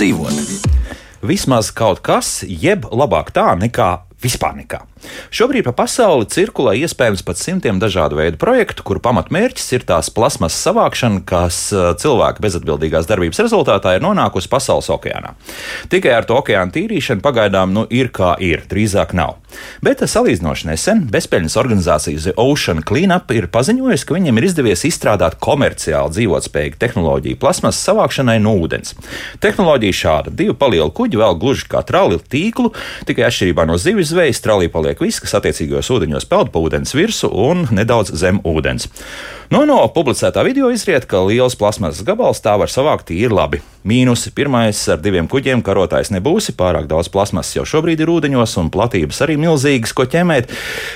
labāk 0.00 0.39
dzīvot. 0.39 0.39
Vismaz 1.40 1.70
kaut 1.72 2.02
kas, 2.04 2.42
jeb 2.44 2.84
labāk 2.92 3.30
tā 3.32 3.46
nekā 3.56 3.88
vispār 4.20 4.52
nekā. 4.58 4.82
Šobrīd 5.32 5.64
pa 5.64 5.72
pasauli 5.72 6.26
cirkulē 6.28 6.74
iespējams 6.82 7.22
pat 7.24 7.40
simtiem 7.40 7.78
dažādu 7.80 8.18
veidu 8.18 8.36
projektu, 8.40 8.84
kuru 8.84 9.00
pamatmērķis 9.00 9.70
ir 9.78 9.86
tās 9.88 10.10
plasmas 10.12 10.56
savākšana, 10.60 11.22
kas 11.24 11.62
uh, 11.72 11.92
cilvēka 11.96 12.44
bezatbildīgās 12.44 13.08
darbības 13.08 13.40
rezultātā 13.40 13.96
ir 13.96 14.04
nonākusi 14.04 14.50
pasaules 14.52 14.90
okeānā. 14.92 15.32
Tikai 15.92 16.12
ar 16.18 16.28
to 16.28 16.36
okeāna 16.36 16.74
tīrīšanu 16.74 17.24
pagaidām 17.24 17.72
nu, 17.72 17.86
ir 17.88 18.12
kā 18.12 18.34
ir, 18.44 18.66
drīzāk 18.68 19.14
nav. 19.16 19.38
Bet 19.82 20.04
salīdzinoši 20.04 20.68
nesen 20.68 21.00
bezpēļņas 21.10 21.56
organizācija 21.58 22.20
The 22.20 22.34
Ocean 22.38 22.84
Cleanup 22.86 23.32
ir 23.34 23.48
paziņojusi, 23.50 24.06
ka 24.06 24.18
viņiem 24.18 24.38
ir 24.38 24.46
izdevies 24.50 24.84
izstrādāt 24.86 25.38
komerciāli 25.42 26.12
dzīvotspējīgu 26.14 26.78
tehnoloģiju 26.84 27.40
plasmas 27.40 27.80
savākšanai 27.88 28.36
no 28.44 28.52
ūdens. 28.60 28.94
Tehnoloģija 29.42 29.98
šāda: 30.02 30.34
divi 30.36 30.54
palieli 30.60 30.92
kuģi 30.94 31.18
vēl 31.24 31.29
gluži 31.38 31.68
kā 31.70 31.82
trali 31.86 32.18
tīklu, 32.20 32.72
tikai 33.08 33.26
atšķirībā 33.28 33.66
no 33.68 33.78
zivs 33.80 34.12
zvejas 34.12 34.42
tralī 34.44 34.70
paliek 34.72 35.00
viss, 35.02 35.22
kas 35.22 35.38
attiecīgajos 35.40 35.92
ūdeņos 35.96 36.28
peld 36.30 36.54
pa 36.54 36.62
ūdens 36.62 36.96
virsmu 36.96 37.30
un 37.50 37.68
nedaudz 37.74 38.14
zem 38.18 38.42
ūdens. 38.46 38.90
No, 39.50 39.64
no 39.66 39.80
publicētā 39.90 40.44
video 40.46 40.68
izriet, 40.70 41.08
ka 41.10 41.24
liels 41.26 41.56
plasmasas 41.58 42.04
gabals 42.06 42.38
tā 42.38 42.52
var 42.60 42.70
savākt 42.70 43.08
tīri 43.08 43.34
labi. 43.34 43.58
Mīnus 43.82 44.28
pirmais 44.36 44.76
ar 44.92 45.00
diviem 45.02 45.26
kuģiem 45.26 45.62
karotājs 45.64 46.12
nebūsi, 46.12 46.52
pārāk 46.54 46.84
daudz 46.86 47.08
plasmasas 47.10 47.56
jau 47.56 47.64
šobrīd 47.66 48.02
ir 48.04 48.12
ūdeņos 48.12 48.54
un 48.60 48.68
platības 48.70 49.18
arī 49.24 49.34
milzīgas, 49.40 49.94
ko 49.96 50.04
ķemēt, 50.12 50.52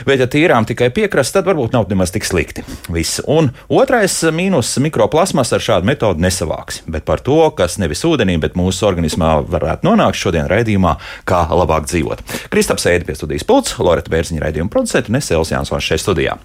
bet 0.06 0.22
ja 0.22 0.28
tīrām 0.30 0.68
tikai 0.68 0.92
piekrasts, 0.94 1.34
tad 1.34 1.48
varbūt 1.48 1.74
nav 1.74 1.88
nemaz 1.90 2.12
tik 2.14 2.28
slikti. 2.28 2.62
Viss. 2.94 3.22
Un 3.26 3.48
otrais 3.72 4.14
mīnus- 4.30 4.70
mikroplasmas 4.86 5.50
ar 5.56 5.64
šādu 5.64 5.88
metodu 5.90 6.22
nesavāks, 6.22 6.82
bet 6.86 7.04
par 7.04 7.24
to, 7.24 7.50
kas 7.56 7.78
nevis 7.78 8.04
ūdenī, 8.04 8.38
bet 8.38 8.54
mūsu 8.54 8.86
organismā 8.86 9.32
varētu 9.48 9.82
nonākt 9.82 10.20
šodien 10.20 10.46
raidījumā, 10.46 10.96
kā 11.26 11.42
labāk 11.48 11.88
dzīvot. 11.88 12.22
Kristaps 12.50 12.86
Ēdi 12.86 13.06
pie 13.06 13.14
studijas 13.14 13.42
pults, 13.42 13.74
Loreta 13.78 14.10
Bērziņa 14.10 14.44
raidījuma 14.44 14.70
producenta 14.70 15.08
un 15.08 15.16
es 15.16 15.30
Elsijāns 15.30 15.72
šeit 15.80 16.04
studijā. 16.04 16.38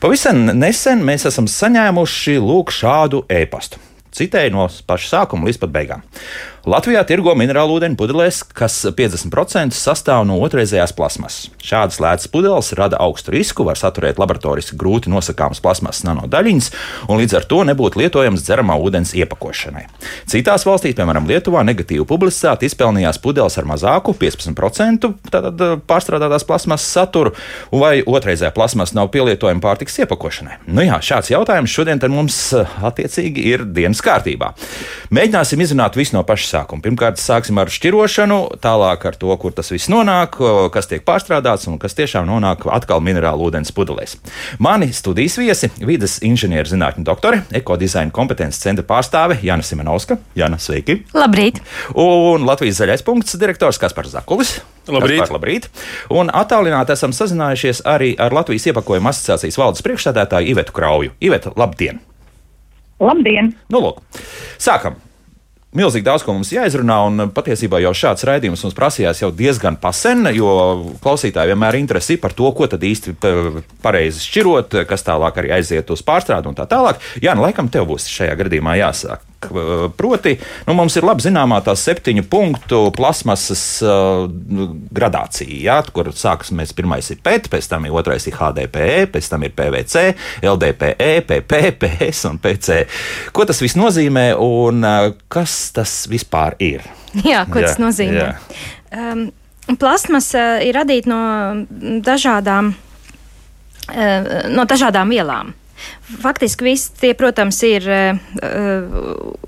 Pavisam 0.00 0.46
nesen 0.58 1.04
mēs 1.04 1.26
esam 1.26 1.51
saņēmuši 1.52 2.38
lūk 2.42 2.72
šādu 2.74 3.24
ēpastu. 3.30 3.80
Citēju 4.12 4.52
no 4.52 4.66
paša 4.88 5.08
sākuma 5.08 5.48
līdz 5.48 5.60
pat 5.62 5.72
beigām. 5.72 6.02
Latvijā 6.62 7.00
tirgo 7.02 7.32
minerālu 7.34 7.74
ūdeni 7.74 7.96
pudelēs, 7.98 8.36
kas 8.54 8.76
50% 8.94 9.74
sastāv 9.74 10.20
no 10.28 10.36
otrreizējās 10.46 10.92
plasmasas. 10.94 11.48
Šādas 11.58 11.96
lētas 11.98 12.28
pudeles 12.30 12.68
rada 12.78 13.00
augstu 13.02 13.32
risku, 13.34 13.64
var 13.66 13.74
saturēt 13.80 14.20
laboratoriski 14.22 14.78
grūti 14.78 15.10
nosakāmas 15.10 15.58
plasmasas 15.62 16.04
nanodaļiņas, 16.06 16.68
un 17.10 17.18
līdz 17.18 17.34
ar 17.34 17.46
to 17.50 17.58
nebūtu 17.66 17.98
lietojams 17.98 18.44
dzeramā 18.46 18.76
ūdens 18.78 19.10
iepakošanai. 19.18 19.88
Citās 20.30 20.62
valstīs, 20.68 20.94
piemēram, 21.00 21.26
Lietuvā, 21.26 21.64
negatīvu 21.66 22.06
publicitāti 22.06 22.70
izpelnījās 22.70 23.18
pudeles 23.24 23.58
ar 23.58 23.66
mazāku 23.66 24.14
15% 24.22 25.10
tātad, 25.34 25.66
pārstrādātās 25.90 26.46
plasmasas 26.46 26.86
saturu, 26.94 27.34
vai 27.74 28.04
otrreizējā 28.06 28.52
plasmasa 28.54 29.00
nav 29.00 29.10
pielietojama 29.10 29.64
pārtiks 29.66 29.98
iepakošanai. 30.04 30.60
Nu 30.70 30.86
jā, 30.86 31.02
šāds 31.02 31.34
jautājums 31.34 31.74
šodien 31.74 32.06
mums 32.14 32.38
attiecīgi 32.54 33.50
ir 33.50 33.66
dienas 33.66 34.02
kārtībā. 34.04 34.54
Mēģināsim 35.10 35.66
izrunāt 35.66 35.98
visu 35.98 36.14
no 36.14 36.22
paša 36.26 36.51
sākuma. 36.52 36.82
Pirmkārt, 36.84 37.20
sāksim 37.20 37.58
ar 37.60 37.70
šķirošanu, 37.72 38.38
tālāk 38.62 39.06
ar 39.08 39.16
to, 39.18 39.32
kur 39.40 39.54
tas 39.56 39.72
viss 39.72 39.90
nonāk, 39.92 40.38
kas 40.74 40.90
tiek 40.90 41.04
pārstrādāts 41.06 41.68
un 41.70 41.78
kas 41.82 41.96
tiešām 41.98 42.28
nonāk 42.28 42.66
atkal 42.72 43.02
minerālu 43.04 43.48
ūdens 43.48 43.72
pudelēs. 43.74 44.18
Mani 44.62 44.92
studijas 44.94 45.38
viesi- 45.40 45.70
vidas 45.90 46.18
inženierzinātņu 46.20 47.04
doktore, 47.04 47.42
ekodizaina 47.52 48.12
kompetences 48.12 48.62
centra 48.62 48.84
pārstāve 48.84 49.38
Jana 49.42 49.62
Simonovska. 49.62 50.18
Jana, 50.36 50.56
sveiki! 50.56 51.02
Labrīt! 51.14 51.60
Un 51.94 52.46
Latvijas 52.46 52.80
zaļais 52.80 53.04
punkts 53.04 53.36
direktors 53.36 53.78
Kaspars 53.78 54.12
Zakulis. 54.12 54.60
Labrīt! 54.88 55.20
Kaspar, 55.22 55.38
labrīt. 55.38 55.68
Un 56.10 56.28
attālināti 56.28 56.92
esam 56.96 57.12
sazinājušies 57.14 57.84
arī 57.86 58.16
ar 58.18 58.34
Latvijas 58.34 58.66
iepakojuma 58.66 59.12
asociācijas 59.12 59.58
valdes 59.58 59.82
priekšsēdētāju 59.86 60.54
Ivetu 60.54 60.72
Krauju. 60.72 61.14
Iveta, 61.20 61.54
labdien! 61.56 62.00
Labdien! 63.02 63.54
Nu, 63.70 63.80
lūk, 63.82 64.02
sākam! 64.62 64.98
Milzīgi 65.72 66.04
daudz 66.04 66.20
ko 66.26 66.34
mums 66.36 66.50
jāizrunā, 66.52 66.98
un 67.08 67.30
patiesībā 67.32 67.78
jau 67.80 67.94
šāds 67.96 68.26
raidījums 68.28 68.60
mums 68.66 68.76
prasījās 68.76 69.22
jau 69.22 69.30
diezgan 69.32 69.78
pasen, 69.80 70.28
jo 70.36 70.50
klausītāji 71.00 71.54
vienmēr 71.54 71.78
interesi 71.80 72.18
par 72.20 72.36
to, 72.36 72.50
ko 72.52 72.68
tad 72.68 72.84
īsti 72.84 73.16
pareizi 73.80 74.20
šķirot, 74.20 74.82
kas 74.90 75.08
tālāk 75.08 75.40
arī 75.40 75.56
aiziet 75.56 75.88
uz 75.94 76.04
pārstrādi 76.04 76.52
un 76.52 76.60
tā 76.60 76.68
tālāk. 76.68 77.00
Jā, 77.24 77.32
nu, 77.32 77.46
laikam 77.48 77.72
tev 77.72 77.88
būs 77.88 78.10
šajā 78.12 78.36
gadījumā 78.44 78.76
jāsāk. 78.82 79.24
Proti, 79.96 80.34
nu, 80.68 80.74
mums 80.78 80.96
ir 80.98 81.06
labi 81.06 81.24
zināmā 81.24 81.58
tā 81.64 81.74
septiņu 81.78 82.24
punktu 82.30 82.80
plasmasas 82.96 83.64
uh, 83.84 84.24
gradācija, 84.94 85.58
jā, 85.66 85.78
kur 85.94 86.12
sākas 86.16 86.52
mēs 86.56 86.74
pirmais 86.76 87.10
ir 87.12 87.20
PET, 87.24 87.48
pēc 87.52 87.68
tam 87.70 87.86
ir 87.88 87.96
otrais 87.98 88.26
ir 88.28 88.36
HDPE, 88.38 89.08
pēc 89.14 89.30
tam 89.32 89.46
ir 89.46 89.54
PVC, 89.58 90.04
LDPE, 90.46 91.12
PP, 91.28 91.62
PS 91.82 92.26
un 92.30 92.40
PC. 92.42 92.82
Ko 93.34 93.46
tas 93.48 93.62
viss 93.64 93.78
nozīmē 93.78 94.32
un 94.40 94.86
uh, 94.86 95.12
kas 95.32 95.72
tas 95.76 96.02
vispār 96.10 96.58
ir? 96.62 96.86
Jā, 97.20 97.44
ko 97.50 97.60
jā, 97.60 97.72
tas 97.72 97.80
nozīmē? 97.82 98.28
Jā. 98.28 98.60
Um, 98.92 99.26
plasmasa 99.80 100.60
ir 100.64 100.76
radīta 100.76 101.10
no 101.10 101.22
dažādām, 102.04 102.72
uh, 103.90 104.30
no 104.52 104.68
dažādām 104.68 105.12
vielām. 105.12 105.56
Faktiski 106.22 106.66
viss 106.66 106.92
tie, 107.00 107.14
protams, 107.18 107.62
ir. 107.68 107.88
Uh, 107.88 109.40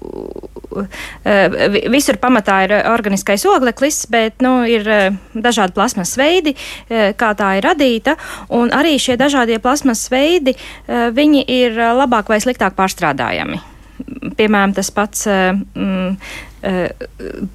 Visur 1.93 2.17
pamatā 2.19 2.57
ir 2.65 2.73
organiskais 2.91 3.45
ogleklis, 3.47 4.01
bet 4.11 4.43
nu, 4.43 4.57
ir 4.67 4.89
dažādi 5.31 5.77
plasmas 5.77 6.17
veidi, 6.19 6.57
kā 6.91 7.29
tā 7.39 7.53
ir 7.61 7.69
radīta. 7.69 8.17
Arī 8.51 8.97
šie 8.99 9.15
dažādie 9.21 9.61
plasmas 9.63 10.03
veidi, 10.11 10.57
ir 11.47 11.79
labāk 12.01 12.33
vai 12.33 12.41
sliktāk 12.43 12.75
pārstrādājami. 12.75 13.74
Piemēram, 14.35 14.75
tas 14.75 14.91
pats 14.95 15.27
mm, 15.29 16.17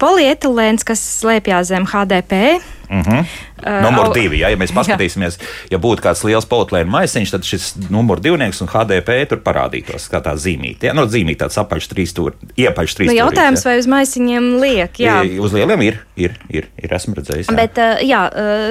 polietilēns, 0.00 0.84
kas 0.86 1.02
slēpjas 1.20 1.70
zem 1.72 1.86
HDP. 1.88 2.60
Mm 2.90 3.02
-hmm. 3.02 3.24
Uh, 3.66 3.82
numur 3.82 4.14
divi, 4.14 4.38
ja, 4.38 4.48
ja 4.48 4.56
mēs 4.56 4.72
paskatīsimies, 4.74 5.36
jā. 5.38 5.46
ja 5.70 5.78
būtu 5.78 6.02
kāds 6.02 6.24
liels 6.24 6.46
politlēna 6.48 6.90
maisiņš, 6.90 7.30
tad 7.30 7.44
šis 7.44 7.74
numur 7.90 8.20
divnieks 8.20 8.60
un 8.64 8.68
HDP 8.72 9.28
tur 9.28 9.38
parādītos 9.44 10.08
kā 10.10 10.20
tā 10.24 10.32
zīmīte. 10.34 10.88
Ja? 10.88 10.94
No 10.94 11.04
nu, 11.04 11.10
zīmīte 11.10 11.44
tāds 11.44 11.58
apaļš 11.60 11.88
trīs 11.92 12.14
tur, 12.16 12.34
iepaļš 12.56 12.94
trīs. 12.96 13.10
Nu, 13.10 13.16
jautājums, 13.18 13.64
vai 13.64 13.78
uz 13.78 13.86
maisiņiem 13.86 14.60
liek? 14.60 14.98
Jā. 14.98 15.20
Uz 15.40 15.52
lieliem 15.52 15.82
ir, 15.82 16.00
ir, 16.16 16.34
ir, 16.48 16.66
ir 16.82 16.94
esmu 16.94 17.14
redzējis. 17.14 17.46
Jā. 17.52 17.56
Bet, 17.56 17.78
jā, 18.02 18.24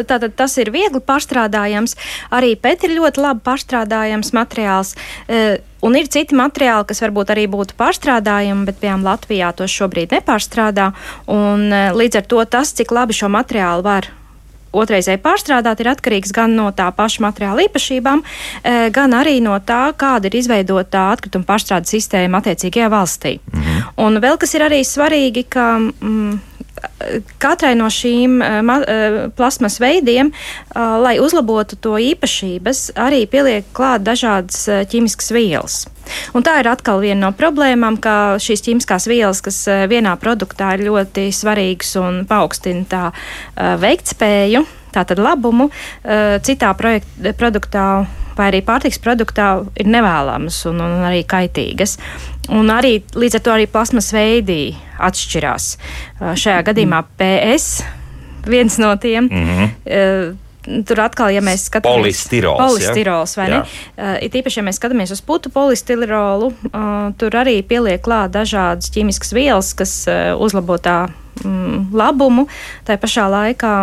tātad 0.03 0.35
tas 0.35 0.57
ir 0.57 0.71
viegli 0.71 0.99
pārstrādājams. 0.99 1.95
Arī 2.31 2.55
pēc 2.55 2.83
ir 2.83 2.97
ļoti 2.99 3.21
labi 3.21 3.39
pārstrādājams 3.45 4.33
materiāls. 4.33 4.95
Un 5.81 5.95
ir 5.95 6.09
citi 6.11 6.35
materiāli, 6.35 6.87
kas 6.89 6.99
varbūt 7.05 7.31
arī 7.31 7.47
būtu 7.47 7.77
pārstrādājami, 7.79 8.65
bet, 8.67 8.79
piemēram, 8.81 9.05
Latvijā 9.07 9.53
tos 9.55 9.71
šobrīd 9.71 10.11
nepārstrādā. 10.17 10.91
Un, 11.31 11.69
līdz 11.95 12.19
ar 12.19 12.25
to 12.27 12.43
tas, 12.45 12.73
cik 12.75 12.91
labi 12.91 13.15
šo 13.15 13.31
materiālu 13.31 13.85
var 13.87 14.09
otrreizēji 14.75 15.21
pārstrādāt, 15.23 15.81
ir 15.81 15.91
atkarīgs 15.93 16.33
gan 16.35 16.53
no 16.57 16.69
tā 16.75 16.89
paša 16.95 17.23
materiāla 17.25 17.65
īpašībām, 17.67 18.21
eh, 18.63 18.89
gan 18.93 19.15
arī 19.17 19.39
no 19.41 19.57
tā, 19.59 19.93
kāda 19.93 20.29
ir 20.29 20.39
izveidota 20.41 21.09
atkrituma 21.13 21.45
pārstrādes 21.45 21.89
sistēma 21.95 22.41
attiecīgajā 22.41 22.89
valstī. 22.89 23.39
-hmm. 23.39 23.83
Un 23.97 24.21
vēl 24.21 24.37
kas 24.37 24.53
ir 24.53 24.61
arī 24.61 24.83
svarīgi, 24.83 25.45
ka. 25.49 25.77
Mm, 26.01 26.39
katrai 27.41 27.73
no 27.79 27.89
šīm 27.93 28.39
uh, 28.41 28.73
plasmas 29.37 29.79
veidiem, 29.81 30.31
uh, 30.31 30.97
lai 31.03 31.17
uzlabotu 31.21 31.77
to 31.81 31.97
īpašības, 32.01 32.89
arī 32.99 33.23
pieliek 33.29 33.69
klāt 33.75 34.05
dažādas 34.07 34.67
ķīmiskas 34.91 35.33
vielas. 35.35 35.79
Un 36.33 36.45
tā 36.45 36.57
ir 36.61 36.69
atkal 36.71 37.01
viena 37.03 37.27
no 37.27 37.33
problēmām, 37.37 37.99
ka 38.01 38.39
šīs 38.41 38.63
ķīmiskās 38.65 39.05
vielas, 39.09 39.43
kas 39.45 39.61
vienā 39.91 40.15
produktā 40.21 40.73
ir 40.77 40.87
ļoti 40.87 41.27
svarīgas 41.35 41.93
un 42.01 42.23
paaugstina 42.29 42.87
tā 42.89 43.03
veiktspēju, 43.83 44.63
tātad 44.95 45.21
labumu, 45.21 45.69
citā 46.41 46.71
projekt, 46.79 47.11
produktā 47.37 47.85
vai 48.39 48.49
arī 48.51 48.63
pārtiks 48.65 49.01
produktā 49.03 49.51
ir 49.79 49.91
nevēlamas 49.91 50.63
un, 50.71 50.81
un 50.85 51.05
arī 51.09 51.21
kaitīgas. 51.27 51.97
Un 52.49 52.71
arī 52.73 52.97
līdz 53.13 53.39
ar 53.39 53.45
to 53.45 53.53
arī 53.53 53.69
plasmas 53.69 54.09
veidi 54.15 54.73
atšķirās. 54.97 55.71
Šajā 56.39 56.61
gadījumā 56.71 57.03
PS 57.19 57.83
viens 58.49 58.79
no 58.81 58.95
tiem. 58.97 59.29
Mm 59.29 59.49
-hmm. 59.49 60.37
Tur 60.85 60.99
atkal, 61.01 61.31
ja 61.33 61.41
mēs 61.41 61.63
skatāmies 61.69 61.95
uz 61.95 62.03
polistirols, 62.03 62.59
polistirols 62.59 63.37
vai 63.39 63.45
ne? 63.49 63.59
Uh, 63.95 64.17
īpaši, 64.27 64.59
ja 64.59 64.63
mēs 64.67 64.77
skatāmies 64.77 65.13
uz 65.15 65.21
putu 65.25 65.49
polistirolu, 65.49 66.51
uh, 66.51 66.97
tur 67.17 67.37
arī 67.39 67.61
pieliek 67.63 68.01
klāt 68.03 68.35
dažādas 68.35 68.91
ķīmiskas 68.93 69.33
vielas, 69.33 69.71
kas 69.73 69.93
uh, 70.11 70.35
uzlabo 70.37 70.77
tā 70.77 71.07
mm, 71.43 71.89
labumu. 71.95 72.45
Tā 72.85 72.99
pašā 73.01 73.29
laikā 73.31 73.73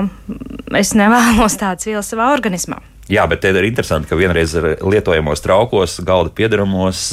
es 0.78 0.92
nevēlos 0.94 1.58
tādas 1.62 1.88
vielas 1.88 2.12
savā 2.12 2.28
organismā. 2.36 2.78
Jā, 3.12 3.22
bet 3.30 3.44
te 3.44 3.52
ir 3.54 3.68
interesanti, 3.68 4.08
ka 4.10 4.18
vienreiz 4.18 4.56
lietojamos 4.82 5.42
traukos, 5.44 6.00
galda 6.06 6.32
piedaramos 6.34 7.08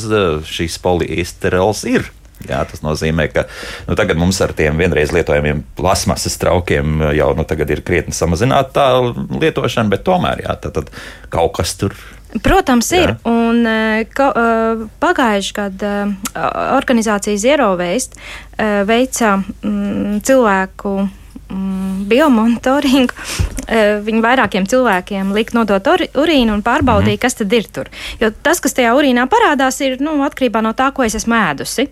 šīs 0.49 0.79
poliesterols 0.81 1.83
ir. 1.89 2.09
Jā, 2.43 2.63
tas 2.67 2.81
nozīmē, 2.83 3.29
ka 3.31 3.45
nu, 3.87 3.95
tagad 3.95 4.19
mums 4.19 4.41
ar 4.43 4.51
tiem 4.57 4.81
vienreiz 4.81 5.13
lietojamiem 5.15 5.61
plasmasas 5.77 6.35
traukiem 6.41 7.05
jau 7.15 7.29
nu, 7.37 7.45
ir 7.45 7.83
krietni 7.85 8.15
samazināta 8.15 8.73
tā 8.73 8.87
lietošana, 9.39 9.87
bet 9.93 10.03
tomēr 10.07 10.43
jā, 10.43 10.57
tad, 10.59 10.81
tad 10.81 10.91
kaut 11.31 11.55
kas 11.59 11.77
tur 11.79 11.95
Protams, 12.41 12.87
ir. 12.97 13.11
Jā. 13.13 13.17
Un 13.29 13.61
ka, 14.17 14.31
pagājuši 15.03 15.53
gadu 15.53 15.91
organizācija 16.73 17.37
Zero 17.37 17.73
Waste 17.77 18.17
veica 18.89 19.35
mm, 19.37 20.23
cilvēku 20.25 20.95
mm, 21.49 22.05
biomonitoringu. 22.11 23.17
Viņi 24.07 24.19
vairākiem 24.21 24.65
cilvēkiem 24.69 25.31
lika 25.33 25.55
nodot 25.55 25.87
urīnu 25.87 26.51
un 26.51 26.61
pārbaudīja, 26.65 27.15
mm. 27.15 27.21
kas 27.23 27.39
tad 27.39 27.53
ir 27.55 27.69
tur. 27.73 27.89
Jo 28.19 28.29
tas, 28.43 28.59
kas 28.63 28.75
tajā 28.75 28.91
urīnā 28.97 29.23
parādās, 29.31 29.79
ir 29.85 29.97
nu, 30.03 30.17
atkarībā 30.25 30.61
no 30.65 30.73
tā, 30.77 30.91
ko 30.93 31.05
es 31.07 31.15
esmu 31.17 31.37
ēdusi. 31.39 31.87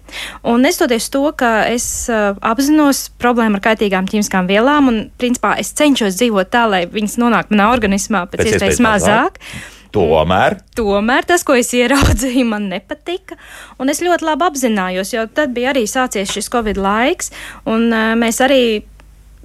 Un 0.52 0.68
nestoties 0.68 1.08
to, 1.14 1.24
ka 1.38 1.64
es 1.72 1.88
uh, 2.12 2.36
apzinos 2.44 3.06
problēmu 3.22 3.58
ar 3.58 3.66
kaitīgām 3.72 4.10
ķīmiskām 4.12 4.52
vielām, 4.52 4.92
un 4.92 5.04
principā 5.22 5.56
es 5.64 5.72
cenšos 5.80 6.20
dzīvot 6.20 6.52
tā, 6.52 6.68
lai 6.70 6.86
viņas 6.92 7.20
nonāk 7.24 7.54
manā 7.56 7.72
organismā 7.72 8.28
pēc, 8.28 8.44
pēc 8.44 8.58
iespējas 8.58 8.84
mazāk. 8.84 9.40
mazāk. 9.40 9.80
Tomēr. 9.92 10.56
Tomēr 10.76 11.26
tas, 11.28 11.44
ko 11.44 11.58
es 11.60 11.72
ieraudzīju, 11.80 12.46
man 12.48 12.70
nepatika. 12.72 13.38
Un 13.82 13.92
es 13.92 14.02
ļoti 14.04 14.28
labi 14.28 14.48
apzinājos, 14.48 15.12
jo 15.16 15.26
tad 15.36 15.56
bija 15.56 15.74
arī 15.74 15.84
sācies 15.90 16.32
šis 16.32 16.50
Covid 16.52 16.80
laiks, 16.80 17.32
un 17.70 17.90
uh, 17.92 18.14
mēs 18.20 18.40
arī 18.44 18.64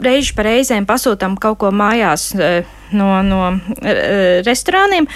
reizi 0.02 0.34
pa 0.36 0.46
reizēm 0.46 0.86
pasūtām 0.88 1.36
kaut 1.40 1.60
ko 1.62 1.72
mājās 1.74 2.30
eh, 2.36 2.68
no, 2.96 3.10
no 3.26 3.42
eh, 3.82 4.42
restorāniem. 4.46 5.08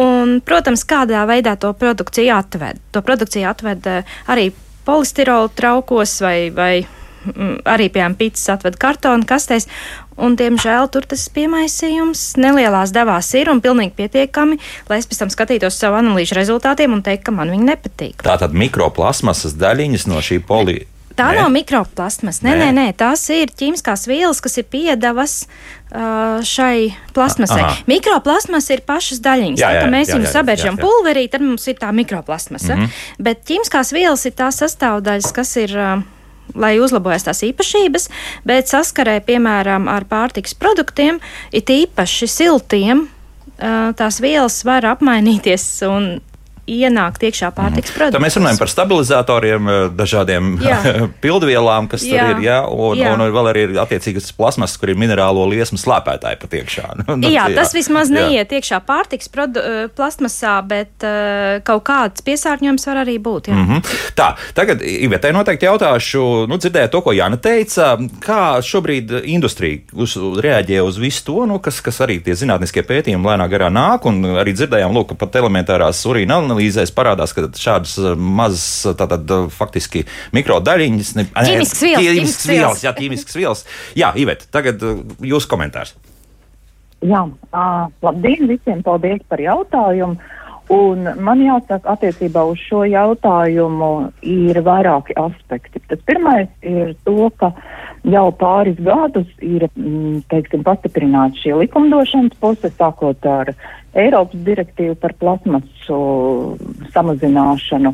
Un, 0.00 0.38
protams, 0.46 0.84
kādā 0.86 1.24
veidā 1.26 1.56
to 1.58 1.72
produkciju 1.74 2.36
atved. 2.36 2.78
To 2.94 3.02
produkciju 3.02 3.48
atved 3.50 3.90
eh, 3.90 4.16
arī 4.30 4.50
polistirola 4.86 5.50
traukos 5.54 6.20
vai, 6.22 6.36
vai 6.54 6.72
mm, 6.84 7.64
arī, 7.68 7.90
piemēram, 7.90 8.14
pīcis 8.18 8.52
atved 8.54 8.78
kartonu 8.80 9.26
kastēs. 9.28 9.66
Un, 10.20 10.36
diemžēl 10.36 10.90
tur 10.92 11.06
tas 11.08 11.24
piemaisījums 11.32 12.34
nelielās 12.40 12.92
devās 12.92 13.30
ir 13.38 13.48
un 13.50 13.62
pilnīgi 13.64 13.94
pietiekami, 13.96 14.58
lai 14.90 15.00
es 15.00 15.08
pēc 15.08 15.22
tam 15.22 15.32
skatītos 15.32 15.78
savu 15.80 15.96
analīžu 15.96 16.36
rezultātiem 16.36 16.92
un 16.92 17.02
teiktu, 17.06 17.30
ka 17.30 17.36
man 17.38 17.52
viņi 17.54 17.68
nepatīk. 17.70 18.24
Tā 18.26 18.36
tad 18.42 18.54
mikroplasmasas 18.54 19.56
daļiņas 19.58 20.06
no 20.12 20.20
šī 20.24 20.42
poli 20.44 20.82
Tā 21.20 21.28
nē? 21.30 21.40
nav 21.42 21.50
mikroplasmas. 21.54 22.40
Nē, 22.44 22.54
nē, 22.60 22.68
nē, 22.76 22.86
tās 22.98 23.26
ir 23.34 23.52
ķīmiskās 23.56 24.06
vielas, 24.08 24.40
kas 24.44 24.56
ir 24.62 24.68
piedevas 24.72 25.34
uh, 25.44 26.40
šai 26.46 26.90
plasmasai. 27.16 27.60
Aha. 27.66 27.74
Mikroplasmas 27.90 28.70
ir 28.72 28.84
pašas 28.88 29.20
daļiņas. 29.24 29.60
Jā, 29.60 29.68
jā, 29.74 29.82
tad, 29.82 29.84
kad 29.84 29.94
mēs 29.96 30.14
viņu 30.14 30.30
sabēršam 30.32 30.80
pulverī, 30.80 31.26
tad 31.32 31.44
mums 31.44 31.68
ir 31.68 31.76
tā 31.80 31.92
mikroplasmasa. 31.96 32.74
Mm 32.76 32.86
-hmm. 32.86 33.04
Bet 33.28 33.44
ķīmiskās 33.50 33.92
vielas 33.96 34.24
ir 34.26 34.34
tās 34.38 34.62
sastāvdaļas, 34.64 35.32
kas 35.36 35.56
ir. 35.60 35.76
Uh, 35.76 36.08
lai 36.54 36.80
uzlabojas 36.82 37.22
tās 37.22 37.44
īpašības, 37.46 38.08
bet 38.44 38.66
saskarē, 38.66 39.20
piemēram, 39.22 39.88
ar 39.88 40.02
pārtiks 40.10 40.56
produktiem, 40.58 41.20
it 41.52 41.70
īpaši 41.70 42.26
siltiem, 42.26 43.04
tās 43.96 44.20
vielas 44.20 44.64
var 44.64 44.86
apmainīties 44.88 45.82
un 45.86 46.20
ienākt 46.68 47.22
iekšā 47.26 47.50
pārtiks 47.56 47.92
produktos. 47.94 48.16
Tad 48.16 48.24
mēs 48.24 48.36
runājam 48.38 48.60
par 48.60 48.70
stabilizatoriem, 48.70 49.68
eh, 49.70 49.80
dažādiem 49.96 50.50
pildvielām, 51.24 51.88
kas 51.90 52.04
jā. 52.06 52.24
tur 52.26 52.36
ir, 52.36 52.44
jā, 52.46 52.58
un, 52.68 52.98
jā. 53.00 53.12
un 53.14 53.24
vēl 53.34 53.50
arī 53.52 53.64
ir 53.68 53.80
attiecīgas 53.82 54.30
plasmas, 54.36 54.76
kur 54.80 54.92
ir 54.92 55.00
minerālo 55.00 55.46
liesmu 55.50 55.80
slēpētāji 55.80 56.40
pat 56.44 56.58
iekšā. 56.62 56.88
Nu, 57.00 57.16
nu, 57.16 57.30
jā, 57.32 57.46
jā, 57.48 57.56
tas 57.56 57.72
vismaz 57.74 58.10
neiet 58.12 58.50
jā. 58.52 58.58
iekšā 58.58 58.80
pārtiks 58.86 59.30
eh, 59.30 59.86
plasmasā, 59.96 60.52
bet 60.68 61.04
uh, 61.06 61.62
kaut 61.64 61.82
kāds 61.86 62.22
piesārņojums 62.26 62.84
var 62.86 63.00
arī 63.02 63.16
būt. 63.22 63.48
Jā. 63.48 63.56
Mm 63.56 63.68
-hmm. 63.68 63.94
Tā, 64.18 64.34
tagad 64.54 64.82
Ivetē 64.82 65.32
noteikti 65.32 65.66
jautāšu, 65.66 66.46
nu, 66.50 66.58
dzirdēju 66.58 66.90
to, 66.92 67.00
ko 67.00 67.14
Jāna 67.16 67.38
teica, 67.40 67.96
kā 68.20 68.60
šobrīd 68.62 69.22
industrija 69.24 69.80
uz, 69.92 70.16
reaģē 70.16 70.82
uz 70.82 70.98
visu 70.98 71.24
to, 71.24 71.46
nu, 71.46 71.58
kas, 71.58 71.80
kas 71.80 72.00
arī 72.00 72.20
tie 72.22 72.34
zinātniskie 72.34 72.82
pētījumi 72.82 73.26
lēnā 73.26 73.48
garā 73.48 73.70
nāk, 73.72 74.06
un 74.06 74.24
arī 74.24 74.52
dzirdējām, 74.52 74.94
lūk, 74.94 75.16
pat 75.18 75.40
elementārās 75.40 76.04
urīna 76.06 76.40
analīzēs 76.50 76.92
parādās, 76.94 77.32
ka 77.36 77.46
šādas 77.54 77.96
eh, 78.02 78.12
mazas, 78.18 78.66
eh, 78.84 78.96
tātad 78.98 79.30
eh, 79.30 79.48
faktiski 79.54 80.04
mikrodaļiņas, 80.36 81.14
ne, 81.18 81.26
ķīmiskas 81.30 81.82
vielas, 81.86 82.04
ķīmiskas 82.04 82.50
vielas, 82.50 82.84
jā, 82.84 82.94
ķīmiskas 82.98 83.38
vielas. 83.38 83.64
Jā, 83.98 84.12
Ivet, 84.20 84.46
tagad 84.52 84.82
jūsu 85.24 85.50
komentārs. 85.50 85.94
Jā, 87.00 87.22
uh, 87.24 87.86
labdien 88.04 88.44
visiem, 88.50 88.82
paldies 88.84 89.22
par 89.30 89.40
jautājumu. 89.40 90.18
Un 90.70 91.02
man 91.18 91.40
jāsaka, 91.42 91.96
attiecībā 91.96 92.44
uz 92.46 92.60
šo 92.62 92.84
jautājumu 92.86 93.90
ir 94.22 94.60
vairāki 94.62 95.16
aspekti. 95.18 95.82
Tas 95.90 95.98
pirmais 96.06 96.46
ir 96.62 96.92
to, 97.02 97.26
ka 97.40 97.50
jau 98.06 98.28
pāris 98.38 98.78
gadus 98.78 99.26
ir 99.42 99.66
mm, 99.66 100.20
teiksim, 100.30 100.62
pastiprināta 100.62 101.42
šī 101.42 101.56
likumdošanas 101.64 102.38
puse, 102.38 102.70
sākot 102.78 103.26
ar 103.26 103.50
Eiropas 103.98 104.38
direktīvu 104.46 104.94
par 105.02 105.16
plasmasu 105.18 105.96
samazināšanu 106.94 107.90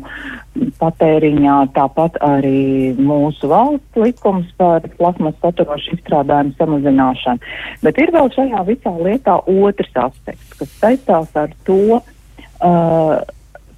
patēriņā, 0.77 1.55
tāpat 1.73 2.19
arī 2.21 2.93
mūsu 3.01 3.49
valsts 3.49 3.97
likums 3.97 4.51
par 4.61 4.85
plasmasu 4.99 5.41
saturošu 5.41 5.95
izstrādājumu 5.97 6.53
samazināšanu. 6.61 7.41
Bet 7.81 7.97
ir 8.03 8.13
vēl 8.13 8.29
šajā 8.37 8.61
visā 8.69 8.93
lietā 8.93 9.39
otrs 9.41 9.97
aspekts, 10.03 10.53
kas 10.61 10.77
saistās 10.83 11.33
ar 11.33 11.57
to, 11.65 12.03
Uh, 12.57 13.21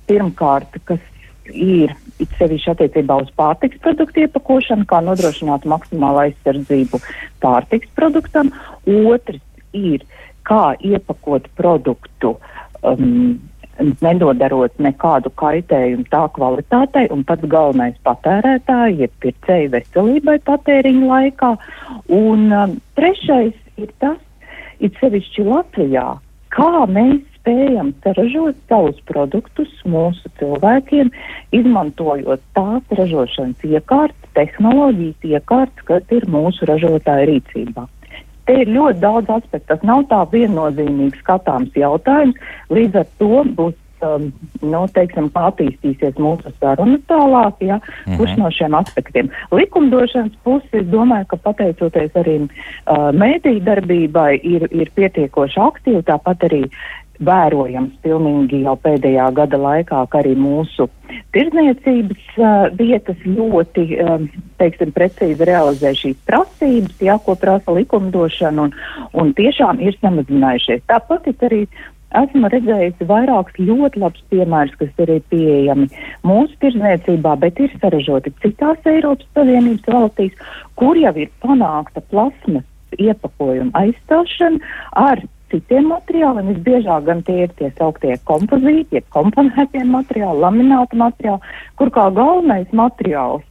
pirmkārt, 0.09 0.77
kas 0.87 1.01
ir 1.49 1.93
it 2.19 2.31
sevišķi 2.37 2.71
attiecībā 2.73 3.17
uz 3.23 3.29
pārtiks 3.39 3.79
produktu 3.83 4.23
iepakošanu, 4.25 4.85
kā 4.89 5.01
nodrošināt 5.05 5.67
maksimālu 5.69 6.25
aizsardzību 6.25 6.99
pārtiks 7.43 7.91
produktam. 7.97 8.51
Otrs 8.87 9.41
ir, 9.75 10.03
kā 10.47 10.73
iepakot 10.79 11.47
produktu, 11.59 12.35
um, 12.83 13.39
nedodarot 14.03 14.75
nekādu 14.83 15.31
kaitējumu 15.39 16.07
tā 16.11 16.25
kvalitātei 16.35 17.07
un 17.15 17.23
pats 17.27 17.47
galvenais 17.47 17.95
patērētāji, 18.03 18.99
jeb 19.05 19.13
pircēju 19.23 19.73
veselībai 19.77 20.39
patēriņu 20.47 21.11
laikā. 21.13 21.53
Un 22.19 22.49
um, 22.51 22.75
trešais 22.99 23.55
ir 23.79 23.93
tas, 24.03 24.19
it 24.83 24.99
sevišķi 24.99 25.47
Latvijā, 25.47 26.07
kā 26.55 26.73
mēs 26.91 27.28
spējam 27.39 27.93
saražot 28.03 28.57
savus 28.69 28.99
produktus 29.09 29.71
mūsu 29.85 30.31
cilvēkiem, 30.39 31.11
izmantojot 31.55 32.43
tās 32.57 32.95
ražošanas 32.99 33.65
iekārtas, 33.65 34.33
tehnoloģijas 34.37 35.29
iekārtas, 35.33 35.85
kas 35.87 36.15
ir 36.15 36.27
mūsu 36.29 36.67
ražotāja 36.69 37.27
rīcībā. 37.31 37.87
Te 38.49 38.55
ir 38.63 38.71
ļoti 38.73 39.01
daudz 39.03 39.29
aspektu. 39.29 39.67
Tas 39.69 39.83
nav 39.85 40.07
tā 40.09 40.23
viennozīmīgi 40.31 41.19
skatāms 41.21 41.75
jautājums. 41.77 42.39
Līdz 42.73 43.03
ar 43.03 43.11
to 43.21 43.43
būs 43.59 43.75
um, 44.01 44.29
nu, 44.61 44.81
teiksim, 44.93 45.29
attīstīsies 45.35 46.17
mūsu 46.21 46.51
sarunas 46.59 47.01
tālāk, 47.09 47.59
ja, 47.65 47.77
mm 47.77 47.83
-hmm. 48.05 48.17
kurš 48.17 48.35
no 48.37 48.51
šiem 48.51 48.75
aspektiem. 48.75 49.29
Likumdošanas 49.51 50.35
puses, 50.43 50.69
es 50.73 50.87
domāju, 50.87 51.25
ka 51.27 51.37
pateicoties 51.37 52.11
arī 52.13 52.37
uh, 52.41 53.11
mēdī 53.13 53.59
darbībai, 53.63 54.39
ir, 54.43 54.67
ir 54.71 54.91
pietiekoši 54.95 55.59
aktīvi, 55.59 56.03
tāpat 56.03 56.43
arī 56.49 56.63
vērojams 57.25 57.97
pilnīgi 58.03 58.61
jau 58.63 58.75
pēdējā 58.79 59.27
gada 59.35 59.59
laikā, 59.59 60.05
ka 60.11 60.21
arī 60.21 60.35
mūsu 60.39 60.87
tirdzniecības 61.35 62.39
uh, 62.39 62.65
vietas 62.79 63.19
ļoti, 63.25 63.85
um, 64.03 64.27
teiksim, 64.61 64.93
precīzi 64.95 65.47
realizē 65.49 65.93
šīs 65.97 66.17
prasības, 66.29 66.97
jā, 67.03 67.19
ko 67.25 67.35
prasa 67.39 67.75
likumdošana, 67.75 68.67
un, 68.69 68.75
un 69.13 69.33
tiešām 69.37 69.81
ir 69.83 69.97
samazinājušies. 69.99 70.85
Tāpat 70.89 71.31
arī 71.49 71.65
esmu 72.17 72.49
redzējusi 72.49 73.07
vairākus 73.09 73.59
ļoti 73.61 74.01
labus 74.01 74.23
piemērus, 74.33 74.77
kas 74.79 75.03
arī 75.03 75.19
pieejami 75.29 75.89
mūsu 76.25 76.55
tirdzniecībā, 76.63 77.35
bet 77.43 77.59
ir 77.61 77.75
saražoti 77.81 78.33
citās 78.43 78.89
Eiropas 78.89 79.27
Savienības 79.37 79.91
valstīs, 79.93 80.39
kur 80.79 80.97
jau 80.97 81.13
ir 81.19 81.29
panākta 81.43 82.01
plasmas 82.09 82.65
iepakojuma 82.97 83.75
aizstāšana 83.77 84.57
ar 84.97 85.21
citiem 85.51 85.89
materiāliem. 85.91 86.53
Visbiežāk 86.53 87.05
gan 87.09 87.23
tie 87.27 87.43
ir 87.45 87.53
tie 87.59 87.71
sauktie 87.77 88.17
kompozīti, 88.29 88.99
jeb 88.99 89.07
komponētie 89.15 89.83
materiāli, 89.85 90.43
lamināta 90.45 90.99
materiāli, 90.99 91.55
kur 91.79 91.93
kā 91.95 92.09
galvenais 92.15 92.69
materiāls 92.75 93.45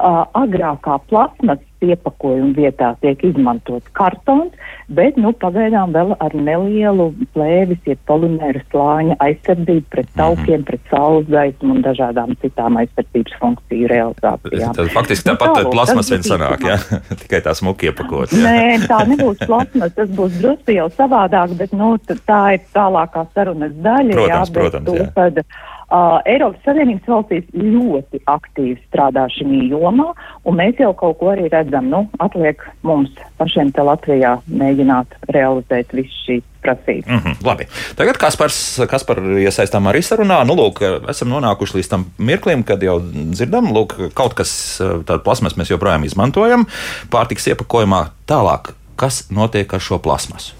uh, 0.00 0.24
agrākā 0.40 0.98
plasmas 1.10 1.60
iepakojuma 1.80 2.52
vietā 2.56 2.90
tiek 3.00 3.22
izmantots 3.24 3.88
kartons, 3.96 4.52
bet 4.92 5.16
nu, 5.20 5.32
pagaidām 5.40 5.94
vēl 5.94 6.12
ar 6.20 6.34
nelielu 6.36 7.06
plēvis, 7.34 7.80
ja 7.88 7.96
polimēra 8.08 8.60
slāņa 8.68 9.16
aizsardzību 9.24 9.86
pret 9.92 10.08
mhm. 10.10 10.16
taukiem, 10.18 10.44
mm 10.44 10.60
-hmm. 10.60 10.66
pret 10.68 10.92
saules 10.92 11.30
gaismu 11.32 11.74
un 11.76 11.82
dažādām 11.86 12.36
citām 12.42 12.76
aizsardzības 12.82 13.38
funkciju 13.40 13.88
realizācijām. 13.94 14.76
Tad 14.76 14.92
faktiski 14.92 15.30
tāpat 15.30 15.62
nu, 15.64 15.72
plasmas 15.72 16.12
vien 16.12 16.26
sanāk, 16.26 16.66
jā? 16.68 16.78
Tikai 17.22 17.40
tā 17.46 17.54
smuki 17.56 17.90
iepakot. 17.90 18.32
Jā. 18.32 18.44
Nē, 18.44 18.86
tā 18.90 19.00
nebūs 19.08 19.40
plasmas, 19.46 19.94
tas 19.96 20.08
būs 20.08 20.36
drusku 20.42 20.76
jau 20.76 20.88
savādāk, 20.98 21.56
bet 21.56 21.72
nu, 21.72 21.96
tā 22.26 22.42
ir 22.58 22.64
tālākā 22.76 23.26
sarunas 23.34 23.72
daļa. 23.72 24.12
Protams, 24.12 24.48
jā, 24.48 24.54
protams. 24.54 24.92
Jā. 25.00 25.10
Tad, 25.14 25.44
Uh, 25.90 26.20
Eiropas 26.30 26.62
Savienības 26.62 27.08
valstīs 27.10 27.46
ļoti 27.50 28.20
aktīvi 28.30 28.76
strādā 28.84 29.24
šī 29.34 29.64
jomā, 29.72 30.12
un 30.46 30.54
mēs 30.60 30.78
jau 30.78 30.92
kaut 30.94 31.18
ko 31.18 31.32
arī 31.32 31.48
redzam. 31.50 31.88
Nu, 31.90 32.04
atliek 32.22 32.62
mums 32.86 33.10
pašiem 33.40 33.72
te 33.74 33.82
Latvijā 33.82 34.36
mēģināt 34.46 35.16
realizēt 35.34 35.90
visu 35.98 36.14
šīs 36.28 36.44
prasības. 36.62 37.08
Mm 37.08 37.18
-hmm, 37.24 37.46
labi. 37.46 37.66
Tagad 37.98 38.20
Kaspars, 38.22 38.80
Kaspar 38.90 39.18
iesaistām 39.42 39.90
arī 39.90 40.04
sarunā. 40.06 40.44
Nu, 40.46 40.54
lūk, 40.54 40.78
esam 41.10 41.28
nonākuši 41.34 41.80
līdz 41.80 41.88
tam 41.88 42.06
mirklim, 42.18 42.62
kad 42.62 42.82
jau 42.82 43.00
dzirdam, 43.34 43.72
lūk, 43.74 44.14
kaut 44.14 44.34
kas 44.34 44.78
tādu 44.80 45.24
plasmas 45.24 45.56
mēs 45.56 45.74
joprojām 45.74 46.04
izmantojam 46.04 46.66
pārtiks 47.10 47.50
iepakojumā. 47.50 48.06
Tālāk, 48.26 48.74
kas 48.96 49.30
notiek 49.30 49.74
ar 49.74 49.80
šo 49.80 49.98
plasmasu? 49.98 50.59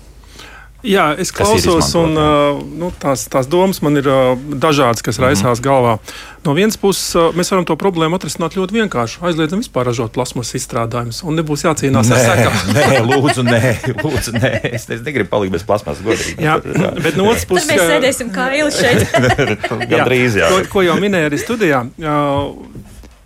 Jā, 0.86 1.10
es 1.20 1.28
klausos, 1.34 1.90
un 1.98 2.16
uh, 2.16 2.60
nu, 2.80 2.88
tās, 3.00 3.26
tās 3.28 3.48
domas 3.50 3.82
man 3.84 4.00
ir 4.00 4.06
uh, 4.08 4.32
dažādas, 4.38 5.02
kas 5.04 5.18
raisās 5.20 5.60
mm 5.60 5.62
-hmm. 5.62 5.66
galvā. 5.66 5.98
No 6.44 6.54
vienas 6.56 6.76
puses, 6.80 7.14
uh, 7.14 7.34
mēs 7.36 7.50
varam 7.52 7.64
to 7.68 7.76
problēmu 7.76 8.16
atrisināt 8.16 8.56
ļoti 8.56 8.72
vienkārši. 8.78 9.18
Aizliedzam 9.20 9.60
vispār 9.60 9.84
ražot 9.84 10.12
plasmas 10.12 10.54
izstrādājumus, 10.54 11.20
un 11.24 11.36
nebūs 11.36 11.66
jācīnās 11.68 12.08
nē, 12.08 12.16
ar 12.16 12.24
sekām. 12.30 12.54
nē, 12.76 12.86
lūdzu, 13.12 13.42
nē, 13.44 13.60
lūdzu, 14.02 14.32
nē. 14.40 14.60
Es, 14.72 14.88
es 14.88 15.04
negribu 15.04 15.28
palikt 15.28 15.52
bez 15.52 15.62
plasmas, 15.62 16.00
godīgi. 16.00 16.40
Jā, 16.40 16.56
jā. 16.64 16.90
bet 17.02 17.16
no 17.16 17.28
otras 17.28 17.44
puses, 17.44 17.68
mēs 17.68 17.84
sēdēsim 17.84 18.32
kā 18.32 18.48
īli 18.56 18.72
šeit. 18.72 19.08
Gan 19.90 20.08
drīz, 20.08 20.40
jā. 20.40 20.48
Ko, 20.48 20.64
ko 20.72 20.82
jau 20.82 20.96
minēja 21.00 21.28
arī 21.28 21.38
studijā. 21.38 21.84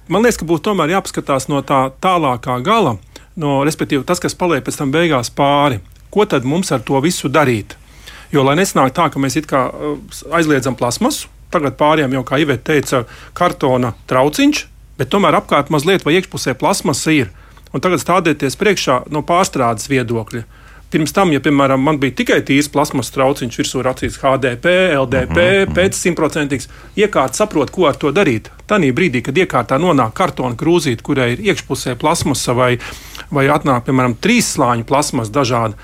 Man 0.09 0.23
liekas, 0.23 0.37
ka 0.43 0.45
būtu 0.45 0.71
tomēr 0.71 0.99
jāpaskatās 0.99 1.49
no 1.49 1.63
tā 1.63 1.91
tālākā 2.03 2.59
gala, 2.67 2.99
no, 3.37 3.63
respektīvi 3.65 4.05
tas, 4.05 4.21
kas 4.21 4.35
paliek 4.35 4.65
pēc 4.65 4.77
tam 4.83 4.91
beigās 4.91 5.31
pāri 5.31 5.81
ko 6.15 6.27
tad 6.31 6.47
mums 6.47 6.71
ar 6.73 6.85
to 6.87 7.01
visu 7.03 7.29
darīt? 7.29 7.75
Jo, 8.33 8.43
lai 8.47 8.57
nesnāk 8.59 8.95
tā, 8.95 9.11
ka 9.11 9.21
mēs 9.23 9.37
uh, 9.43 9.95
aizliedzam 10.35 10.79
plasmasu, 10.79 11.29
tagad 11.55 11.77
pārējām 11.79 12.17
jau, 12.17 12.25
kā 12.27 12.41
Iveta 12.43 12.73
teica, 12.73 13.05
kartona 13.37 13.93
trauciņš, 14.11 14.67
bet 14.99 15.11
tomēr 15.13 15.39
apkārt 15.39 15.71
mazliet 15.75 16.07
vai 16.07 16.17
iekšpusē 16.19 16.57
plasmasa 16.59 17.15
ir. 17.15 17.33
Un 17.75 17.83
tagad 17.83 18.03
stādieties 18.03 18.59
priekšā 18.59 19.05
no 19.11 19.25
pārstrādes 19.27 19.91
viedokļa. 19.91 20.45
Pirms 20.95 21.11
tam, 21.11 21.33
ja, 21.35 21.41
piemēram, 21.43 21.81
man 21.83 21.97
bija 21.99 22.15
tikai 22.21 22.37
tīrs 22.47 22.69
plasmas 22.71 23.09
trauciņš, 23.11 23.57
virsū 23.59 23.81
rakstīts 23.83 24.21
HDP, 24.23 24.75
LDP, 24.95 25.39
uh 25.39 25.65
-huh, 25.65 25.73
pēc 25.75 25.99
simtprocentīgs, 25.99 26.69
iekārta 26.95 27.41
saprot, 27.41 27.73
ko 27.75 27.89
ar 27.89 27.99
to 27.99 28.13
darīt. 28.15 28.51
Tanī 28.71 28.93
brīdī, 28.95 29.25
kad 29.27 29.35
iekārtā 29.35 29.81
nonāk 29.83 30.15
kartona 30.15 30.55
krūzīte, 30.55 31.03
kurai 31.03 31.33
ir 31.33 31.43
iekšpusē 31.51 31.97
plasmasa 31.99 32.55
vai, 32.55 32.79
vai 33.31 33.47
atnāk, 33.51 33.83
piemēram, 33.89 34.15
trīs 34.21 34.55
slāņu 34.55 34.85
plasmas 34.85 35.35
dažādi, 35.35 35.75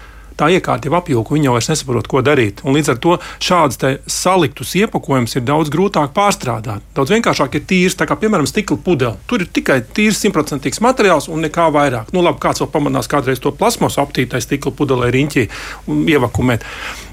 tā 0.41 0.49
iekārta 0.55 0.89
jau 0.89 0.97
apjūka, 0.99 1.35
viņi 1.37 1.49
jau 1.49 1.55
vairs 1.57 1.69
nesaprot, 1.71 2.09
ko 2.11 2.23
darīt. 2.25 2.63
Un 2.65 2.77
līdz 2.77 2.93
ar 2.95 3.01
to 3.05 3.17
šādus 3.43 3.81
saliktus 4.11 4.75
iepakojumus 4.81 5.37
ir 5.37 5.45
daudz 5.49 5.73
grūtāk 5.73 6.15
pārstrādāt. 6.17 6.85
Daudz 6.97 7.13
vienkāršāk 7.15 7.59
ir 7.59 7.67
tīrs, 7.69 7.99
kā 8.01 8.17
piemēram 8.17 8.49
stikla 8.49 8.79
pudele. 8.85 9.19
Tur 9.31 9.45
ir 9.45 9.51
tikai 9.53 9.81
tīrs 9.97 10.23
simtprocentīgs 10.25 10.83
materiāls 10.85 11.29
un 11.33 11.45
nekā 11.45 11.69
vairāk. 11.75 12.15
Nu, 12.17 12.25
labi, 12.25 12.41
kāds 12.43 12.65
vēl 12.65 12.71
pamanās 12.73 13.11
kādreiz 13.11 13.43
to 13.43 13.53
plasmasu 13.53 14.03
aptītai 14.05 14.41
stikla 14.45 14.73
pudelē 14.77 15.11
riņķī 15.15 15.47
un 15.93 16.05
ievakumēt. 16.09 16.65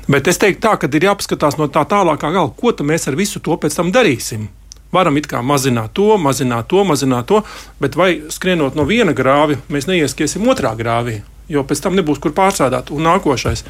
Bet 0.07 0.29
es 0.31 0.39
teiktu 0.39 0.63
tā, 0.63 0.77
ka 0.79 0.87
ir 0.87 1.09
jāpaskatās 1.09 1.59
no 1.59 1.67
tā 1.67 1.83
tālākā 1.83 2.31
gala, 2.31 2.53
ko 2.55 2.71
mēs 2.87 3.09
ar 3.11 3.19
visu 3.19 3.43
to 3.43 3.57
pēc 3.59 3.75
tam 3.75 3.91
darīsim. 3.91 4.47
Varam 4.93 5.17
it 5.19 5.27
kā 5.27 5.41
mazināt 5.43 5.91
to, 5.99 6.13
mazināt 6.15 6.69
to, 6.71 6.83
mazināt 6.87 7.27
to, 7.27 7.41
bet 7.83 7.99
vai 7.99 8.13
skrienot 8.31 8.77
no 8.79 8.87
viena 8.87 9.11
grāvja, 9.11 9.59
mēs 9.67 9.89
neieskiesim 9.89 10.47
otrā 10.47 10.71
grāvī 10.79 11.19
jo 11.51 11.63
pēc 11.67 11.83
tam 11.83 11.97
nebūs 11.97 12.21
kur 12.23 12.35
pārstrādāt. 12.37 12.91
Un 12.95 13.07
nākošais 13.07 13.63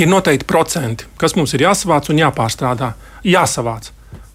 ir 0.00 0.10
noteikti 0.10 0.48
procenti, 0.48 1.08
kas 1.20 1.36
mums 1.38 1.54
ir 1.56 1.66
jāsavāc 1.66 2.10
un 2.12 2.20
jāpārstrādā. 2.20 2.92
Jāsavāc. 3.26 3.92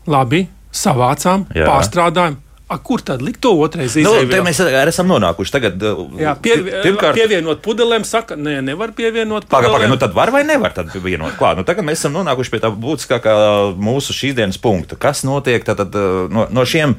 Labi, 0.10 0.48
savācām, 0.74 1.46
Jā. 1.56 1.68
pārstrādājam. 1.70 2.40
A, 2.72 2.78
kur 2.80 3.02
tad 3.04 3.20
likt 3.20 3.42
to 3.44 3.52
otrreiz 3.60 3.98
izdarīt? 4.00 4.30
Nu, 4.32 4.46
mēs 4.48 4.62
arī 4.64 4.88
esam 4.88 5.10
nonākuši. 5.12 5.52
Tagad, 5.52 5.82
Jā, 6.16 6.38
pie, 6.40 6.54
pirmkārt, 6.86 7.18
pievienot 7.20 7.60
pudelēm, 7.66 8.06
saka, 8.08 8.38
nē, 8.40 8.62
nevar 8.64 8.94
pievienot. 8.96 9.50
Pagaidām, 9.52 9.76
paga, 9.76 9.90
nu 9.92 9.98
tad 10.00 10.16
var 10.16 10.32
vai 10.32 10.46
nevar 10.48 10.72
pievienot 10.80 11.36
klāt. 11.40 11.60
Nu, 11.60 11.66
tagad 11.68 11.84
mēs 11.84 12.00
esam 12.00 12.16
nonākuši 12.16 12.54
pie 12.54 12.62
tā 12.64 12.72
būtiskākā 12.72 13.34
mūsu 13.76 14.16
šīs 14.16 14.38
dienas 14.40 14.62
punkta. 14.62 14.96
Kas 14.96 15.26
notiek 15.28 15.68
tad, 15.68 15.84
tad, 15.84 16.00
no, 16.32 16.48
no 16.48 16.64
šiem? 16.64 16.96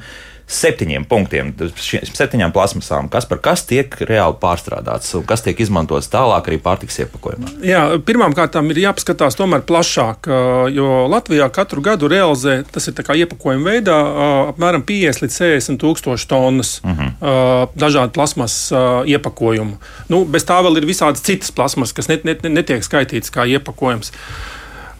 Septiņiem 0.49 1.05
punktiem, 1.09 1.51
septiņām 1.77 2.51
plasmasām, 2.53 3.07
kas 3.11 3.27
par 3.29 3.39
kas 3.43 3.63
tiek 3.67 3.95
reāli 4.03 4.35
pārstrādāts 4.41 5.13
un 5.17 5.25
kas 5.27 5.43
tiek 5.45 5.59
izmantots 5.63 6.11
tālāk 6.11 6.49
arī 6.49 6.59
pārtiks 6.63 6.99
iepakojumā? 7.05 7.53
Jā, 7.65 7.83
pirmkārt, 8.05 8.57
ir 8.73 8.81
jāpaskatās 8.83 9.37
tomēr 9.39 9.63
plašāk, 9.67 10.27
jo 10.75 10.89
Latvijā 11.11 11.47
katru 11.53 11.83
gadu 11.85 12.11
realizē, 12.11 12.61
tas 12.71 12.89
ir 12.91 12.99
iepakojuma 13.23 13.71
veidā, 13.71 13.97
apmēram 14.53 14.83
50 14.87 15.25
līdz 15.25 15.37
60 15.39 15.81
tūkstoši 15.83 16.27
tonnas 16.29 16.79
uh 16.83 16.89
mhm. 16.91 17.13
-huh. 17.21 17.69
dažādu 17.75 18.11
plasmas 18.13 18.71
iepakojumu. 19.05 19.77
Nu, 20.09 20.25
bez 20.25 20.45
tā 20.45 20.59
vēl 20.63 20.77
ir 20.77 20.89
visādas 20.89 21.23
citas 21.23 21.51
plasmas, 21.51 21.93
kas 21.93 22.07
net, 22.07 22.25
net, 22.25 22.43
netiek 22.43 22.83
skaitītas 22.83 23.31
kā 23.31 23.47
iepakojums. 23.47 24.11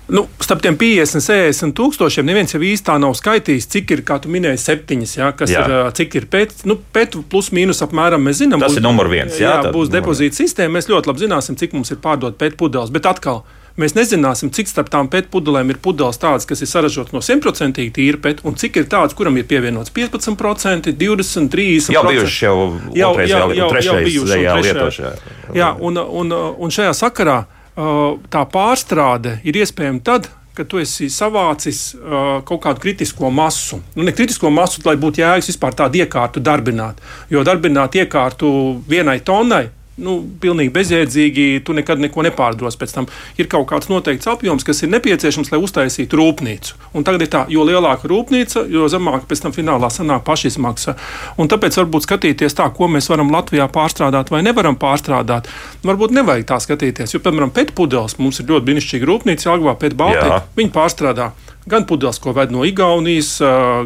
Nu, 0.07 0.27
starp 0.39 0.59
tiem 0.63 0.75
50, 0.75 1.23
60 1.23 1.71
tūkstošiem 1.77 2.27
neviens 2.27 2.51
jau 2.51 2.59
īstā 2.59 2.97
nav 2.99 3.15
skaitījis, 3.15 3.69
cik 3.71 3.93
ir, 3.95 4.03
kā 4.03 4.17
tu 4.19 4.31
minēji, 4.33 4.59
septiņas, 4.59 5.15
ja, 5.15 5.31
kas 5.37 5.53
jā. 5.53 5.63
ir, 5.63 5.75
cik 5.95 6.17
ir 6.19 6.27
pēc, 6.31 6.65
nu, 6.67 6.75
pēc 6.95 7.15
plus 7.31 7.53
mīnus 7.55 7.79
apmēram 7.85 8.23
mēs 8.27 8.41
zinām. 8.43 8.59
Tas 8.59 8.73
būs, 8.73 8.81
ir 8.81 8.85
numur 8.85 9.07
viens. 9.11 9.39
Jā, 9.39 9.61
jā 9.63 9.71
būs 9.71 9.91
depozīta 9.93 10.41
sistēma, 10.41 10.75
mēs 10.75 10.91
ļoti 10.91 11.11
labi 11.11 11.23
zināsim, 11.23 11.59
cik 11.59 11.77
mums 11.77 11.93
ir 11.95 12.01
pārdot 12.03 12.35
pēc 12.39 12.59
pudeles, 12.59 12.91
bet 12.93 13.07
atkal. 13.07 13.45
Mēs 13.79 13.95
nezināsim, 13.97 14.51
cik 14.53 14.67
starp 14.69 14.91
tām 14.93 15.07
pētpudelēm 15.09 15.71
ir 15.73 15.79
pudeles 15.81 16.19
tādas, 16.21 16.45
kas 16.45 16.59
ir 16.61 16.69
saražotas 16.69 17.15
no 17.15 17.23
100% 17.25 17.87
tīra 17.95 18.19
pēta, 18.21 18.43
un 18.45 18.53
cik 18.59 18.75
ir 18.77 18.85
tādas, 18.91 19.15
kuram 19.17 19.39
ir 19.41 19.47
pievienots 19.49 19.89
15%, 19.95 20.93
20, 20.93 21.49
30%. 21.49 21.95
Jau 21.95 22.03
bijuši 22.05 22.45
jau, 22.45 22.53
jau, 22.93 23.09
jau, 23.17 23.25
jau, 23.31 23.49
jau, 23.57 23.71
jau 23.87 23.97
bijuši 24.03 24.37
lietošajā. 24.67 25.15
Jā, 25.57 25.71
un, 25.81 25.97
un, 25.97 26.37
un 26.37 26.75
šajā 26.75 26.93
sakarā 27.01 27.39
tā 27.75 28.45
pārstrāde 28.53 29.39
ir 29.43 29.57
iespējama 29.57 30.01
tad, 30.05 30.29
kad 30.53 30.69
tu 30.69 30.77
esi 30.77 31.07
savācis 31.09 31.95
uh, 31.97 32.41
kaut 32.45 32.61
kādu 32.61 32.83
kritisko 32.83 33.31
masu. 33.33 33.79
Nu, 33.95 34.05
ne 34.05 34.13
kritisko 34.13 34.51
masu, 34.53 34.83
lai 34.85 34.93
būtu 35.01 35.23
jēgas 35.23 35.49
vispār 35.49 35.73
tādu 35.79 36.03
iekārtu 36.03 36.43
darbināt. 36.45 37.01
Jo 37.33 37.41
darbināt 37.47 37.97
iekārtu 37.97 38.51
vienai 38.89 39.19
tonai 39.25 39.65
nu, 40.01 40.15
pilnīgi 40.41 40.71
bezjēdzīgi, 40.73 41.45
tu 41.65 41.75
nekad 41.77 42.01
neko 42.01 42.23
nepārdos. 42.25 42.77
Pēc 42.79 42.95
tam 42.95 43.07
ir 43.37 43.49
kaut 43.51 43.67
kāds 43.69 43.89
noteikts 43.91 44.29
apjoms, 44.31 44.65
kas 44.65 44.83
ir 44.83 44.91
nepieciešams, 44.93 45.51
lai 45.53 45.61
uztaisītu 45.61 46.17
rūpnīcu. 46.19 46.79
Un 46.97 47.05
tagad 47.05 47.25
ir 47.25 47.31
tā, 47.33 47.43
jo 47.53 47.65
lielāka 47.67 48.09
rūpnīca, 48.09 48.65
jo 48.73 48.89
zemāka 48.91 49.27
pēc 49.29 49.45
tam 49.45 49.55
finālā 49.55 49.91
sanāk 49.93 50.25
pašizmaksa. 50.27 50.95
Un 51.37 51.51
tāpēc 51.51 51.77
varbūt 51.83 52.07
skatīties 52.07 52.57
tā, 52.57 52.69
ko 52.73 52.89
mēs 52.91 53.09
varam 53.11 53.31
Latvijā 53.33 53.69
pārstrādāt 53.73 54.33
vai 54.33 54.43
nevaram 54.45 54.79
pārstrādāt. 54.79 55.49
Varbūt 55.85 56.15
nevajag 56.17 56.49
tā 56.49 56.59
skatīties, 56.63 57.15
jo, 57.15 57.21
piemēram, 57.23 57.53
pēc 57.53 57.73
pudeles 57.77 58.17
mums 58.21 58.41
ir 58.41 58.49
ļoti 58.49 58.69
brīnišķīga 58.69 59.09
rūpnīca, 59.09 59.49
Jāgvā 59.49 59.77
pēc 59.79 59.97
Baltijas. 59.99 60.47
Viņi 60.57 60.73
pārstrādā 60.73 61.33
gan 61.69 61.85
pudeles, 61.87 62.19
ko 62.19 62.33
ved 62.35 62.51
no 62.51 62.65
Igaunijas, 62.67 63.37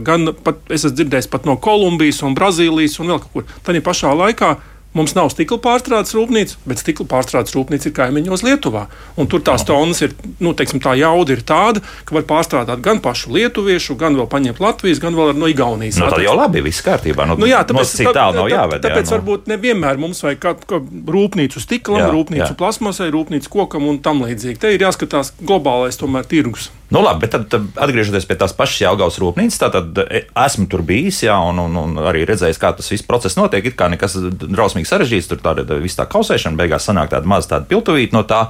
gan 0.06 0.32
pat, 0.44 0.64
es 0.70 0.82
esmu 0.82 0.96
dzirdējis 0.98 1.30
pat 1.34 1.46
no 1.46 1.58
Kolumbijas 1.62 2.24
un 2.26 2.38
Brazīlijas 2.38 2.98
un 3.02 3.14
vēl 3.14 3.22
kaut 3.22 3.36
kur. 3.36 3.46
Tad 3.66 3.78
pašā 3.86 4.14
laikā 4.18 4.56
Mums 4.98 5.14
nav 5.14 5.30
stikla 5.30 5.60
pārstrādes 5.62 6.16
rūpnīca, 6.18 6.58
bet 6.66 6.82
stikla 6.82 7.06
pārstrādes 7.12 7.54
rūpnīca 7.54 7.90
ir 7.90 7.96
kaimiņos 7.98 8.44
Lietuvā. 8.48 8.88
Un 9.22 9.30
tur 9.30 9.44
tās 9.46 9.66
tonnas 9.68 10.02
ir, 10.02 10.16
nu, 10.42 10.56
teiksim, 10.58 10.82
tā 10.82 10.96
jauda 10.98 11.36
ir 11.36 11.44
tāda, 11.46 11.84
ka 12.08 12.18
var 12.18 12.26
pārstrādāt 12.30 12.82
gan 12.86 13.02
pašu 13.04 13.36
lietuviešu, 13.36 13.98
gan 14.00 14.18
vēl 14.18 14.30
paņemt 14.32 14.62
Latvijas, 14.64 15.02
gan 15.04 15.18
vēl 15.18 15.36
no 15.38 15.50
Igaunijas. 15.52 16.00
Nu, 16.02 16.10
tad 16.10 16.26
jau 16.26 16.34
labi, 16.38 16.64
viss 16.66 16.86
kārtībā. 16.86 17.28
Nu, 17.30 17.38
nu, 17.44 17.50
jā, 17.50 17.62
tāpēc, 17.68 17.94
cik 18.00 18.10
tālu 18.18 18.42
nav 18.42 18.50
jāved. 18.52 18.82
Tāpēc 18.86 19.04
jā, 19.04 19.10
nu. 19.12 19.16
varbūt 19.18 19.52
nevienmēr 19.54 20.02
mums 20.02 20.24
vajag 20.26 20.42
kā, 20.42 20.56
kā 20.74 20.82
rūpnīcu 20.82 21.62
stiklam, 21.62 22.02
jā, 22.02 22.10
rūpnīcu 22.16 22.50
jā. 22.50 22.58
plasmasai, 22.58 23.12
rūpnīcu 23.14 23.54
kokam 23.54 23.86
un 23.92 24.02
tam 24.02 24.26
līdzīgi. 24.26 24.58
Te 24.64 24.74
ir 24.74 24.88
jāskatās 24.88 25.36
globālais 25.44 26.02
tomēr 26.02 26.26
tirgus. 26.30 26.72
Nu, 26.90 27.02
labi, 27.04 27.26
bet 27.26 27.34
tad, 27.36 27.48
tad 27.52 27.66
atgriežoties 27.84 28.24
pie 28.30 28.38
tās 28.40 28.54
pašas 28.56 28.80
Jālgavas 28.86 29.18
rūpnīcas, 29.20 29.58
tad 29.60 30.00
e, 30.06 30.22
esmu 30.46 30.70
tur 30.72 30.86
bijis, 30.88 31.20
jā, 31.26 31.36
un, 31.50 31.60
un, 31.60 31.76
un 31.82 32.00
arī 32.08 32.22
redzējis, 32.30 32.60
kā 32.62 32.72
tas 32.78 32.88
viss 32.94 33.04
process 33.08 33.36
notiek. 33.36 33.68
It 33.68 33.76
kā 33.80 33.90
nekas 33.92 34.16
drausmīgi 34.40 34.88
sarežģīts, 34.88 35.28
tur 35.28 35.42
tāda 35.44 35.82
viss 35.84 36.00
tā 36.00 36.08
kausēšana, 36.08 36.56
beigās 36.60 36.88
sanāk 36.88 37.12
tāda 37.12 37.28
maza 37.28 37.58
tāda 37.58 37.68
piltuvīta 37.68 38.16
no 38.16 38.24
tā, 38.30 38.46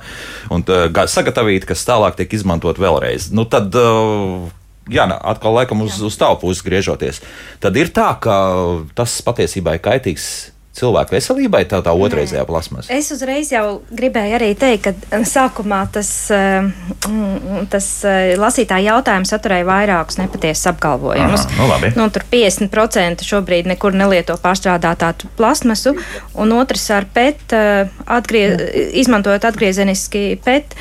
un 0.54 0.66
tā, 0.68 0.86
sagatavīta, 1.10 1.72
kas 1.72 1.88
tālāk 1.90 2.20
tiek 2.20 2.38
izmantot 2.38 2.78
vēlreiz. 2.82 3.32
Nu, 3.34 3.48
tad, 3.50 3.74
Jā, 4.88 5.04
atkal 5.04 5.52
laikam 5.52 5.82
uz, 5.84 5.98
uz 6.00 6.16
tavu 6.16 6.38
pusi 6.46 6.64
griežoties. 6.64 7.20
Tad 7.60 7.76
ir 7.76 7.90
tā, 7.92 8.08
ka 8.24 8.36
tas 8.96 9.18
patiesībā 9.26 9.76
ir 9.76 9.82
kaitīgs 9.84 10.28
cilvēku 10.78 11.16
veselībai, 11.18 11.64
tā 11.70 11.82
tā 11.86 11.94
otrreizējā 11.96 12.44
plasmasa? 12.48 12.92
Es 12.94 13.10
uzreiz 13.14 13.52
jau 13.54 13.82
gribēju 13.90 14.38
arī 14.38 14.52
teikt, 14.60 14.88
ka 15.10 15.22
sākumā 15.28 15.82
tas, 15.94 16.12
tas 17.72 17.88
lasītāja 18.38 18.94
jautājums 18.94 19.32
saturēja 19.34 19.68
vairākus 19.68 20.20
nepatiesus 20.22 20.70
apgalvojumus. 20.74 21.46
Aha, 21.48 21.58
nu 21.60 21.70
labi. 21.72 21.92
nu, 21.98 22.08
tur 22.14 22.26
50% 22.32 23.26
šobrīd 23.28 23.70
nekur 23.72 23.96
nelieto 23.98 24.38
pārstrādātātu 24.42 25.32
plasmasu, 25.38 25.96
un 26.38 26.54
otrs 26.58 26.88
ar 26.96 27.08
PET, 27.14 27.56
atgriez, 28.06 28.62
izmantojot 29.02 29.48
atgriezeniski 29.50 30.24
PET, 30.46 30.78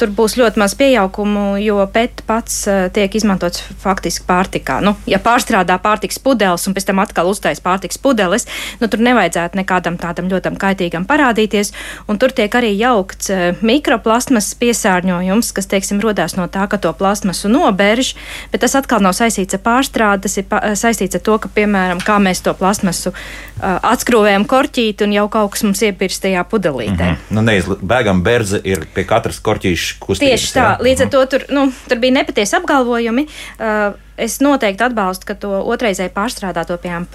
tur 0.00 0.14
būs 0.16 0.36
ļoti 0.40 0.60
maz 0.60 0.74
pieaugumu, 0.78 1.54
jo 1.62 1.78
PET 1.92 2.24
pats 2.28 2.62
tiek 2.96 3.14
izmantots 3.14 3.62
faktiski 3.82 4.26
pārtikā. 4.28 4.80
Nu, 4.84 4.96
ja 5.10 5.20
pārstrādā 5.22 5.78
pārtiks 5.82 6.20
pudeles 6.22 6.66
un 6.66 6.76
pēc 6.76 6.90
tam 6.90 7.02
atkal 7.02 7.30
uztais 7.30 7.62
pārtiks 7.62 8.00
pudeles, 8.00 8.46
nu, 8.80 8.90
tur 8.90 9.02
nevajadzētu 9.20 9.60
nekādam 9.60 9.98
tādam 10.00 10.28
ļoti 10.30 10.56
kaitīgam 10.60 11.04
parādīties. 11.08 11.72
Un 12.08 12.18
tur 12.18 12.32
tiek 12.32 12.52
arī 12.56 12.72
jaukts 12.78 13.30
uh, 13.30 13.60
mikroplasmas 13.60 14.52
piesārņojums, 14.60 15.52
kas, 15.56 15.68
teiksim, 15.70 16.00
rodās 16.00 16.36
no 16.38 16.48
tā, 16.48 16.66
ka 16.70 16.80
to 16.80 16.92
plasmasu 16.96 17.50
nobērž, 17.52 18.14
bet 18.52 18.64
tas 18.64 18.76
atkal 18.78 19.02
nav 19.04 19.14
saistīts 19.18 19.56
ar 19.56 19.62
pārstrādi, 19.64 20.24
tas 20.26 20.38
ir 20.40 20.48
pa, 20.48 20.62
saistīts 20.78 21.18
ar 21.18 21.24
to, 21.26 21.38
ka, 21.42 21.52
piemēram, 21.54 22.02
kā 22.04 22.18
mēs 22.22 22.42
to 22.44 22.54
plasmasu 22.56 23.12
uh, 23.12 23.78
atskrūvējam 23.92 24.46
korķīti 24.48 25.06
un 25.06 25.16
jau 25.16 25.28
kaut 25.32 25.54
kas 25.54 25.64
mums 25.66 25.84
iepirst 25.84 26.24
tajā 26.24 26.44
pudelītē. 26.50 27.12
Mm 27.12 27.16
-hmm. 27.16 27.34
nu, 27.36 27.46
neiz, 27.46 27.68
bēgam 27.80 28.22
berze 28.24 28.60
ir 28.64 28.86
pie 28.94 29.04
katras 29.04 29.40
korķīša 29.40 29.98
kustības. 30.00 30.30
Tieši 30.30 30.54
tā, 30.56 30.68
jā? 30.68 30.76
līdz 30.86 31.00
ar 31.00 31.06
mhm. 31.06 31.12
to 31.16 31.26
tur, 31.26 31.46
nu, 31.50 31.72
tur 31.88 31.98
bija 31.98 32.20
nepatiesi 32.20 32.56
apgalvojumi. 32.56 33.26
Uh, 33.58 33.98
es 34.20 34.38
noteikti 34.44 34.84
atbalstu, 34.86 35.28
ka 35.30 35.36
to 35.40 35.52
otrreizēji 35.72 36.12
pārstrādāto, 36.14 36.76
piemēram, 36.82 37.06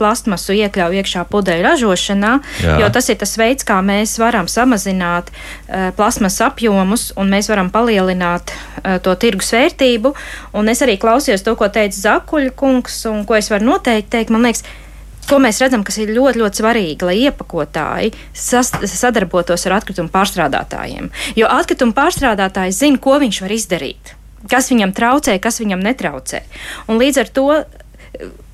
plastmasu 0.00 0.56
iekļauj 0.58 1.00
iekšā 1.02 1.24
pudeļu 1.30 1.66
ražošanā, 1.66 2.32
Jā. 2.64 2.76
jo 2.82 2.90
tas 2.94 3.10
ir 3.12 3.20
tas 3.20 3.34
veids, 3.40 3.66
kā 3.68 3.80
mēs 3.84 4.16
varam 4.20 4.48
samazināt 4.50 5.32
uh, 5.32 5.88
plasmas 5.96 6.40
apjomus 6.44 7.10
un 7.20 7.32
mēs 7.32 7.50
varam 7.52 7.72
palielināt 7.72 8.52
uh, 8.52 8.98
to 9.02 9.16
tirgus 9.20 9.52
vērtību. 9.56 10.14
Un 10.60 10.70
es 10.72 10.84
arī 10.84 10.98
klausījos 11.00 11.46
to, 11.46 11.56
ko 11.58 11.70
teica 11.72 11.96
Zakuļa 12.00 12.54
kungs, 12.56 13.02
un 13.10 13.24
ko 13.28 13.38
es 13.38 13.50
varu 13.52 13.72
noteikti 13.72 14.16
teikt. 14.18 14.32
Man 14.34 14.46
liekas, 14.48 14.64
Ko 15.30 15.36
mēs 15.38 15.60
redzam, 15.62 15.84
kas 15.86 15.94
ir 16.02 16.10
ļoti, 16.10 16.40
ļoti 16.40 16.58
svarīgi, 16.58 17.06
lai 17.06 17.12
iepakotāji 17.28 18.08
sas, 18.34 18.72
sadarbotos 18.90 19.62
ar 19.68 19.76
atkritumu 19.76 20.10
pārstrādātājiem. 20.10 21.10
Jo 21.38 21.50
atkritumu 21.54 21.94
pārstrādātājs 21.94 22.80
zina, 22.82 22.98
ko 22.98 23.20
viņš 23.22 23.44
var 23.44 23.54
izdarīt 23.54 24.16
kas 24.48 24.70
viņam 24.72 24.94
traucē, 24.96 25.36
kas 25.42 25.60
viņam 25.60 25.84
netraucē. 25.84 26.44
Un 26.88 27.00
līdz 27.02 27.24
ar 27.24 27.34
to 27.34 27.48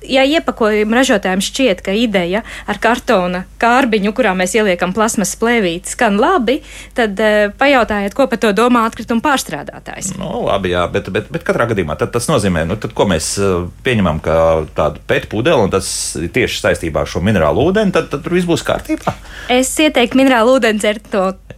ja 0.07 0.23
iepakojuma 0.27 0.99
ražotājiem 0.99 1.41
šķiet, 1.43 1.81
ka 1.85 1.93
ideja 1.97 2.43
ar 2.69 2.79
kartona 2.81 3.43
kārbiņu, 3.61 4.13
kurā 4.15 4.33
mēs 4.37 4.53
ieliekam 4.57 4.93
plasmas 4.95 5.33
plēvīti, 5.39 5.91
skan 5.93 6.19
labi, 6.21 6.59
tad 6.97 7.19
uh, 7.19 7.49
pajautājiet, 7.59 8.15
ko 8.17 8.27
par 8.31 8.41
to 8.43 8.53
domā 8.55 8.85
atkrituma 8.87 9.23
pārstrādātājs. 9.25 10.13
Nu, 10.19 10.45
labi, 10.47 10.71
jā, 10.75 10.85
bet, 10.91 11.09
bet, 11.13 11.31
bet 11.33 11.45
katrā 11.47 11.67
gadījumā 11.71 11.97
tas 11.99 12.29
nozīmē, 12.29 12.63
nu, 12.69 12.77
tad, 12.81 12.93
ko 12.97 13.07
mēs 13.09 13.33
uh, 13.41 13.67
pieņemam 13.85 14.21
kā 14.23 14.37
tādu 14.77 15.03
pētu 15.09 15.31
pudeli, 15.33 15.67
un 15.67 15.73
tas 15.73 15.89
tieši 16.15 16.63
saistībā 16.63 17.03
ar 17.03 17.11
šo 17.11 17.23
minerālu 17.25 17.67
ūdeni, 17.71 17.95
tad, 17.95 18.11
tad 18.13 18.23
tur 18.25 18.37
viss 18.37 18.47
būs 18.47 18.65
kārtībā. 18.67 19.17
Es 19.53 19.73
ieteiktu 19.81 20.21
minerālu 20.21 20.57
ūdeni 20.59 20.83
dzert 20.83 21.11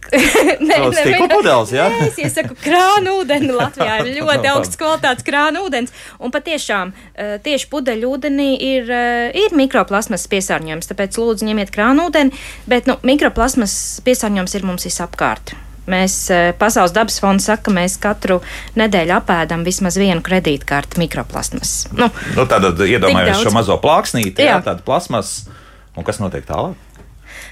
to 0.08 0.20
nē, 0.64 0.78
no 0.80 0.90
stikla 0.94 1.28
pudeles, 1.30 1.72
jā? 1.74 1.86
Nē, 1.92 2.08
es 2.08 2.18
iesaku 2.24 2.56
krānu 2.60 3.18
ūdeni. 3.20 3.50
Latvijā 3.54 4.00
ir 4.02 4.12
ļoti 4.20 4.50
augsts 4.52 4.80
kvalitātes 4.80 5.26
krānu 5.26 5.64
ūdens. 5.66 5.94
Un 6.22 6.34
patiešām 6.34 6.92
eh, 6.92 7.36
tieši 7.44 7.70
pudeļu 7.72 8.12
ūdenī 8.16 8.50
ir, 8.56 8.90
eh, 8.90 9.40
ir 9.44 9.56
mikroplasmas 9.58 10.26
piesārņojums. 10.32 10.90
Tāpēc 10.90 11.18
lūdzu 11.20 11.48
ņemiet 11.50 11.72
krānu 11.74 12.08
ūdeni, 12.10 12.36
bet 12.70 12.90
nu, 12.90 12.98
mikroplasmas 13.06 13.74
piesārņojums 14.06 14.56
ir 14.58 14.70
mums 14.70 14.88
visapkārt. 14.88 15.54
Mēs 15.90 16.16
eh, 16.34 16.50
Pasaules 16.58 16.94
dabas 16.94 17.18
fonds 17.22 17.46
saka, 17.48 17.68
ka 17.68 17.74
mēs 17.74 17.96
katru 18.00 18.40
nedēļu 18.78 19.16
apēdam 19.16 19.64
vismaz 19.66 19.98
vienu 20.00 20.22
kredītkarti 20.24 21.00
mikroplasmas. 21.02 21.74
Nu, 21.96 22.10
nu, 22.36 22.46
tātad 22.50 22.78
iedomājamies 22.86 23.42
šo 23.44 23.54
mazo 23.54 23.78
plāksnīti, 23.82 24.44
jā. 24.44 24.58
Jā, 24.58 24.62
tādu 24.70 24.84
plasmas, 24.86 25.42
un 25.96 26.06
kas 26.06 26.20
notiek 26.22 26.46
tālāk? 26.48 26.78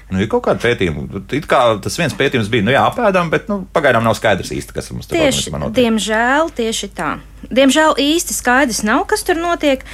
Nu, 0.09 0.17
ir 0.23 0.29
kaut 0.29 0.41
kāda 0.47 0.61
pētījuma. 0.63 1.21
It 1.37 1.45
kā 1.49 1.61
tas 1.83 1.97
viens 1.99 2.15
pētījums 2.17 2.49
bija, 2.49 2.65
nu 2.65 2.73
jā, 2.73 2.81
apēdam, 2.89 3.29
bet 3.29 3.49
nu, 3.51 3.61
pagaidām 3.75 4.05
nav 4.05 4.15
skaidrs 4.17 4.49
īsti, 4.55 4.73
kas 4.73 4.89
mums 4.89 5.09
tur 5.09 5.19
tieši, 5.19 5.51
diemžēl, 5.75 6.49
tieši 6.57 6.89
tā. 6.97 7.17
Diemžēl 7.45 7.93
īsti 8.01 8.33
skaidrs 8.35 8.81
nav, 8.83 9.05
kas 9.09 9.21
tur 9.27 9.37
notiek. 9.39 9.85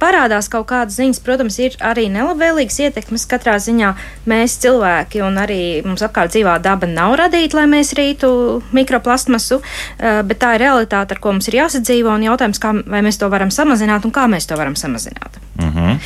Parādās 0.00 0.48
kaut 0.50 0.66
kādas 0.70 0.96
ziņas, 0.96 1.20
protams, 1.22 1.58
ir 1.60 1.76
arī 1.84 2.06
nelabvēlīgas 2.10 2.78
ietekmes. 2.86 3.26
Katrā 3.30 3.58
ziņā 3.60 3.92
mēs 4.32 4.56
cilvēki 4.62 5.22
un 5.26 5.36
arī 5.38 5.60
mums 5.84 6.02
apkārt 6.02 6.32
dzīvā 6.34 6.56
daba 6.64 6.88
nav 6.88 7.14
radīta, 7.20 7.60
lai 7.60 7.66
mēs 7.70 7.92
rītu 7.98 8.32
mikroplastmasu, 8.74 9.60
eh, 9.60 10.22
bet 10.26 10.40
tā 10.40 10.54
ir 10.56 10.64
realitāte, 10.64 11.14
ar 11.14 11.20
ko 11.20 11.36
mums 11.36 11.48
ir 11.52 11.60
jāsadzīvo. 11.60 12.16
Un 12.16 12.26
jautājums, 12.26 12.58
kā 12.58 12.74
mēs 12.80 13.20
to 13.20 13.28
varam 13.28 13.54
samazināt 13.54 14.08
un 14.08 14.12
kā 14.12 14.26
mēs 14.26 14.48
to 14.48 14.56
varam 14.56 14.74
samazināt. 14.74 15.38
Mm 15.60 15.72
-hmm. 15.72 15.98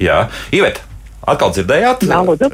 Jā, 0.00 0.28
Iveta. 0.52 0.95
Atkal 1.26 1.50
dzirdējāt? 1.50 2.04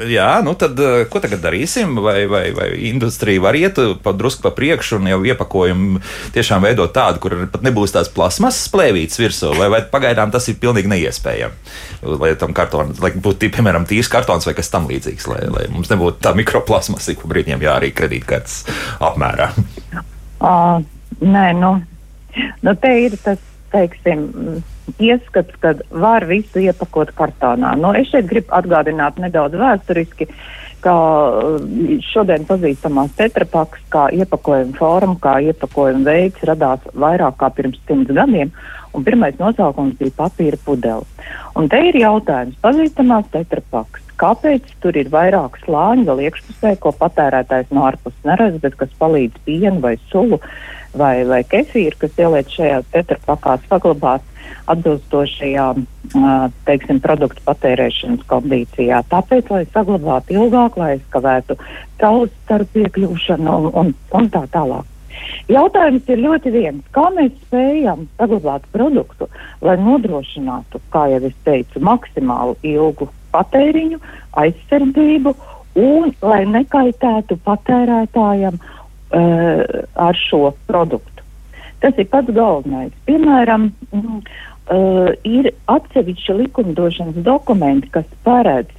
Jā, 0.08 0.28
nu 0.44 0.54
tad 0.56 0.78
eh, 0.80 1.02
ko 1.12 1.20
tagad 1.20 1.42
darīsim? 1.44 1.92
Vai, 2.00 2.24
vai, 2.30 2.46
vai 2.56 2.68
industrija 2.88 3.42
var 3.44 3.56
iet 3.58 3.76
pa 4.04 4.14
drusku 4.16 4.46
pa 4.46 4.52
priekšu 4.56 4.96
un 4.96 5.10
jau 5.10 5.18
iepakojumu 5.28 6.00
tiešām 6.32 6.64
veidot 6.64 6.94
tādu, 6.96 7.20
kur 7.20 7.36
pat 7.52 7.66
nebūs 7.66 7.92
tās 7.92 8.08
plasmasas 8.12 8.70
plēvītas 8.72 9.20
virsū, 9.20 9.52
vai, 9.58 9.68
vai 9.72 9.82
pagaidām 9.92 10.32
tas 10.32 10.48
ir 10.48 10.56
pilnīgi 10.62 10.88
neiespējami? 10.88 11.76
Lai 12.16 12.32
tam 12.40 12.56
kartonam, 12.56 12.96
lai 13.04 13.12
būtu, 13.12 13.52
piemēram, 13.52 13.84
tīrs 13.88 14.08
kartons 14.12 14.48
vai 14.48 14.56
kas 14.56 14.72
tam 14.72 14.88
līdzīgs, 14.88 15.28
lai, 15.28 15.44
lai 15.52 15.68
mums 15.72 15.92
nebūtu 15.92 16.24
tā 16.24 16.32
mikroplasmas, 16.38 17.12
ik 17.12 17.20
pa 17.20 17.32
brīdiem 17.34 17.62
jārī 17.62 17.92
kredītkartes 17.92 18.62
apmērā. 19.04 19.52
Uh, 20.42 20.80
nē, 21.20 21.46
nu, 21.60 21.76
nu 22.64 22.76
te 22.80 22.96
ir 23.04 23.20
tas, 23.20 23.51
teiksim, 23.72 24.26
ieskats, 25.02 25.54
ka 25.62 25.74
var 25.90 26.26
visu 26.28 26.62
iepakot 26.62 27.12
kartonā. 27.16 27.74
Nu, 27.78 27.94
es 27.96 28.10
šeit 28.12 28.28
gribu 28.30 28.52
atgādināt 28.56 29.20
nedaudz 29.22 29.56
vēsturiski, 29.58 30.28
ka 30.82 30.92
uh, 30.92 31.56
šodien 32.10 32.46
pazīstamās 32.48 33.14
tetrapaks 33.18 33.84
kā 33.92 34.08
iepakojuma 34.18 34.76
forma, 34.78 35.16
kā 35.22 35.36
iepakojuma 35.50 36.04
veids 36.10 36.46
radās 36.48 36.86
vairāk 36.92 37.38
kā 37.40 37.52
pirms 37.54 37.78
simts 37.86 38.10
gadiem, 38.14 38.50
un 38.92 39.06
pirmais 39.06 39.38
nosaukums 39.38 39.94
bija 40.00 40.16
papīra 40.18 40.58
pudele. 40.64 41.06
Un 41.56 41.68
te 41.70 41.78
ir 41.88 42.00
jautājums, 42.02 42.58
pazīstamās 42.64 43.30
tetrapaks, 43.32 44.02
kāpēc 44.20 44.74
tur 44.82 44.98
ir 44.98 45.10
vairāk 45.12 45.58
slāņu 45.64 46.06
vēl 46.10 46.26
iekšpusē, 46.26 46.76
ko 46.82 46.92
patērētājs 46.98 47.72
no 47.74 47.86
ārpuses 47.88 48.28
neredz, 48.28 48.60
bet 48.62 48.76
kas 48.80 48.92
palīdz 49.00 49.42
pienu 49.46 49.80
vai 49.84 49.96
sulu 50.10 50.40
vai, 50.98 51.22
vai 51.28 51.42
kefīru, 51.48 51.98
kas 52.02 52.20
ieliec 52.20 52.52
šajās 52.52 52.86
tetrapakās 52.92 53.64
saglabāt 53.70 54.28
atbilstošajā 54.70 55.66
teiksim, 56.66 57.00
produktu 57.02 57.42
patērēšanas 57.46 58.24
kondīcijā. 58.30 59.02
Tāpēc, 59.10 59.50
lai 59.50 59.64
saglabātu 59.72 60.36
ilgāk, 60.38 60.78
lai 60.78 60.94
aizkavētu 60.96 61.58
caurus 62.00 62.32
starp 62.44 62.72
piekļūšanu 62.76 63.58
un, 63.58 63.70
un, 63.82 63.94
un 64.18 64.32
tā 64.32 64.44
tālāk. 64.52 64.88
Jautājums 65.50 66.08
ir 66.08 66.22
ļoti 66.22 66.52
viens. 66.54 66.84
Kā 66.94 67.08
mēs 67.14 67.32
spējam 67.46 68.06
saglabāt 68.18 68.64
produktu, 68.74 69.28
lai 69.64 69.76
nodrošinātu, 69.80 70.80
kā 70.94 71.08
jau 71.12 71.20
es 71.28 71.34
teicu, 71.46 71.82
maksimālu 71.84 72.56
ilgu 72.66 73.10
patēriņu, 73.34 74.00
aizsardzību 74.42 75.34
un 75.82 76.12
lai 76.22 76.42
nekaitētu 76.48 77.38
patērētājam 77.46 78.58
uh, 79.12 79.62
ar 79.94 80.18
šo 80.28 80.52
produktu. 80.66 81.24
Tas 81.82 81.98
ir 81.98 82.08
pats 82.10 82.30
galvenais. 82.34 82.92
Piemēram, 83.08 83.70
mm, 83.90 84.20
uh, 84.70 85.10
ir 85.26 85.50
atsevišķi 85.70 86.38
likumdošanas 86.44 87.18
dokumenti, 87.26 87.90
kas 87.96 88.06
paredz 88.26 88.70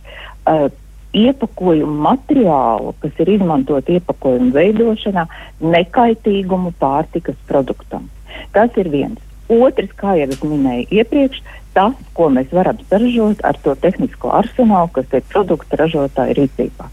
uh, 0.47 0.69
iepakojumu 1.13 1.97
materiālu, 2.07 2.93
kas 3.03 3.19
ir 3.21 3.33
izmantot 3.35 3.89
iepakojumu 3.89 4.53
veidošanā, 4.55 5.27
nekaitīgumu 5.61 6.73
pārtikas 6.81 7.37
produktam. 7.49 8.09
Tas 8.55 8.73
ir 8.81 8.89
viens. 8.93 9.19
Otrs, 9.51 9.91
kā 9.99 10.15
jau 10.17 10.29
es 10.31 10.41
minēju 10.41 10.87
iepriekš, 10.97 11.43
tas, 11.75 11.93
ko 12.17 12.29
mēs 12.33 12.49
varam 12.55 12.79
saražot 12.89 13.43
ar 13.45 13.59
to 13.65 13.75
tehnisko 13.83 14.31
arsenālu, 14.33 14.89
kas 14.95 15.11
ir 15.13 15.25
produkta 15.29 15.77
ražotāja 15.83 16.37
rīcībā. 16.39 16.89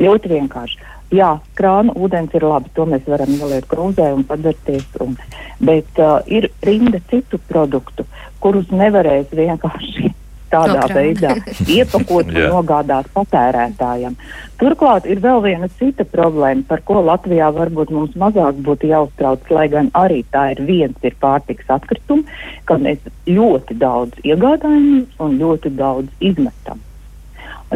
Ļoti 0.00 0.32
vienkārši 0.32 0.80
jā, 1.12 1.32
krāna 1.58 1.94
ūdens 1.98 2.34
ir 2.36 2.46
labi, 2.46 2.72
to 2.76 2.86
mēs 2.88 3.06
varam 3.08 3.36
ielikt 3.36 3.68
krūzē 3.70 4.12
un 4.16 4.24
padarties. 4.28 4.88
Un, 5.04 5.16
bet 5.62 6.02
uh, 6.02 6.18
ir 6.26 6.50
rinda 6.66 7.02
citu 7.10 7.40
produktu, 7.48 8.06
kurus 8.42 8.72
nevarēs 8.72 9.30
vienkārši 9.36 10.12
tādā 10.52 10.82
no 10.82 10.88
veidā 10.92 11.34
iepakot 11.78 12.28
un 12.28 12.38
nogādāt 12.52 13.08
patērētājam. 13.14 14.16
Turklāt 14.60 15.08
ir 15.10 15.22
vēl 15.24 15.40
viena 15.46 15.68
cita 15.78 16.04
problēma, 16.08 16.66
par 16.68 16.84
ko 16.86 17.00
Latvijā 17.06 17.48
varbūt 17.56 17.92
mums 17.94 18.14
mazāk 18.20 18.60
būtu 18.66 18.92
jāuztrauc, 18.92 19.48
lai 19.54 19.66
gan 19.72 19.90
arī 19.98 20.22
tā 20.34 20.50
ir 20.54 20.62
viens 20.68 21.08
ir 21.08 21.16
pārtiks 21.22 21.72
atkritumi, 21.72 22.28
ka 22.68 22.78
mēs 22.78 23.02
ļoti 23.26 23.78
daudz 23.80 24.24
iegādājamies 24.26 25.20
un 25.24 25.38
ļoti 25.40 25.76
daudz 25.78 26.12
izmetam. 26.20 26.80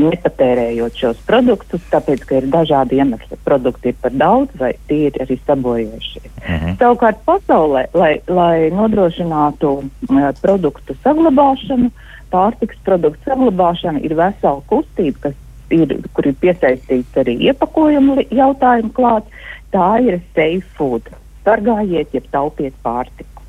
Nepatērējot 0.03 0.99
šos 1.01 1.21
produktus, 1.29 1.83
tāpēc, 1.93 2.25
ka 2.29 2.41
ir 2.41 2.49
dažādi 2.53 3.01
iemesli. 3.01 3.39
Produkti 3.45 3.93
ir 3.93 3.99
par 4.03 4.15
daudz 4.17 4.57
vai 4.61 4.73
tie 4.91 5.07
ir 5.11 5.19
arī 5.23 5.39
sabojošie. 5.47 6.23
Uh 6.25 6.51
-huh. 6.51 6.77
Savukārt 6.81 7.23
pasaulē, 7.27 7.87
lai, 7.95 8.21
lai 8.29 8.71
nodrošinātu 8.71 9.71
uh, 9.79 10.29
produktu 10.43 10.97
saglabāšanu, 11.05 11.91
pārtiks 12.31 12.77
produktu 12.85 13.31
saglabāšanu, 13.31 14.05
ir 14.05 14.15
vesela 14.15 14.61
kustība, 14.67 15.19
kas 15.21 15.35
ir, 15.71 15.97
kur 16.13 16.27
ir 16.27 16.35
piesaistīts 16.41 17.17
arī 17.17 17.39
iepakojuma 17.51 18.23
jautājumu 18.31 18.93
klāts. 18.93 19.31
Tā 19.73 19.99
ir 20.01 20.21
safe 20.35 20.67
food. 20.77 21.03
Sargājiet, 21.45 22.09
ja 22.13 22.21
taupiet 22.31 22.75
pārtiku. 22.83 23.43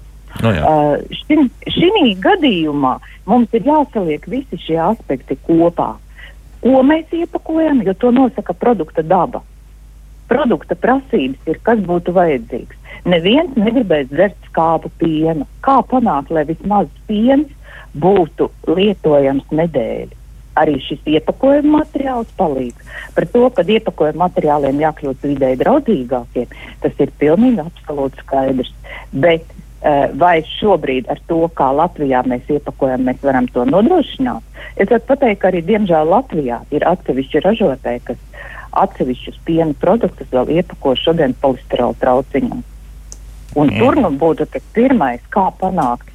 No 0.44 0.52
nu 0.52 0.62
uh, 0.62 1.44
Šī 1.68 2.16
gadījumā 2.22 2.98
mums 3.26 3.54
ir 3.54 3.64
jāsaliek 3.66 4.28
visi 4.30 4.58
šie 4.58 4.78
aspekti 4.78 5.38
kopā 5.48 5.96
ko 6.64 6.82
mēs 6.86 7.14
iepakojam, 7.14 7.84
jo 7.86 7.94
to 7.94 8.12
nosaka 8.12 8.54
produkta 8.54 9.04
daba. 9.06 9.44
Produkta 10.28 10.76
prasības 10.76 11.48
ir, 11.48 11.60
kas 11.64 11.80
būtu 11.88 12.14
vajadzīgs. 12.16 12.76
Neviens 13.08 13.56
negribēs 13.56 14.10
dzert 14.12 14.36
skābu 14.50 14.92
pienu. 15.00 15.48
Kā 15.64 15.80
panākt, 15.88 16.34
lai 16.36 16.44
vismaz 16.50 16.90
piens 17.08 17.48
būtu 17.96 18.50
lietojams 18.68 19.48
nedēļu? 19.56 20.16
Arī 20.58 20.80
šis 20.82 21.06
iepakojuma 21.06 21.84
materiāls 21.84 22.32
palīdz. 22.40 22.90
Par 23.16 23.28
to, 23.32 23.44
ka 23.54 23.64
iepakojuma 23.64 24.26
materiāliem 24.26 24.82
jākļūt 24.82 25.28
vidē 25.30 25.54
draudzīgākiem, 25.62 26.56
tas 26.82 27.04
ir 27.06 27.14
pilnīgi 27.22 27.62
absolūti 27.64 28.26
skaidrs. 28.26 28.74
Bet 29.14 29.46
vai 30.18 30.42
šobrīd 30.58 31.10
ar 31.12 31.20
to, 31.30 31.44
kā 31.54 31.68
Latvijā 31.76 32.24
mēs 32.26 32.48
iepakojam, 32.50 33.04
mēs 33.08 33.22
varam 33.24 33.48
to 33.54 33.66
nodrošināt. 33.70 34.42
Es 34.76 34.90
varu 34.90 35.04
pateikt, 35.08 35.42
ka 35.42 35.52
arī 35.52 35.62
diemžēl 35.68 36.10
Latvijā 36.10 36.62
ir 36.74 36.86
atsevišķi 36.88 37.44
ražotāji, 37.46 38.02
kas 38.10 38.18
atsevišķus 38.78 39.38
piena 39.46 39.74
produktus 39.82 40.30
vēl 40.34 40.50
iepako 40.58 40.96
šodien 41.00 41.36
polistirola 41.42 41.98
trauciņos. 42.02 42.66
Un 43.58 43.72
mm. 43.72 43.78
tur 43.80 43.98
nu 44.02 44.12
būtu 44.22 44.46
pirmais, 44.76 45.22
kā 45.34 45.48
panākt, 45.62 46.10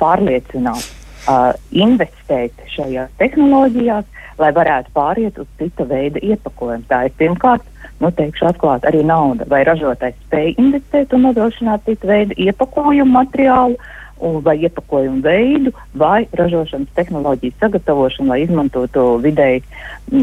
pārliecināt, 0.00 0.84
uh, 1.26 1.52
investēt 1.72 2.52
šajās 2.72 3.12
tehnoloģijās, 3.20 4.04
lai 4.40 4.52
varētu 4.52 4.92
pāriet 4.96 5.38
uz 5.40 5.48
cita 5.58 5.84
veida 5.88 6.20
iepakojumu. 6.22 6.84
Tā 6.88 7.06
ir 7.08 7.16
pirmkārt 7.16 7.64
nu, 8.00 8.10
teikšu 8.10 8.48
atklāti, 8.50 8.88
arī 8.90 9.04
nauda. 9.06 9.46
Vai 9.48 9.64
ražotājs 9.68 10.16
spēj 10.26 10.54
investēt 10.56 11.14
un 11.16 11.28
nodrošināt 11.28 11.86
citu 11.88 12.10
veidu 12.10 12.36
iepakojumu 12.46 13.12
materiālu, 13.12 13.78
un, 14.16 14.38
vai 14.44 14.56
iepakojumu 14.64 15.20
veidu, 15.24 15.72
vai 15.94 16.26
ražošanas 16.32 16.92
tehnoloģiju 16.96 17.56
sagatavošanu, 17.60 18.30
lai 18.32 18.42
izmantotu 18.44 19.08
vidēji 19.24 19.62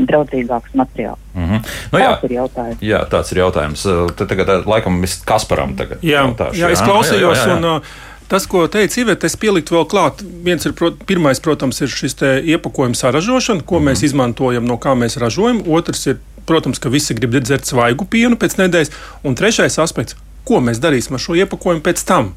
draudzīgākus 0.09 0.73
materiālus. 0.73 1.19
Mm 1.33 1.49
-hmm. 1.49 1.75
nu, 1.91 1.99
jā, 1.99 2.15
ir 2.23 2.31
jautājums. 2.31 2.81
Jā, 2.81 3.03
tāds 3.09 3.31
ir 3.31 3.37
jautājums. 3.37 3.85
Tad 4.15 4.27
tagad 4.27 4.65
laikam 4.65 5.01
mēs 5.01 5.21
Kasparam 5.25 5.75
tagad 5.75 6.01
jā, 6.01 6.25
jautāšu. 6.25 6.59
Jā, 6.59 6.71
es 6.71 6.81
klausījos. 6.81 7.37
Jā, 7.37 7.45
jā, 7.45 7.53
jā. 7.53 7.57
Un, 7.57 7.65
uh, 7.65 7.81
Tas, 8.27 8.47
ko 8.49 8.67
teica 8.67 9.01
Iveta, 9.01 9.27
es 9.27 9.35
pieliktu 9.37 9.75
vēl 9.75 9.83
klāt. 9.85 10.23
Viens 10.45 10.65
ir, 10.65 10.73
prot, 10.73 10.95
pirmais, 11.05 11.37
protams, 11.43 11.81
ir 11.81 11.91
šis 11.91 12.15
iepakojuma 12.41 12.95
saražošana, 12.95 13.61
ko 13.61 13.79
mm 13.79 13.85
-hmm. 13.85 13.91
mēs 13.91 14.03
izmantojam, 14.03 14.65
no 14.65 14.77
kā 14.77 14.95
mēs 14.97 15.19
ražojam. 15.19 15.61
Otrs 15.67 16.07
ir 16.07 16.17
protams, 16.49 16.81
ka 16.81 16.91
visi 16.93 17.15
grib 17.17 17.35
dzert 17.39 17.67
svaigu 17.69 18.07
pienu 18.09 18.39
pēc 18.39 18.57
nedēļas. 18.59 18.93
Un 19.27 19.37
trešais 19.39 19.79
aspekts, 19.81 20.17
ko 20.47 20.61
mēs 20.63 20.81
darīsim 20.83 21.15
ar 21.15 21.23
šo 21.23 21.37
iepakojumu 21.39 21.83
pēc 21.85 22.03
tam? 22.07 22.33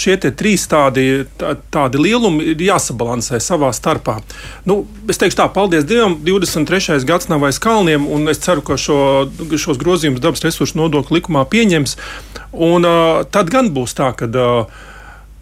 Šie 0.00 0.14
trīs 0.16 0.62
tādi, 0.70 1.26
tā, 1.36 1.52
tādi 1.74 2.00
lielumi 2.00 2.54
ir 2.54 2.62
jāsabalansē 2.64 3.36
savā 3.42 3.68
starpā. 3.76 4.14
Nu, 4.64 4.86
es 5.12 5.20
teikšu 5.20 5.36
tā, 5.42 5.48
paldies 5.52 5.84
Dievam, 5.84 6.14
23. 6.24 7.02
gads 7.04 7.28
nav 7.28 7.44
aiz 7.44 7.58
kalniem, 7.60 8.06
un 8.08 8.30
es 8.32 8.40
ceru, 8.40 8.64
ka 8.64 8.78
šo, 8.80 9.28
šos 9.60 9.80
grozījumus 9.82 10.22
dabas 10.24 10.46
resursu 10.46 10.78
nodokļu 10.80 11.18
likumā 11.18 11.44
pieņems. 11.52 11.98
Un, 12.54 12.88
uh, 12.88 13.26
tad 13.28 13.52
gan 13.52 13.68
būs 13.76 13.92
tā, 13.98 14.08
ka 14.16 14.30
uh, 14.30 14.80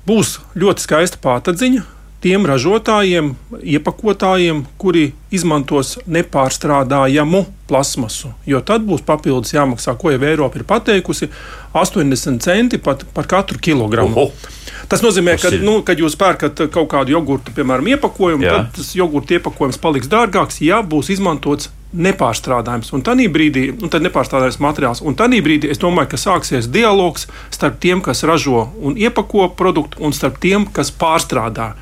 būs 0.08 0.40
ļoti 0.58 0.88
skaista 0.88 1.22
pātadziņa, 1.22 1.84
tiem 2.24 2.46
ražotājiem, 2.48 3.32
iepakotājiem, 3.62 4.64
kuri 4.80 5.12
izmantos 5.34 5.96
nepārstrādājamu 6.10 7.44
plasmasu. 7.70 8.32
Jo 8.48 8.60
tad 8.64 8.86
būs 8.88 9.04
papildus 9.06 9.54
jāmaksā, 9.54 9.94
ko 10.00 10.12
jau 10.14 10.22
Eiropa 10.26 10.58
ir 10.58 10.66
pateikusi, 10.68 11.30
80 11.78 12.42
centi 12.42 12.80
pat 12.82 13.04
par 13.14 13.28
katru 13.30 13.60
kilogramu. 13.62 14.26
Oho. 14.26 14.54
Tas 14.88 15.02
nozīmē, 15.04 15.34
ka, 15.40 15.50
nu, 15.60 15.80
kad 15.84 16.00
jūs 16.00 16.16
pērkat 16.18 16.62
kaut 16.72 16.88
kādu 16.90 17.12
jogurtu, 17.12 17.52
piemēram, 17.54 17.90
iepakojumu, 17.92 18.46
Jā. 18.46 18.54
tad 18.56 18.78
tas 18.78 18.94
jogurta 18.96 19.36
iepakojums 19.36 19.80
paliks 19.82 20.08
dārgāks, 20.08 20.62
ja 20.64 20.80
būs 20.80 21.12
izmantots 21.12 21.68
nepārstrādājums. 21.92 22.90
Un 22.96 23.04
tādā 23.04 23.26
brīdī, 23.32 23.68
un 23.72 23.92
tad 23.92 24.04
nepārstrādājums 24.04 24.60
materiāls. 24.64 25.02
Un 25.04 25.16
tādā 25.16 25.40
brīdī 25.44 25.70
es 25.72 25.80
domāju, 25.80 26.12
ka 26.12 26.20
sāksies 26.20 26.70
dialogs 26.72 27.28
starp 27.54 27.78
tiem, 27.84 28.02
kas 28.04 28.24
ražo 28.28 28.66
un 28.80 28.96
iepako 29.00 29.50
produktu, 29.56 30.00
un 30.04 30.16
starp 30.16 30.40
tiem, 30.42 30.66
kas 30.72 30.92
pārstrādā. 30.92 31.72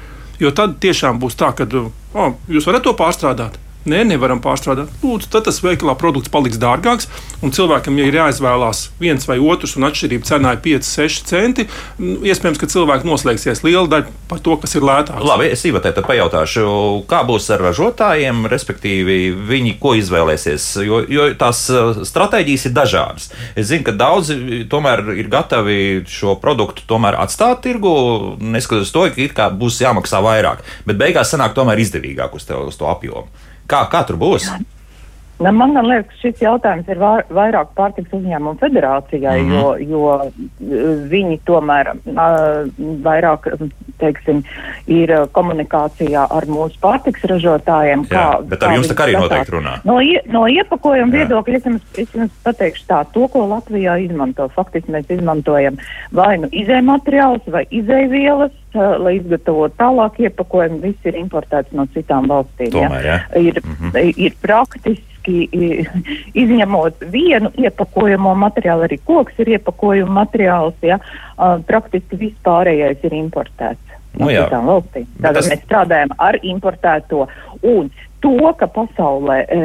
Jo 0.41 0.53
tad 0.53 0.77
tiešām 0.83 1.21
būs 1.21 1.39
tā, 1.39 1.53
ka 1.57 1.67
oh, 2.15 2.35
jūs 2.49 2.67
varat 2.69 2.85
to 2.85 2.93
pārstrādāt. 2.97 3.57
Nē, 3.87 4.01
nevaram 4.03 4.41
pārstrādāt. 4.43 4.91
Lūdzu, 4.99 5.29
tad 5.31 5.45
tas 5.47 5.61
veikalā 5.63 5.93
produkts 5.99 6.31
paliks 6.35 6.59
dārgāks. 6.59 7.07
Un 7.47 7.53
cilvēkam, 7.55 7.95
ja 8.01 8.09
ir 8.09 8.17
jāizvēlās 8.19 8.81
viens 8.99 9.29
vai 9.29 9.37
otrs, 9.39 9.77
un 9.79 9.87
atšķirība 9.87 10.27
cenā 10.27 10.57
ir 10.57 10.63
5, 10.65 10.89
6 10.89 11.29
centi, 11.31 11.67
nu, 12.03 12.17
iespējams, 12.27 12.59
ka 12.59 12.69
cilvēki 12.73 13.07
noslēgsies 13.07 13.63
liela 13.63 13.87
daļa 13.93 14.15
par 14.27 14.43
to, 14.43 14.57
kas 14.59 14.75
ir 14.75 14.87
lētāk. 14.89 15.23
Labi, 15.23 15.53
es 15.55 15.63
īvatai 15.71 15.95
tad 15.95 16.09
pajautāšu, 16.09 16.67
kā 17.07 17.23
būs 17.29 17.47
ar 17.55 17.63
ražotājiem, 17.69 18.43
respektīvi, 18.51 19.21
viņi 19.47 19.77
ko 19.79 19.95
izvēlēsies, 20.01 20.69
jo, 20.83 21.05
jo 21.07 21.31
tās 21.39 21.63
uh, 21.71 22.03
stratēģijas 22.11 22.67
ir 22.67 22.75
dažādas. 22.75 23.31
Es 23.55 23.71
zinu, 23.71 23.87
ka 23.87 23.95
daudzi 23.95 24.65
tomēr 24.73 25.05
ir 25.15 25.31
gatavi 25.31 25.79
šo 26.11 26.35
produktu 26.43 26.83
tomēr 26.91 27.21
atstāt 27.23 27.63
tirgu, 27.69 27.95
neskatoties 28.43 28.97
to, 28.97 29.07
ka 29.37 29.53
būs 29.55 29.79
jāmaksā 29.85 30.25
vairāk, 30.27 30.67
bet 30.89 30.99
beigās 30.99 31.31
sanāk 31.31 31.55
tomēr 31.55 31.87
izdevīgāk 31.87 32.35
uz, 32.35 32.49
te, 32.49 32.59
uz 32.59 32.81
to 32.81 32.91
apjomu. 32.91 33.31
Kā, 33.67 33.83
kā 33.91 34.03
tur 34.07 34.19
būs? 34.21 34.47
Na, 35.37 35.51
man 35.53 35.77
liekas, 35.85 36.17
šis 36.23 36.39
jautājums 36.41 36.87
ir 36.89 37.01
vairāk 37.01 37.75
pārtiks 37.77 38.13
uzņēmumu 38.17 38.57
federācijai, 38.61 39.43
mm 39.43 39.51
-hmm. 39.51 39.91
jo, 39.91 40.13
jo 40.61 41.01
viņi 41.11 41.41
tomēr 41.45 41.91
uh, 41.93 42.71
vairāk 43.05 43.51
teiksim, 44.01 44.41
ir 44.89 45.13
komunikācijā 45.37 46.23
ar 46.39 46.47
mūsu 46.49 46.81
pārtiks 46.81 47.27
ražotājiem. 47.29 48.07
Jā, 48.09 48.13
kā, 48.15 48.25
bet 48.49 48.65
ar 48.65 48.77
jums 48.79 48.89
tā 48.89 49.05
arī 49.05 49.17
noteikti 49.19 49.55
runā. 49.57 49.75
No, 49.85 49.99
ie, 50.01 50.23
no 50.33 50.47
iepakojuma 50.49 51.13
viedokļa 51.13 51.61
es 51.61 51.69
jums, 51.69 51.83
es 52.01 52.15
jums 52.17 52.39
pateikšu 52.47 52.87
tā, 52.89 53.03
to, 53.13 53.29
ko 53.33 53.45
Latvijā 53.51 53.99
izmanto. 54.07 54.49
Faktiski 54.57 54.95
mēs 54.95 55.11
izmantojam 55.13 55.77
vai 56.17 56.39
nu 56.41 56.49
izējumateriālus 56.49 57.51
vai 57.53 57.67
izēvielas, 57.71 58.57
uh, 58.73 58.97
lai 59.05 59.19
izgatavotu 59.19 59.77
tālāk 59.83 60.17
iepakojumu. 60.31 60.81
Viss 60.87 61.13
ir 61.13 61.21
importēts 61.21 61.77
no 61.77 61.85
citām 61.93 62.33
valstīm. 62.33 62.73
Tomēr, 62.73 63.05
ja? 63.05 63.21
ir, 63.37 63.61
mm 63.61 63.77
-hmm. 63.93 64.17
ir 64.17 64.41
praktiski 64.41 65.16
praktiski 65.27 65.87
izņemot 66.35 67.03
vienu 67.11 67.51
iepakojamo 67.59 68.35
materiālu, 68.35 68.87
arī 68.87 68.99
koks 69.05 69.39
ir 69.39 69.49
iepakojuma 69.57 70.25
materiāls, 70.25 70.75
ja, 70.83 70.99
praktiski 71.67 72.17
viss 72.17 72.37
pārējais 72.45 73.03
ir 73.05 73.13
importēts. 73.13 73.83
No 74.17 74.31
nu, 74.31 74.33
citām 74.33 74.67
valstīm. 74.67 75.07
Tātad 75.21 75.43
tas... 75.43 75.49
mēs 75.51 75.63
strādājam 75.67 76.13
ar 76.17 76.39
importēto 76.43 77.27
un 77.63 77.91
to, 78.25 78.53
ka 78.59 78.69
pasaulē 78.73 79.39
e, 79.45 79.61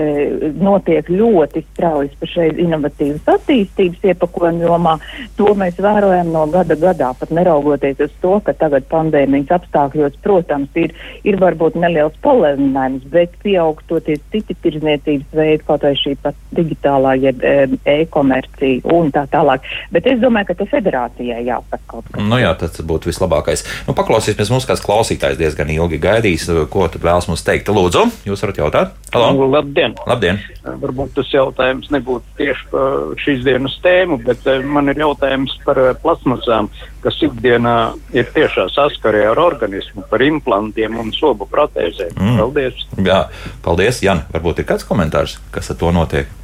notiek 0.61 1.07
ļoti 1.09 1.63
straujas 1.71 2.13
pašreiz 2.21 2.59
inovatīvas 2.61 3.29
attīstības 3.35 4.05
iepakojuma 4.11 4.67
jomā, 4.67 4.95
to 5.37 5.53
mēs 5.57 5.79
vērojam 5.81 6.31
no 6.33 6.45
gada 6.51 6.77
gadā, 6.79 7.11
pat 7.17 7.33
neraugoties 7.35 8.01
uz 8.07 8.13
to, 8.23 8.37
ka 8.45 8.55
tagad 8.57 8.87
pandēmijas 8.91 9.55
apstākļos, 9.57 10.19
protams, 10.23 10.69
ir, 10.79 10.95
ir 11.27 11.39
varbūt 11.41 11.77
neliels 11.81 12.17
palēninājums, 12.25 13.07
bet 13.13 13.35
pieaug 13.43 13.81
toties 13.89 14.21
citi 14.33 14.57
tirzniecības 14.63 15.37
veidi, 15.37 15.63
kaut 15.67 15.85
vai 15.87 15.93
šī 15.97 16.15
pat 16.21 16.37
digitālā 16.55 17.15
jeb 17.21 17.41
e-komercija 17.87 18.91
un 18.93 19.11
tā 19.15 19.25
tālāk. 19.31 19.65
Bet 19.93 20.07
es 20.11 20.19
domāju, 20.21 20.51
ka 20.51 20.57
te 20.59 20.67
federācijai 20.71 21.41
jāsaka 21.47 21.83
kaut 21.87 22.11
kas. 22.11 22.25
Nu 22.27 22.39
jā, 22.41 22.51
tas 22.59 22.81
būtu 22.85 23.11
vislabākais. 23.11 23.65
Nu, 23.87 23.95
paklausīsimies, 23.97 24.51
mums 24.53 24.67
kāds 24.69 24.83
klausītājs 24.85 25.39
diezgan 25.39 25.71
ilgi 25.73 26.01
gaidīs, 26.01 26.47
ko 26.71 26.87
tad 26.91 27.03
vēlas 27.05 27.29
mums 27.31 27.45
teikt. 27.47 27.71
Lūdzu, 27.71 28.03
jūs 28.27 28.40
varat 28.41 28.51
varat 28.51 28.57
jautāt? 28.57 28.95
Halo. 29.13 29.47
Labdien! 29.51 29.95
Labdien. 30.07 30.39
Varbūt 30.63 31.13
tas 31.15 31.29
jautājums 31.33 31.89
nebūtu 31.91 32.23
tieši 32.37 32.67
par 32.71 33.15
šīs 33.21 33.43
dienas 33.45 33.77
tēmu, 33.83 34.19
bet 34.25 34.45
eh, 34.47 34.63
man 34.63 34.89
ir 34.91 34.99
jautājums 35.01 35.57
par 35.65 35.79
eh, 35.79 35.93
plasmasām, 36.01 36.69
kas 37.03 37.19
ikdienā 37.21 37.93
ir 38.13 38.29
tiešā 38.35 38.67
saskarē 38.71 39.25
ar 39.31 39.41
organismu, 39.41 40.05
par 40.09 40.23
implantiem 40.25 40.99
un 41.01 41.11
sobu 41.15 41.47
protēzēm. 41.51 42.15
Mm. 42.17 42.37
Paldies! 42.41 42.85
Jā, 42.97 43.23
paldies, 43.65 44.03
Jan. 44.03 44.25
Varbūt 44.33 44.63
ir 44.63 44.69
kāds 44.69 44.87
komentārs, 44.87 45.39
kas 45.51 45.71
ar 45.73 45.81
to 45.81 45.91
notiek? 45.95 46.40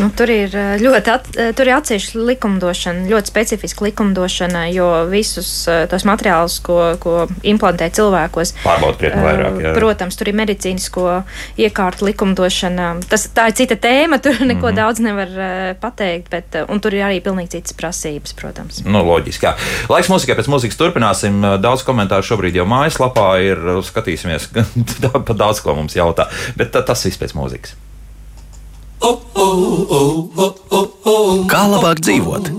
Nu, 0.00 0.08
tur 0.16 0.30
ir 0.32 0.54
eh, 0.56 0.80
ļoti 0.80 1.10
at, 1.12 1.26
eh, 1.36 1.50
tur 1.56 1.68
ir 1.68 1.76
atsevišķa 1.76 2.22
likumdošana, 2.30 3.04
ļoti 3.10 3.28
specifiska 3.28 3.84
likumdošana, 3.84 4.62
jo 4.72 4.86
visus 5.10 5.50
eh, 5.68 5.82
tos 5.90 6.06
materiālus, 6.08 6.56
ko, 6.64 6.78
ko 7.02 7.26
implantē 7.44 7.90
cilvēkos, 7.92 8.54
pārbauda 8.64 9.10
vairāk. 9.12 9.58
Jā. 9.60 9.74
Protams, 9.76 10.16
tur 10.16 10.32
ir 10.32 10.38
medicīnisko 10.40 11.04
iekārtu 11.60 12.08
likumdošana. 12.08 12.88
Tas, 13.12 13.28
tā 13.36 13.50
ir 13.52 13.58
cita 13.60 13.76
tēma, 13.84 14.20
tur 14.24 14.40
neko 14.40 14.64
mm 14.64 14.70
-hmm. 14.70 14.80
daudz 14.80 15.04
nevar 15.04 15.76
pateikt, 15.80 16.32
bet 16.32 16.56
tur 16.56 16.94
ir 16.94 17.04
arī 17.10 17.20
pilnīgi 17.20 17.58
citas 17.58 17.76
prasības, 17.76 18.32
protams. 18.32 18.80
Nu, 18.84 19.04
loģiski. 19.04 19.46
Jā. 19.46 19.56
Laiks 19.92 20.08
mūzikai 20.08 20.40
pēc 20.40 20.48
mūzikas 20.48 20.80
turpināsim. 20.80 21.44
Daudz 21.60 21.84
komentāru 21.84 22.24
šobrīd 22.24 22.56
jau 22.56 22.64
mājaslapā 22.64 23.28
ir. 23.44 23.58
Skatīsimies, 23.82 24.48
pa 25.28 25.34
daudz 25.34 25.60
ko 25.60 25.74
mums 25.74 25.96
jautā. 25.96 26.30
Bet 26.56 26.72
tas 26.72 27.04
viss 27.04 27.20
pēc 27.20 27.36
mūzikas. 27.36 27.76
Kā 31.50 31.62
labāk 31.66 31.98
dzīvot? 32.04 32.52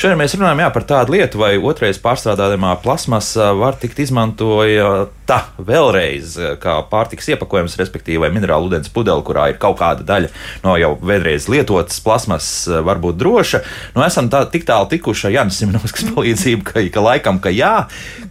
Šodien 0.00 0.18
mēs 0.20 0.34
runājam 0.36 0.62
jā, 0.62 0.68
par 0.74 0.84
tādu 0.88 1.14
lietu, 1.14 1.38
vai 1.40 1.54
otrreiz 1.60 1.98
pārstrādājamā 2.02 2.70
plasmasa 2.82 3.50
var 3.56 3.76
tikt 3.80 4.00
izmantota 4.04 5.38
vēlreiz 5.56 6.34
kā 6.62 6.74
pārtiks 6.90 7.28
iepakojums, 7.34 7.76
respektīvi, 7.80 8.28
minerālu 8.32 8.70
ūdens 8.70 8.92
pudele, 8.94 9.24
kurā 9.26 9.50
ir 9.52 9.60
kaut 9.60 9.78
kāda 9.80 10.04
daļa 10.08 10.32
no 10.64 10.74
jau 10.80 10.90
vēlreiz 11.00 11.46
lietotas 11.52 12.00
plasmasas, 12.04 12.82
var 12.84 13.00
būt 13.04 13.20
droša. 13.20 13.62
Nu, 13.96 14.04
esam 14.06 14.28
tā, 14.32 14.44
tik 14.52 14.64
tālu 14.68 14.88
tikuši 14.92 15.28
ar 15.30 15.38
Jānis 15.38 15.60
Simonovskas 15.60 16.08
palīdzību, 16.12 16.68
ka, 16.68 16.84
ka 16.92 17.04
laikam, 17.04 17.40
ka 17.44 17.52
jā, 17.54 17.74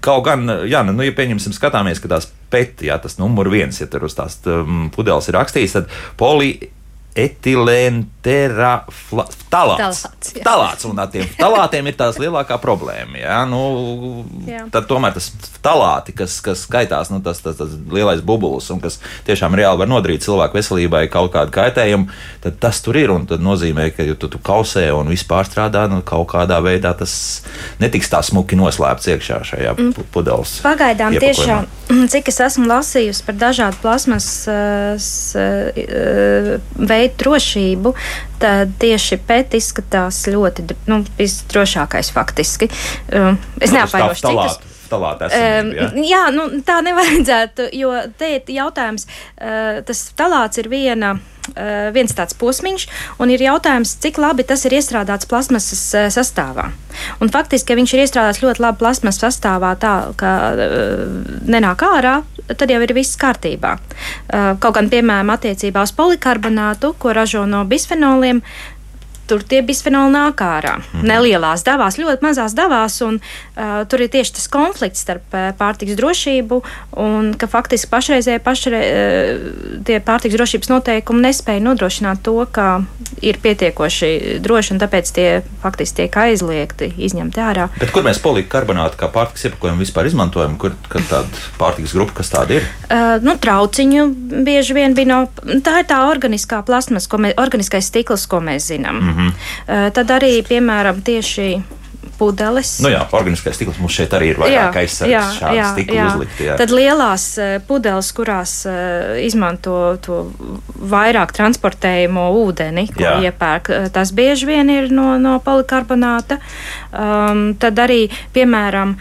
kaut 0.06 0.26
gan, 0.30 0.46
jā, 0.70 0.86
nu, 0.90 0.98
ja 1.06 1.14
pieņemsim, 1.16 1.58
skatāmies, 1.58 2.02
ka 2.02 2.16
tās 2.18 2.30
peti, 2.54 2.90
jā, 2.90 2.98
tas 3.02 3.18
numur 3.22 3.50
viens, 3.54 3.82
ja 3.82 3.90
tur 3.90 4.10
uz 4.10 4.18
tās 4.18 4.42
um, 4.50 4.88
pudeles 4.94 5.30
ir 5.30 5.38
rakstīts, 5.38 5.78
tad 5.78 5.94
poli 6.20 6.56
etilēnteraflāts. 7.16 9.38
Talāts. 9.54 10.34
talāts. 10.42 10.82
Un 10.90 10.98
ar 10.98 11.12
tiem 11.14 11.30
talātiem 11.38 11.86
ir 11.92 11.96
tās 11.98 12.18
lielākā 12.18 12.58
problēma. 12.62 13.18
Jā? 13.22 13.46
Nu, 13.46 13.60
jā. 14.50 14.66
Tad 14.74 14.88
tomēr 14.90 15.14
tas 15.14 15.30
talāti, 15.62 16.10
kas, 16.18 16.42
kas 16.42 16.66
skaitās, 16.66 17.14
nu, 17.14 17.22
tas, 17.22 17.38
tas, 17.46 17.54
tas 17.60 17.70
lielais 17.94 18.22
bubulis, 18.26 18.66
un 18.74 18.82
kas 18.82 18.98
tiešām 19.28 19.54
reāli 19.60 19.78
var 19.84 19.90
nodarīt 19.92 20.26
cilvēku 20.26 20.58
veselībai 20.58 21.04
kaut 21.14 21.30
kādu 21.36 21.54
kaitējumu, 21.54 22.10
tad 22.42 22.58
tas 22.64 22.82
tur 22.82 22.98
ir. 22.98 23.14
Un 23.14 23.28
tas 23.30 23.38
nozīmē, 23.44 23.92
ka, 23.94 24.02
ja 24.08 24.16
tu, 24.18 24.28
tu 24.34 24.40
kausē 24.42 24.90
un 24.98 25.06
viss 25.14 25.30
pārstrādā, 25.30 25.86
nu, 25.92 26.02
kaut 26.02 26.28
kādā 26.34 26.58
veidā 26.66 26.92
tas 26.98 27.14
netiks 27.84 28.10
tā 28.10 28.24
smuki 28.26 28.58
noslēpts 28.58 29.06
iekšā 29.14 29.38
šajā 29.52 29.72
mm. 29.78 29.94
pudeles. 30.16 30.58
Pagaidām 30.66 31.14
tiešām, 31.22 31.70
cik 32.10 32.34
es 32.34 32.42
esmu 32.50 32.66
lasījusi 32.74 33.22
par 33.30 33.38
dažādu 33.38 33.78
plasmas 33.86 34.50
uh, 34.50 34.98
veidu 36.74 37.03
veidu 37.04 37.20
drošību, 37.24 37.94
tad 38.42 38.76
tieši 38.82 39.20
pēc 39.28 39.58
izskatās 39.60 40.24
ļoti 40.32 40.68
nu, 40.90 41.04
visdrošākais 41.20 42.14
faktiski. 42.16 42.70
Um, 43.12 43.38
es 43.60 43.72
nu, 43.72 43.82
neapvainošu 43.82 44.30
citus 44.30 44.62
talāta 44.94 45.30
esamību. 45.30 45.76
Ja? 45.78 45.90
Um, 45.90 46.08
jā, 46.08 46.24
nu, 46.36 46.48
tā 46.66 46.80
nevajadzētu, 46.86 47.70
jo 47.80 47.94
te 48.20 48.36
ir 48.38 48.56
jautājums, 48.58 49.08
uh, 49.08 49.84
tas 49.88 50.08
talāts 50.18 50.62
ir 50.62 50.72
viena. 50.74 51.18
Uh, 51.44 51.90
viens 51.92 52.14
tāds 52.16 52.32
posms, 52.40 52.86
un 53.20 53.28
ir 53.34 53.42
jautājums, 53.44 53.98
cik 54.00 54.16
labi 54.24 54.46
tas 54.48 54.62
ir 54.64 54.78
iestrādāts 54.78 55.28
plasmasas 55.28 55.82
uh, 55.92 56.06
sastāvā. 56.08 56.70
Un 57.20 57.34
faktiski, 57.34 57.74
ja 57.74 57.80
viņš 57.82 57.94
ir 57.98 58.04
iestrādāts 58.06 58.40
ļoti 58.40 58.64
labi 58.64 58.80
plasmasas 58.80 59.26
sastāvā, 59.26 59.74
tā 59.76 59.92
ka 60.16 60.32
uh, 60.56 61.04
nenāk 61.44 61.84
ārā, 61.84 62.22
tad 62.48 62.72
jau 62.72 62.82
ir 62.84 62.94
viss 62.96 63.18
kārtībā. 63.20 63.76
Uh, 63.78 64.54
kaut 64.62 64.78
gan, 64.78 64.90
piemēram, 64.92 65.32
attiecībā 65.34 65.84
uz 65.86 65.94
polikarbonātu, 65.96 66.94
ko 67.00 67.14
ražo 67.16 67.46
no 67.50 67.64
bisfenoliem, 67.70 68.44
tur 69.28 69.44
tie 69.44 69.62
bisfenoli 69.66 70.14
nāk 70.14 70.42
ārā. 70.44 70.76
-hmm. 70.80 71.04
Nelielās 71.08 71.64
devās, 71.64 71.98
ļoti 71.98 72.26
mazās 72.26 72.56
devās, 72.56 73.02
un 73.02 73.20
uh, 73.20 73.86
tur 73.88 74.02
ir 74.02 74.10
tieši 74.10 74.34
tas 74.34 74.48
konflikts 74.48 75.02
starp 75.02 75.34
uh, 75.34 75.52
pārtiks 75.58 75.96
drošību 76.00 76.62
un 76.98 77.34
ka 77.38 77.48
faktiski 77.48 77.90
pašreizēji 77.92 78.40
pašre, 78.40 78.82
uh, 79.88 80.00
pārtiks 80.06 80.36
drošības 80.36 80.70
noteikumi 80.70 81.22
nespēja 81.28 81.64
nodrošināt 81.64 82.24
to, 82.24 82.46
ka 82.52 82.84
ir 83.22 83.38
pietiekoši 83.44 84.40
droši, 84.44 84.74
un 84.74 84.82
tāpēc 84.82 85.12
tie 85.16 85.30
faktiski 85.64 86.04
tiek 86.04 86.18
aizliegti, 86.18 86.90
izņemti 86.98 87.42
ārā. 87.44 87.70
Bet 87.80 87.92
kur 87.96 88.04
mēs 88.04 88.20
polikarbonātu 88.24 89.00
kā 89.00 89.10
pārtiks 89.14 89.48
iepakojumu 89.48 89.84
vispār 89.84 90.10
izmantojam? 90.10 90.58
Kur 90.58 90.76
tāda 90.92 91.28
pārtiks 91.60 91.94
grupa, 91.96 92.20
kas 92.20 92.34
tāda 92.34 92.60
ir? 92.60 92.68
Uh, 92.90 93.18
nu, 93.24 93.38
trauciņu 93.40 94.08
bieži 94.46 94.76
vien 94.78 94.98
bija 94.98 95.10
no, 95.10 95.20
tā 95.66 95.80
ir 95.84 95.90
tā 95.90 96.02
organiskā 96.10 96.64
plasmas, 96.68 97.08
ko 97.08 97.22
mēs, 97.24 97.38
organiskais 97.42 97.88
stikls, 97.92 98.26
ko 98.30 98.42
mēs 98.44 98.70
zinām. 98.74 99.00
Mm 99.00 99.13
-hmm. 99.14 99.94
Tad 99.94 100.12
arī, 100.18 100.36
piemēram, 100.48 101.02
tieši 101.02 101.48
pudeles. 102.18 102.78
Nu 102.84 102.92
jā, 102.92 103.02
organiskais 103.16 103.58
stikls 103.58 103.80
mums 103.82 103.96
šeit 103.96 104.14
arī 104.16 104.32
ir 104.34 104.40
vairāk 104.42 104.78
aizsardzības 104.84 105.38
šādas 105.40 105.72
stikla 105.74 106.06
uzlikti. 106.08 106.48
Jā. 106.48 106.58
Tad 106.60 106.74
lielās 106.74 107.26
pudeles, 107.68 108.12
kurās 108.16 108.54
izmanto 109.24 109.76
to 110.04 110.20
vairāk 110.94 111.34
transportējumu 111.36 112.26
ūdeni, 112.44 112.88
ko 112.94 113.04
jā. 113.04 113.16
iepērk, 113.30 113.72
tas 113.96 114.14
bieži 114.16 114.50
vien 114.50 114.72
ir 114.74 114.92
no, 114.94 115.14
no 115.22 115.38
polikarbonāta. 115.44 116.40
Um, 116.94 117.46
tad 117.60 117.80
arī, 117.82 118.06
piemēram, 118.36 118.96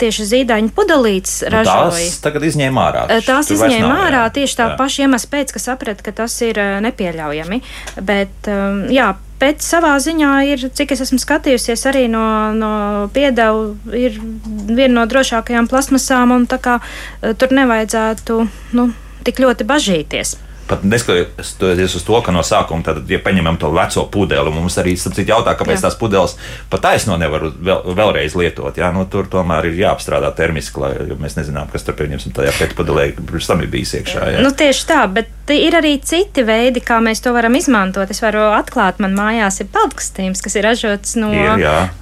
tieši 0.00 0.26
zīdaiņu 0.32 0.72
pudelītes 0.76 1.38
nu, 1.46 1.52
ražoja. 1.58 2.00
Tās 2.00 2.22
tagad 2.24 2.48
izņēma 2.50 2.88
ārā. 2.88 3.04
Tās 3.26 3.52
izņēma 3.54 3.92
nav, 3.92 4.02
ārā 4.08 4.24
jā. 4.26 4.32
tieši 4.40 4.58
tā 4.58 4.70
jā. 4.72 4.80
paša 4.80 5.06
iemesla 5.06 5.32
pēc, 5.36 5.54
ka 5.54 5.62
saprata, 5.62 6.06
ka 6.06 6.16
tas 6.24 6.34
ir 6.46 6.60
nepieļaujami. 6.84 7.62
Bet, 8.06 8.50
um, 8.50 8.84
jā, 8.92 9.12
Bet 9.40 9.60
savā 9.60 9.92
ziņā 10.00 10.30
ir, 10.48 10.62
cik 10.72 10.94
es 10.94 11.02
esmu 11.04 11.18
skatījusies, 11.20 11.82
arī 11.90 12.06
no, 12.08 12.24
no 12.56 12.72
piedevu, 13.12 13.74
ir 13.92 14.16
viena 14.16 15.02
no 15.02 15.04
drošākajām 15.10 15.68
plasmasām, 15.68 16.32
un 16.32 16.48
tā 16.48 16.56
kā 16.62 16.78
eh, 16.80 17.34
tur 17.36 17.52
nevajadzētu 17.52 18.40
nu, 18.78 18.90
tik 19.28 19.44
ļoti 19.44 19.68
bažīties 19.68 20.36
pat 20.68 20.84
neskatoties 20.86 21.96
uz 21.98 22.04
to, 22.06 22.18
ka 22.24 22.34
no 22.34 22.42
sākuma, 22.46 22.84
tad, 22.86 23.02
ja 23.10 23.20
paņemam 23.22 23.58
to 23.60 23.70
veco 23.74 24.06
pudeli, 24.12 24.52
mums 24.54 24.78
arī 24.82 24.96
sapcīt 24.98 25.30
jautā, 25.30 25.56
kāpēc 25.58 25.78
jā. 25.78 25.84
tās 25.86 25.98
pudeles 26.00 26.36
pat 26.72 26.84
taisno 26.88 27.18
nevar 27.20 27.48
vēl, 27.54 27.82
vēlreiz 27.96 28.36
lietot. 28.38 28.78
Jā, 28.78 28.90
nu, 28.94 29.06
tur 29.10 29.28
tomēr 29.30 29.70
ir 29.70 29.80
jāapstrādā 29.80 30.32
termiski, 30.36 30.82
lai 30.82 30.92
mēs 31.20 31.38
nezinām, 31.38 31.70
kas 31.72 31.86
tur 31.86 31.96
pieņemsim 31.98 32.34
tajā 32.36 32.54
pēcpudelē, 32.58 33.08
kurš 33.18 33.50
tam 33.52 33.64
ir 33.64 33.72
bijis 33.72 33.96
iekšā. 34.00 34.30
Jā. 34.36 34.44
Nu, 34.44 34.52
tieši 34.56 34.86
tā, 34.88 35.02
bet 35.12 35.54
ir 35.54 35.76
arī 35.78 35.96
citi 36.02 36.42
veidi, 36.46 36.82
kā 36.84 36.98
mēs 37.04 37.22
to 37.24 37.32
varam 37.36 37.54
izmantot. 37.58 38.10
Es 38.10 38.22
varu 38.24 38.48
atklāt, 38.56 39.00
man 39.02 39.14
mājās 39.16 39.60
ir 39.62 39.70
peldkastīms, 39.74 40.42
kas 40.44 40.58
ir 40.58 40.66
ražots 40.66 41.16
no 41.20 41.32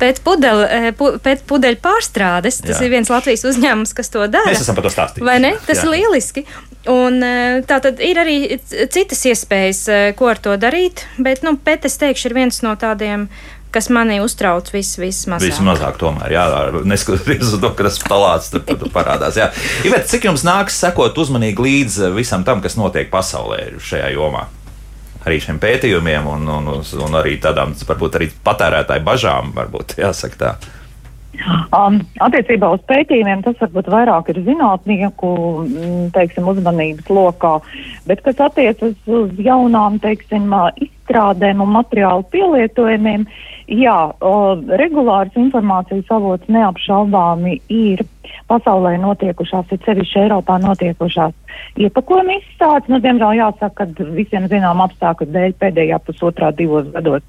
pēcpudeļu 0.00 0.94
pēc 1.24 1.44
pudeļu 1.48 1.80
pārstrādes. 1.84 2.62
Tas 2.64 2.78
jā. 2.78 2.86
ir 2.86 2.94
viens 2.96 3.12
Latvijas 3.12 3.44
uzņēmums, 3.50 3.96
kas 3.96 4.12
to 4.14 4.24
dara. 4.28 4.52
Mēs 4.52 4.64
esam 4.64 4.78
par 4.78 4.88
to 4.88 4.94
stāstījuši. 4.94 5.28
Vai 5.28 5.40
ne? 5.44 5.56
Tas 5.66 5.82
jā. 5.82 5.84
ir 5.84 5.98
lieliski. 5.98 6.46
Un, 6.90 7.16
e, 7.24 7.62
tā 7.64 7.78
tad 7.80 8.00
ir 8.04 8.18
arī 8.20 8.38
citas 8.92 9.22
iespējas, 9.24 9.82
e, 9.88 10.00
ko 10.18 10.28
ar 10.28 10.40
to 10.42 10.56
darīt, 10.60 11.06
bet, 11.16 11.40
nu, 11.46 11.56
pēc 11.56 11.86
es 11.88 11.96
teikšu, 12.00 12.28
ir 12.28 12.36
viens 12.42 12.60
no 12.66 12.74
tādiem 12.76 13.28
kas 13.74 13.88
manī 13.90 14.20
uztrauc 14.22 14.68
vis, 14.70 14.92
vismazāk. 15.00 15.50
Vismazāk, 15.50 15.96
tomēr, 15.98 16.34
jā, 16.36 16.44
neskatoties 16.86 17.48
uz 17.48 17.62
to, 17.62 17.70
ka 17.74 17.88
tas 17.88 17.98
palāts 18.04 18.52
tur, 18.52 18.62
tur 18.68 18.90
parādās. 18.94 19.38
Jā. 19.40 19.48
Ivet, 19.86 20.06
cik 20.10 20.28
jums 20.28 20.44
nāks 20.46 20.78
sekot 20.78 21.18
uzmanīgi 21.18 21.66
līdz 21.66 21.98
visam 22.14 22.44
tam, 22.46 22.62
kas 22.62 22.78
notiek 22.78 23.10
pasaulē 23.10 23.74
šajā 23.82 24.12
jomā? 24.14 24.46
Arī 25.24 25.40
šiem 25.40 25.58
pētījumiem, 25.58 26.26
un, 26.28 26.46
un, 26.52 26.70
un 26.84 27.18
arī 27.18 27.38
tādām, 27.42 27.72
varbūt 27.88 28.20
arī 28.20 28.28
patērētāju 28.44 29.06
bažām, 29.06 29.54
varbūt 29.56 29.96
jāsaka 30.04 30.40
tā. 30.40 30.54
Um, 31.74 31.98
attiecībā 32.24 32.68
uz 32.76 32.82
pētījumiem 32.88 33.42
tas 33.44 33.58
varbūt 33.60 33.88
vairāk 33.92 34.30
ir 34.32 34.40
zinātnieku 34.46 35.30
mm, 35.64 36.04
teiksim, 36.14 36.46
uzmanības 36.52 37.10
lokā, 37.10 37.56
bet 38.08 38.22
kas 38.26 38.40
attiecas 38.46 38.94
uz 39.10 39.32
jaunām 39.42 39.98
teiksim, 40.02 40.52
izstrādēm 41.04 41.60
un 41.64 41.74
materiālu 41.74 42.24
pielietojumiem, 42.32 43.26
jā, 43.68 43.98
o, 44.20 44.34
regulārs 44.80 45.36
informācijas 45.40 46.10
avots 46.12 46.50
neapšaubāmi 46.52 47.60
ir 47.72 48.04
pasaulē 48.48 48.96
notiekušās, 49.00 49.72
ir 49.72 49.80
sevišķi 49.84 50.20
Eiropā 50.24 50.58
notiekušās 50.62 51.34
iepakojuma 51.80 52.36
izstādes. 52.38 52.88
Nu, 52.90 52.98
diemžēl 53.02 53.38
jāsaka, 53.38 53.86
ka 53.94 54.06
visiem 54.16 54.48
zinām 54.50 54.82
apstākļu 54.84 55.28
dēļ 55.34 55.54
pēdējā 55.60 56.00
pusotrā 56.06 56.50
divos 56.56 56.88
gados 56.94 57.22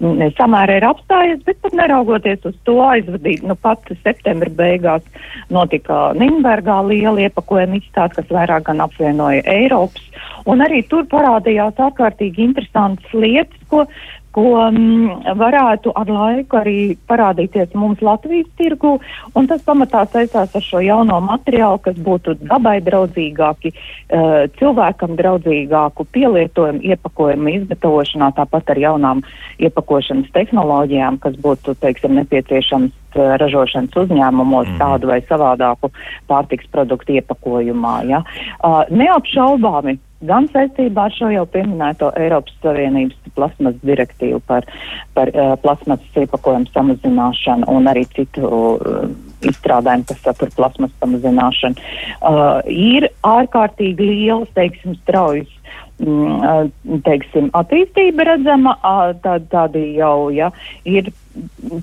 mm, 0.00 0.32
samērā 0.38 0.78
ir 0.80 0.86
apstājies, 0.88 1.42
bet 1.46 1.60
pat 1.64 1.76
neraugoties 1.78 2.46
uz 2.48 2.56
to 2.68 2.78
aizvadīt, 2.86 3.44
nu 3.46 3.56
pat 3.58 3.92
septembra 4.04 4.50
beigās 4.62 5.04
notika 5.52 6.12
Nimbergā 6.18 6.80
liela 6.88 7.26
iepakojuma 7.26 7.80
izstāde, 7.80 8.20
kas 8.20 8.32
vairāk 8.32 8.68
gan 8.70 8.84
apvienoja 8.86 9.44
Eiropas. 9.50 10.08
Un 10.48 10.64
arī 10.64 10.82
tur 10.90 11.06
parādījās 11.10 11.78
ārkārtīgi 11.82 12.48
interesantas 12.48 13.14
lietas, 13.14 13.60
ko 13.70 13.86
ko 14.32 14.44
um, 14.64 15.08
varētu 15.38 15.92
ar 15.98 16.10
laiku 16.10 16.58
arī 16.62 16.76
parādīties 17.08 17.74
mums 17.78 18.02
Latvijas 18.04 18.48
tirgu. 18.60 18.96
Tas 19.52 19.64
pamatā 19.66 20.04
saistās 20.08 20.54
ar 20.56 20.64
šo 20.64 20.80
jauno 20.84 21.18
materiālu, 21.24 21.80
kas 21.84 21.98
būtu 22.00 22.36
dabai 22.40 22.78
draudzīgāki, 22.84 23.72
uh, 23.72 24.44
cilvēkam 24.58 25.16
draudzīgāku 25.18 26.06
pielietojumu, 26.16 26.80
iepakojumu 26.94 27.56
izgatavošanā, 27.58 28.32
tāpat 28.38 28.72
ar 28.74 28.82
jaunām 28.86 29.24
iepakošanas 29.62 30.32
tehnoloģijām, 30.36 31.20
kas 31.22 31.36
būtu 31.42 31.76
teiksim, 31.82 32.16
nepieciešams 32.22 33.18
uh, 33.18 33.34
ražošanas 33.42 33.98
uzņēmumos 34.04 34.72
mm. 34.72 34.78
tādu 34.80 35.12
vai 35.12 35.20
savādāku 35.28 35.92
pārtiks 36.30 36.70
produktu 36.72 37.18
iepakojumā. 37.20 37.98
Ja? 38.08 38.24
Uh, 38.62 38.82
neapšaubāmi 38.88 39.98
gan 40.28 40.48
saistībā 40.52 41.08
ar 41.08 41.16
šo 41.16 41.30
jau 41.32 41.44
pieminēto 41.50 42.12
Eiropas 42.20 42.54
Savienības 42.64 43.34
plasmas 43.36 43.78
direktīvu 43.86 44.42
par, 44.46 44.66
par 45.16 45.32
uh, 45.32 45.54
plasmasas 45.62 46.22
iepakojumu 46.24 46.70
samazināšanu 46.72 47.68
un 47.72 47.90
arī 47.90 48.04
citu 48.16 48.44
uh, 48.48 49.08
izstrādājumu, 49.48 50.06
kas 50.10 50.20
satur 50.26 50.52
plasmas 50.56 50.92
samazināšanu, 51.02 51.88
uh, 52.20 52.60
ir 52.68 53.08
ārkārtīgi 53.26 54.12
liels, 54.12 54.52
teiksim, 54.58 54.94
straujas 55.02 55.50
mm, 56.02 57.00
teiksim, 57.06 57.50
attīstība 57.56 58.26
redzama, 58.32 58.76
tā, 59.24 59.38
tādi 59.52 59.84
jau 59.98 60.30
ja, 60.34 60.50
ir 60.88 61.10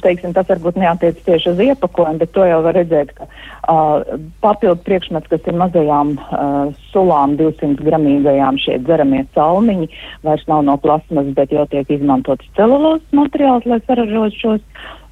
teiksim, 0.03 0.33
tas 0.35 0.49
varbūt 0.49 0.77
neatiec 0.79 1.19
tieši 1.25 1.53
uz 1.53 1.61
iepakojumu, 1.69 2.21
bet 2.21 2.33
to 2.35 2.45
jau 2.45 2.59
var 2.65 2.77
redzēt, 2.77 3.13
ka 3.17 3.25
uh, 3.25 4.19
papildu 4.43 4.81
priekšmets, 4.85 5.29
kas 5.31 5.49
ir 5.49 5.57
mazajām 5.59 6.15
uh, 6.19 6.73
sulām, 6.93 7.35
200 7.39 7.83
gramīgajām 7.85 8.59
šie 8.61 8.79
dzeramie 8.83 9.25
salmiņi, 9.35 9.89
vairs 10.27 10.45
nav 10.51 10.63
no 10.67 10.77
plasmas, 10.81 11.29
bet 11.37 11.53
jau 11.55 11.65
tiek 11.71 11.89
izmantots 11.93 12.47
celulozes 12.57 13.05
materiāls, 13.15 13.67
lai 13.69 13.79
saražot 13.85 14.35
šos 14.39 14.63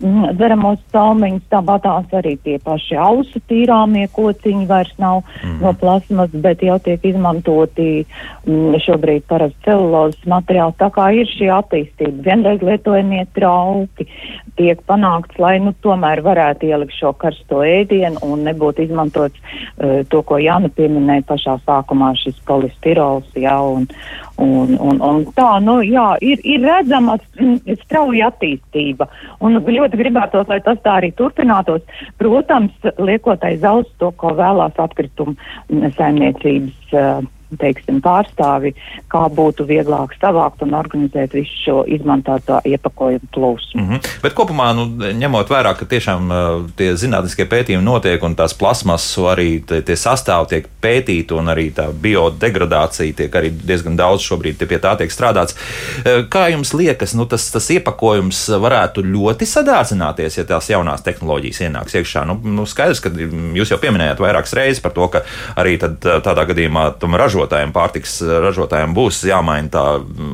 mm, 0.01 0.33
dzeramos 0.37 0.79
salmiņus. 0.93 1.45
Tāpatās 1.51 2.13
arī 2.17 2.35
tie 2.43 2.57
paši 2.63 2.97
ausu 3.01 3.41
tīrāmie 3.49 4.07
kociņi 4.15 4.67
vairs 4.69 4.93
nav 5.01 5.21
mm. 5.23 5.59
no 5.63 5.73
plasmas, 5.79 6.33
bet 6.33 6.63
jau 6.65 6.77
tiek 6.83 7.03
izmantoti 7.07 7.89
mm, 8.03 8.77
šobrīd 8.85 9.27
parasti 9.29 9.67
celulozes 9.67 10.27
materiāli. 10.29 10.77
Tā 10.81 10.91
kā 10.95 11.09
ir 11.15 11.29
šī 11.31 11.51
attīstība, 11.53 12.25
vienreiz 12.29 12.63
lietojamie 12.65 13.25
trauki, 13.37 14.07
tiek 14.57 14.81
panākts, 14.89 15.37
lai 15.41 15.57
nu, 15.63 15.73
tomēr 15.85 16.21
varētu 16.25 16.69
ielikt 16.69 16.95
šo 16.97 17.13
karsto 17.21 17.61
ēdienu 17.65 18.21
un 18.25 18.45
nebūtu 18.47 18.87
izmantots 18.87 19.37
uh, 19.37 20.01
to, 20.09 20.23
ko 20.27 20.39
Jāna 20.41 20.71
pieminēja 20.73 21.25
pašā 21.29 21.57
sākumā, 21.67 22.13
šis 22.17 22.39
polistirols. 22.47 23.29
Jā, 23.37 23.57
un, 23.61 23.85
un, 24.41 24.73
un, 24.79 25.01
un 25.03 25.21
tā, 25.37 25.49
nu, 25.63 25.79
jā, 25.85 26.09
ir, 26.25 26.41
ir 26.47 26.65
redzama 26.65 27.17
strauja 27.83 28.31
attīstība. 28.31 29.09
Un 29.43 29.59
ļoti 29.61 30.01
gribētos, 30.01 30.49
lai 30.49 30.61
tas 30.65 30.81
tā 30.85 30.97
arī 31.01 31.13
turpinātos. 31.17 31.85
Protams, 32.21 32.75
liekot 32.97 33.43
aiz 33.45 33.65
auss 33.67 33.91
to, 34.01 34.11
ko 34.17 34.33
vēlās 34.37 34.79
atkritumu 34.81 35.35
saimniecības. 35.97 36.93
Uh, 36.93 37.25
teiksim, 37.55 38.01
pārstāvi, 38.03 38.73
kā 39.11 39.23
būtu 39.31 39.65
vieglāk 39.67 40.15
savākt 40.21 40.63
un 40.65 40.75
organizēt 40.77 41.35
visu 41.37 41.61
šo 41.63 41.77
izmantoto 41.87 42.59
iepakojumu 42.67 43.31
plūsmu. 43.33 43.81
Mm 43.81 43.89
-hmm. 43.89 44.07
Bet 44.23 44.33
kopumā, 44.33 44.73
nu, 44.75 44.85
ņemot 45.13 45.49
vērā, 45.49 45.75
ka 45.77 45.85
tiešām 45.85 46.31
tie 46.75 46.95
zinātniskie 46.95 47.45
pētījumi 47.45 47.83
notiek 47.83 48.23
un 48.23 48.35
tās 48.35 48.53
plasmasas 48.53 49.17
arī 49.17 49.63
tie, 49.65 49.81
tie 49.81 49.95
sastāvi 49.95 50.47
tiek 50.47 50.67
pētīti 50.81 51.33
un 51.33 51.47
arī 51.47 51.71
tā 51.73 51.87
biodegradācija 52.01 53.13
tiek 53.13 53.35
arī 53.35 53.51
diezgan 53.67 53.95
daudz 53.95 54.21
šobrīd 54.21 54.67
pie 54.67 54.79
tā 54.79 54.97
tiek 54.97 55.11
strādāts. 55.11 55.55
Kā 56.29 56.47
jums 56.51 56.73
liekas, 56.73 57.13
nu, 57.13 57.25
tas, 57.25 57.51
tas 57.51 57.69
iepakojums 57.69 58.49
varētu 58.49 59.01
ļoti 59.01 59.45
sadārdzināties, 59.45 60.37
ja 60.37 60.43
tās 60.43 60.69
jaunās 60.69 61.01
tehnoloģijas 61.01 61.61
ienāks 61.61 61.95
iekšā? 61.95 62.25
Nu, 62.25 62.39
nu, 62.43 62.65
skaidrs, 62.65 62.99
ka 62.99 63.09
jūs 63.53 63.71
jau 63.71 63.77
pieminējāt 63.77 64.19
vairākas 64.19 64.53
reizes 64.53 64.81
par 64.81 64.91
to, 64.91 65.07
ka 65.07 65.21
arī 65.55 65.77
tad, 65.77 65.99
tādā 66.01 66.45
gadījumā 66.45 66.91
tam 66.99 67.15
ražotājiem 67.15 67.36
ražotājiem, 67.37 67.73
pārtiks 67.73 68.19
ražotājiem 68.25 68.93
būs 68.97 69.21
jāmaina 69.27 69.69
tā 69.71 69.85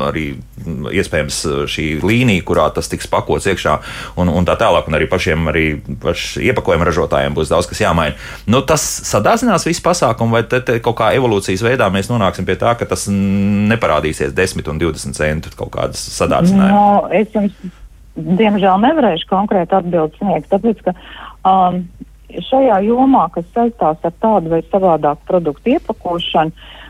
arī 0.08 0.26
iespējams 0.96 1.40
šī 1.68 1.86
līnija, 2.04 2.44
kurā 2.48 2.70
tas 2.74 2.88
tiks 2.92 3.10
pakots 3.12 3.48
iekšā 3.52 3.76
un, 4.22 4.32
un 4.32 4.48
tā 4.48 4.56
tālāk. 4.60 4.88
Un 4.88 4.98
arī 4.98 5.10
pašiem 5.12 5.52
arī 5.52 5.66
paš 6.02 6.38
iepakojuma 6.44 6.88
ražotājiem 6.88 7.36
būs 7.36 7.52
daudz 7.52 7.68
kas 7.68 7.84
jāmaina. 7.84 8.16
Nu, 8.48 8.64
tas 8.66 8.84
sadāzinās 9.10 9.68
visu 9.68 9.84
pasākumu, 9.84 10.38
vai 10.38 10.44
te, 10.48 10.62
te 10.64 10.80
kaut 10.84 10.98
kā 11.02 11.12
evolūcijas 11.18 11.66
veidā 11.66 11.90
mēs 11.94 12.12
nonāksim 12.12 12.48
pie 12.48 12.56
tā, 12.60 12.76
ka 12.80 12.88
tas 12.90 13.10
neparādīsies 13.12 14.36
10 14.36 14.72
un 14.72 14.82
20 14.82 15.20
centu 15.20 15.54
kaut 15.60 15.74
kādas 15.76 16.04
sadārdzinājumi? 16.16 16.72
No, 16.72 17.12
jums, 17.36 17.76
diemžēl, 18.16 18.80
nevarēšu 18.88 19.28
konkrēti 19.32 19.76
atbildi 19.76 20.22
sniegt, 20.22 20.52
tāpēc, 20.54 20.86
ka 20.86 20.96
um, 21.50 21.84
šajā 22.48 22.80
jomā, 22.88 23.28
kas 23.34 23.50
saistās 23.56 24.06
ar 24.06 24.16
tādu 24.24 24.54
vai 24.54 24.62
savādāku 24.70 25.28
produktu 25.28 25.76
iepakošanu, 25.76 26.54
uh, 26.54 26.83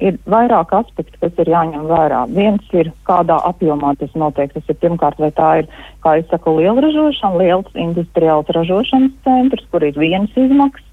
ir 0.00 0.18
vairāk 0.28 0.72
aspekti, 0.72 1.18
kas 1.20 1.40
ir 1.42 1.50
jāņem 1.52 1.86
vērā. 1.90 2.24
Viens 2.32 2.74
ir, 2.76 2.90
kādā 3.08 3.38
apjomā 3.48 3.94
tas 4.00 4.12
notiek. 4.18 4.52
Tas 4.54 4.68
ir 4.68 4.78
pirmkārt, 4.80 5.20
vai 5.20 5.30
tā 5.36 5.50
ir, 5.62 5.70
kā 6.04 6.18
es 6.20 6.28
saku, 6.32 6.56
liela 6.58 6.80
ražošana, 6.84 7.40
liels 7.42 7.78
industriāls 7.78 8.48
ražošanas 8.56 9.12
centrs, 9.26 9.66
kur 9.70 9.84
ir 9.84 9.98
vienas 9.98 10.32
izmaksas. 10.36 10.86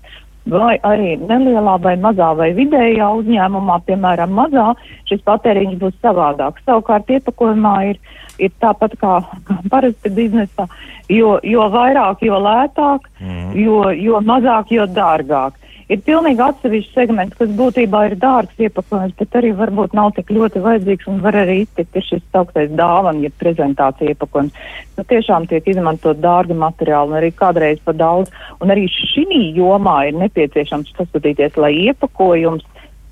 Vai 0.45 0.75
arī 0.85 1.15
nelielā 1.17 1.79
vai 1.81 1.95
mazā 1.97 2.27
vai 2.37 2.51
vidējā 2.53 3.07
uzņēmumā, 3.17 3.79
piemēram, 3.87 4.35
mazā, 4.37 4.67
šis 5.09 5.23
patēriņš 5.25 5.79
būs 5.81 5.95
savādāks. 6.05 6.61
Savukārt 6.67 7.09
iepakojumā 7.15 7.73
ir, 7.89 7.97
ir 8.37 8.53
tāpat 8.61 8.93
kā, 9.01 9.15
kā 9.47 9.57
parasti 9.73 10.11
biznesā, 10.13 10.67
jo, 11.09 11.39
jo 11.41 11.65
vairāk, 11.73 12.21
jo 12.27 12.37
lētāk, 12.45 13.09
mm. 13.17 13.55
jo, 13.57 13.79
jo 13.97 14.21
mazāk, 14.21 14.75
jo 14.75 14.85
dārgāk 14.85 15.57
ir 15.91 16.01
pilnīgi 16.05 16.43
atsevišķs 16.45 16.95
segments, 16.97 17.37
kas 17.39 17.51
būtībā 17.57 18.01
ir 18.09 18.17
dārgs 18.21 18.61
iepakojums, 18.67 19.15
bet 19.19 19.37
arī 19.39 19.51
varbūt 19.57 19.95
nav 19.97 20.13
tik 20.17 20.31
ļoti 20.33 20.63
vajadzīgs 20.65 21.09
un 21.11 21.21
var 21.25 21.37
arī 21.43 21.61
iztikt 21.63 21.99
ir 21.99 22.07
šis 22.07 22.23
sauktais 22.33 22.71
dāvana, 22.75 23.21
ja 23.25 23.33
prezentācija 23.41 24.15
iepakojums. 24.15 24.55
Nu, 24.97 25.05
tiešām 25.11 25.47
tiek 25.51 25.67
izmantot 25.69 26.21
dārgi 26.23 26.57
materiāli 26.57 27.13
un 27.13 27.19
arī 27.19 27.31
kādreiz 27.35 27.81
par 27.85 27.97
daudz. 27.99 28.31
Un 28.63 28.73
arī 28.73 28.87
šī 28.91 29.27
jomā 29.57 29.97
ir 30.09 30.17
nepieciešams 30.21 30.93
paskatīties, 30.97 31.59
lai 31.59 31.73
iepakojums 31.89 32.65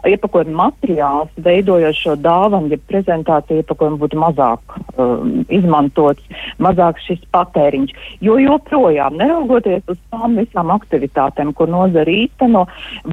iepakojuma 0.07 0.67
materiāls, 0.67 1.31
veidojot 1.45 1.97
šo 1.97 2.15
dāvanu, 2.19 2.71
ja 2.73 2.79
prezentācija 2.89 3.61
iepakojuma 3.61 3.99
būtu 4.01 4.19
mazāk 4.19 4.75
um, 4.97 5.43
izmantots, 5.53 6.23
mazāk 6.63 6.99
šis 7.05 7.21
patēriņš. 7.35 7.95
Jo 8.25 8.37
joprojām, 8.41 9.17
neraugoties 9.21 9.87
uz 9.91 9.99
tām 10.13 10.37
visām 10.41 10.73
aktivitātēm, 10.75 11.53
ko 11.57 11.67
nozara 11.71 12.13
īsteno, 12.13 12.65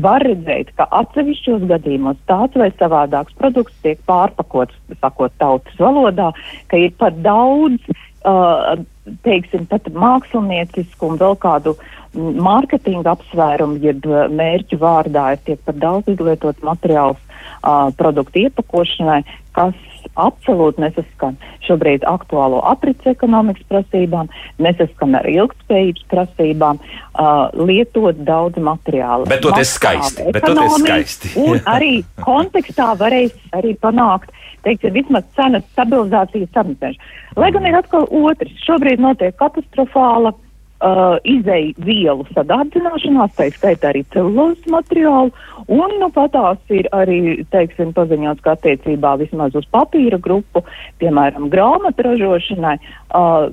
var 0.05 0.25
redzēt, 0.27 0.75
ka 0.79 0.89
atsevišķos 1.03 1.67
gadījumos 1.71 2.21
tāds 2.31 2.59
vai 2.61 2.71
savādāks 2.77 3.37
produkts 3.39 3.77
tiek 3.85 4.01
pārpakots, 4.11 4.77
sakot 5.01 5.35
tautas 5.41 5.79
valodā, 5.81 6.33
ka 6.71 6.81
ir 6.81 6.95
pat 6.99 7.21
daudz, 7.25 7.83
uh, 8.25 8.81
teiksim, 9.27 9.67
pat 9.71 9.89
māksliniecisku 9.95 11.11
un 11.11 11.21
vēl 11.21 11.37
kādu 11.41 11.77
mārketinga 12.15 13.15
apsvērumu, 13.15 13.79
jeb 13.85 14.07
eh, 14.09 14.27
mērķu 14.41 14.81
vārdā 14.81 15.33
ir 15.35 15.45
tiek 15.47 15.63
par 15.67 15.79
daudz 15.79 16.11
izlietot 16.11 16.59
materiāls 16.67 17.21
uh, 17.21 17.91
produktu 17.97 18.45
iepakošanai, 18.47 19.23
kas 19.57 19.77
absolūti 20.21 20.83
nesaskan 20.83 21.37
šobrīd 21.67 22.05
aktuālo 22.09 22.61
aprits 22.71 23.07
ekonomikas 23.11 23.67
prasībām, 23.71 24.31
nesaskan 24.63 25.17
ar 25.21 25.29
ilgspējības 25.31 26.07
prasībām, 26.11 26.81
uh, 26.81 27.49
lietot 27.55 28.21
daudz 28.27 28.61
materiālu. 28.61 29.29
Bet 29.31 29.45
to 29.45 29.55
tas 29.55 29.75
skaisti. 29.77 30.29
Bet 30.35 30.47
to 30.47 30.55
tas 30.59 30.77
skaisti. 30.83 31.33
un 31.41 31.63
arī 31.71 32.01
kontekstā 32.25 32.93
varēs 33.01 33.35
arī 33.57 33.77
panākt, 33.81 34.35
teiksim, 34.67 34.95
vismaz 34.97 35.27
cenas 35.39 35.65
stabilizācijas 35.73 36.53
samazināšanu. 36.57 37.17
Lai 37.39 37.51
gan 37.55 37.67
ir 37.69 37.77
atkal 37.79 38.09
otrs, 38.11 38.55
šobrīd 38.67 39.03
notiek 39.03 39.37
katastrofāla 39.39 40.35
uh, 40.81 41.19
izēju 41.29 41.75
vielu 41.85 42.27
sadārdzināšanās, 42.35 43.37
tā 43.37 43.49
skaitā 43.55 43.93
arī 43.93 44.03
celulozes 44.15 44.67
materiālu, 44.73 45.33
un 45.69 45.97
nu 46.01 46.11
patās 46.15 46.61
ir 46.75 46.89
arī, 46.97 47.21
teiksim, 47.53 47.95
paziņots, 47.97 48.45
ka 48.45 48.57
attiecībā 48.57 49.17
vismaz 49.21 49.57
uz 49.59 49.69
papīra 49.73 50.21
grupu, 50.23 50.65
piemēram, 51.03 51.51
grāmatu 51.53 52.09
ražošanai, 52.09 52.77
uh, 52.81 53.51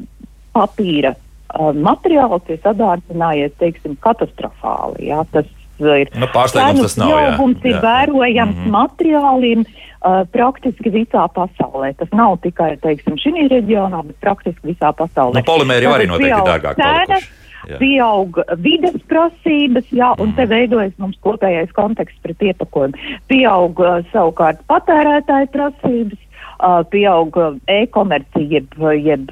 papīra 0.58 1.14
uh, 1.14 1.72
materiāls 1.76 2.50
ir 2.52 2.62
sadārdzinājies, 2.64 3.56
teiksim, 3.62 4.00
katastrofāli. 4.04 5.10
Jā, 5.12 5.24
tas 5.36 5.52
ir. 5.80 6.12
Nu, 6.18 6.30
pārsteigums 6.34 6.82
tas 6.82 6.98
nav. 7.02 7.12
Pieaugums 7.12 7.66
ir 7.66 7.80
vērojams 7.84 8.56
mm 8.56 8.64
-hmm. 8.64 8.76
materiāliem 8.76 9.66
uh, 9.66 10.22
praktiski 10.32 10.94
visā 10.94 11.28
pasaulē. 11.34 11.94
Tas 11.98 12.12
nav 12.12 12.38
tikai, 12.44 12.78
teiksim, 12.84 13.18
šī 13.22 13.48
reģionā, 13.52 14.04
bet 14.08 14.20
praktiski 14.20 14.74
visā 14.74 14.94
pasaulē. 14.94 15.40
Nu, 15.40 15.46
polimēri 15.46 15.90
jau 15.90 15.98
arī 15.98 16.08
noteikti 16.08 16.48
dārgāk. 16.52 16.76
Cenas, 16.82 17.28
Jā. 17.68 17.78
pieaug 17.82 18.38
vides 18.64 19.02
prasības, 19.10 19.86
jā, 19.92 20.14
un 20.22 20.32
te 20.38 20.46
veidojas 20.46 20.94
mums 20.98 21.18
kopējais 21.20 21.74
konteksts 21.76 22.22
pret 22.24 22.40
iepakojumu. 22.40 22.96
Pieaug 23.28 23.80
uh, 23.80 24.06
savukārt 24.14 24.62
patērētāju 24.72 25.48
prasības, 25.52 26.20
uh, 26.58 26.82
pieaug 26.90 27.38
e-komercija, 27.68 28.48
jeb, 28.60 28.74
jeb 29.04 29.32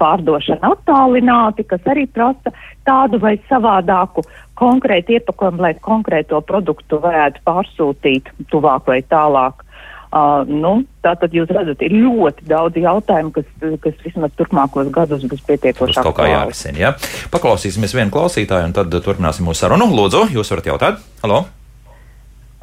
pārdošana 0.00 0.74
attālināti, 0.74 1.66
kas 1.68 1.88
arī 1.90 2.06
prasa 2.10 2.52
tādu 2.86 3.20
vai 3.22 3.36
savādāku 3.48 4.24
konkrētu 4.60 5.16
iepakojumu, 5.16 5.64
lai 5.64 5.74
konkrēto 5.80 6.40
produktu 6.44 7.00
varētu 7.00 7.42
pārsūtīt 7.46 8.30
tuvāk 8.52 8.88
vai 8.90 9.00
tālāk. 9.02 9.64
Uh, 10.10 10.42
nu, 10.42 10.72
tātad 11.06 11.30
jūs 11.30 11.52
redzat, 11.54 11.84
ir 11.86 11.92
ļoti 11.94 12.48
daudz 12.50 12.80
jautājumu, 12.82 13.30
kas, 13.36 13.46
kas 13.84 14.00
vismaz 14.02 14.34
turpmākos 14.34 14.90
gados 14.90 15.22
būs 15.22 15.44
pietiekoši. 15.46 16.00
Kaut 16.02 16.18
kā 16.18 16.26
jārisina, 16.26 16.82
jā. 16.82 16.90
Ja? 16.90 17.30
Paklausīsimies 17.30 17.94
vienu 17.94 18.10
klausītāju 18.16 18.72
un 18.72 18.74
tad 18.74 18.98
turpināsim 19.06 19.46
mūsu 19.46 19.62
sarunu. 19.62 19.86
Lūdzu, 19.94 20.26
jūs 20.34 20.50
varat 20.50 20.72
jautāt? 20.72 21.02
Halo! 21.22 21.44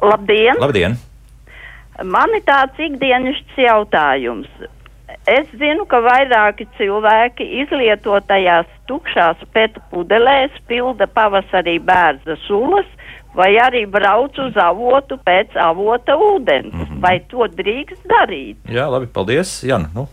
Labdien! 0.04 0.60
Labdien. 0.60 1.00
Man 2.04 2.34
ir 2.36 2.44
tāds 2.46 2.78
ikdienišķs 2.78 3.56
jautājums. 3.58 4.50
Es 5.28 5.48
zinu, 5.60 5.84
ka 5.88 5.98
vairāki 6.04 6.68
cilvēki 6.78 7.44
izlietotajās 7.64 8.68
tukšās 8.88 9.40
pēta 9.52 9.82
pudelēs 9.90 10.54
pilda 10.70 11.08
pavasarī 11.10 11.78
bērza 11.84 12.38
sulas, 12.46 12.86
vai 13.36 13.50
arī 13.60 13.84
brauc 13.90 14.38
uz 14.40 14.56
avotu 14.62 15.18
pēc 15.26 15.56
avota 15.60 16.16
ūdens. 16.16 16.72
Mm 16.72 16.84
-hmm. 16.84 17.00
Vai 17.00 17.18
to 17.30 17.48
drīkst 17.60 18.06
darīt? 18.08 18.56
Jā, 18.68 18.88
labi, 18.90 19.06
paldies. 19.06 19.64
Jā, 19.64 19.78
nu. 19.94 20.08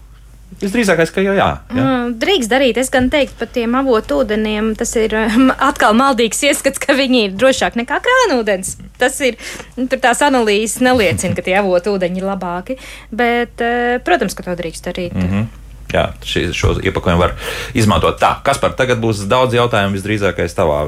Visdrīzākais, 0.62 1.12
ka 1.12 1.24
jau 1.24 1.34
jā. 1.36 1.48
jā. 1.68 1.84
Mm, 1.84 2.14
drīkst 2.22 2.52
darīt. 2.52 2.80
Es 2.80 2.92
gan 2.94 3.10
teiktu, 3.14 3.36
par 3.42 3.50
tiem 3.56 3.76
avotu 3.76 4.22
ūdeniem 4.24 4.72
tas 4.80 4.94
ir 5.00 5.16
um, 5.20 5.50
atkal 5.70 5.98
maldīgs 5.98 6.46
ieskats, 6.48 6.80
ka 6.82 6.96
viņi 6.96 7.26
ir 7.26 7.36
drošāk 7.36 7.76
nekā 7.82 8.00
krānūdens. 8.06 8.78
Tas 9.02 9.20
ir, 9.26 9.36
nu, 9.76 9.90
tur 9.92 10.00
tās 10.04 10.24
analīzes 10.26 10.80
neliecina, 10.86 11.36
ka 11.36 11.44
tie 11.46 11.58
avotu 11.60 11.98
ūdeņi 11.98 12.24
ir 12.24 12.30
labāki. 12.32 12.80
Bet, 13.12 13.60
uh, 13.60 14.00
protams, 14.08 14.38
ka 14.38 14.48
to 14.48 14.58
drīkst 14.62 14.92
darīt. 14.92 15.16
Mm 15.16 15.30
-hmm 15.30 15.54
jā, 15.96 16.06
šī, 16.28 16.46
šo 16.56 16.76
iepakojumu 16.84 17.24
var 17.24 17.36
izmantot. 17.78 18.20
Tā, 18.22 18.36
kas 18.46 18.60
par 18.62 18.76
tagad 18.78 19.02
būs 19.04 19.24
daudz 19.32 19.56
jautājumu 19.58 19.98
visdrīzākais 19.98 20.58
tavā 20.58 20.82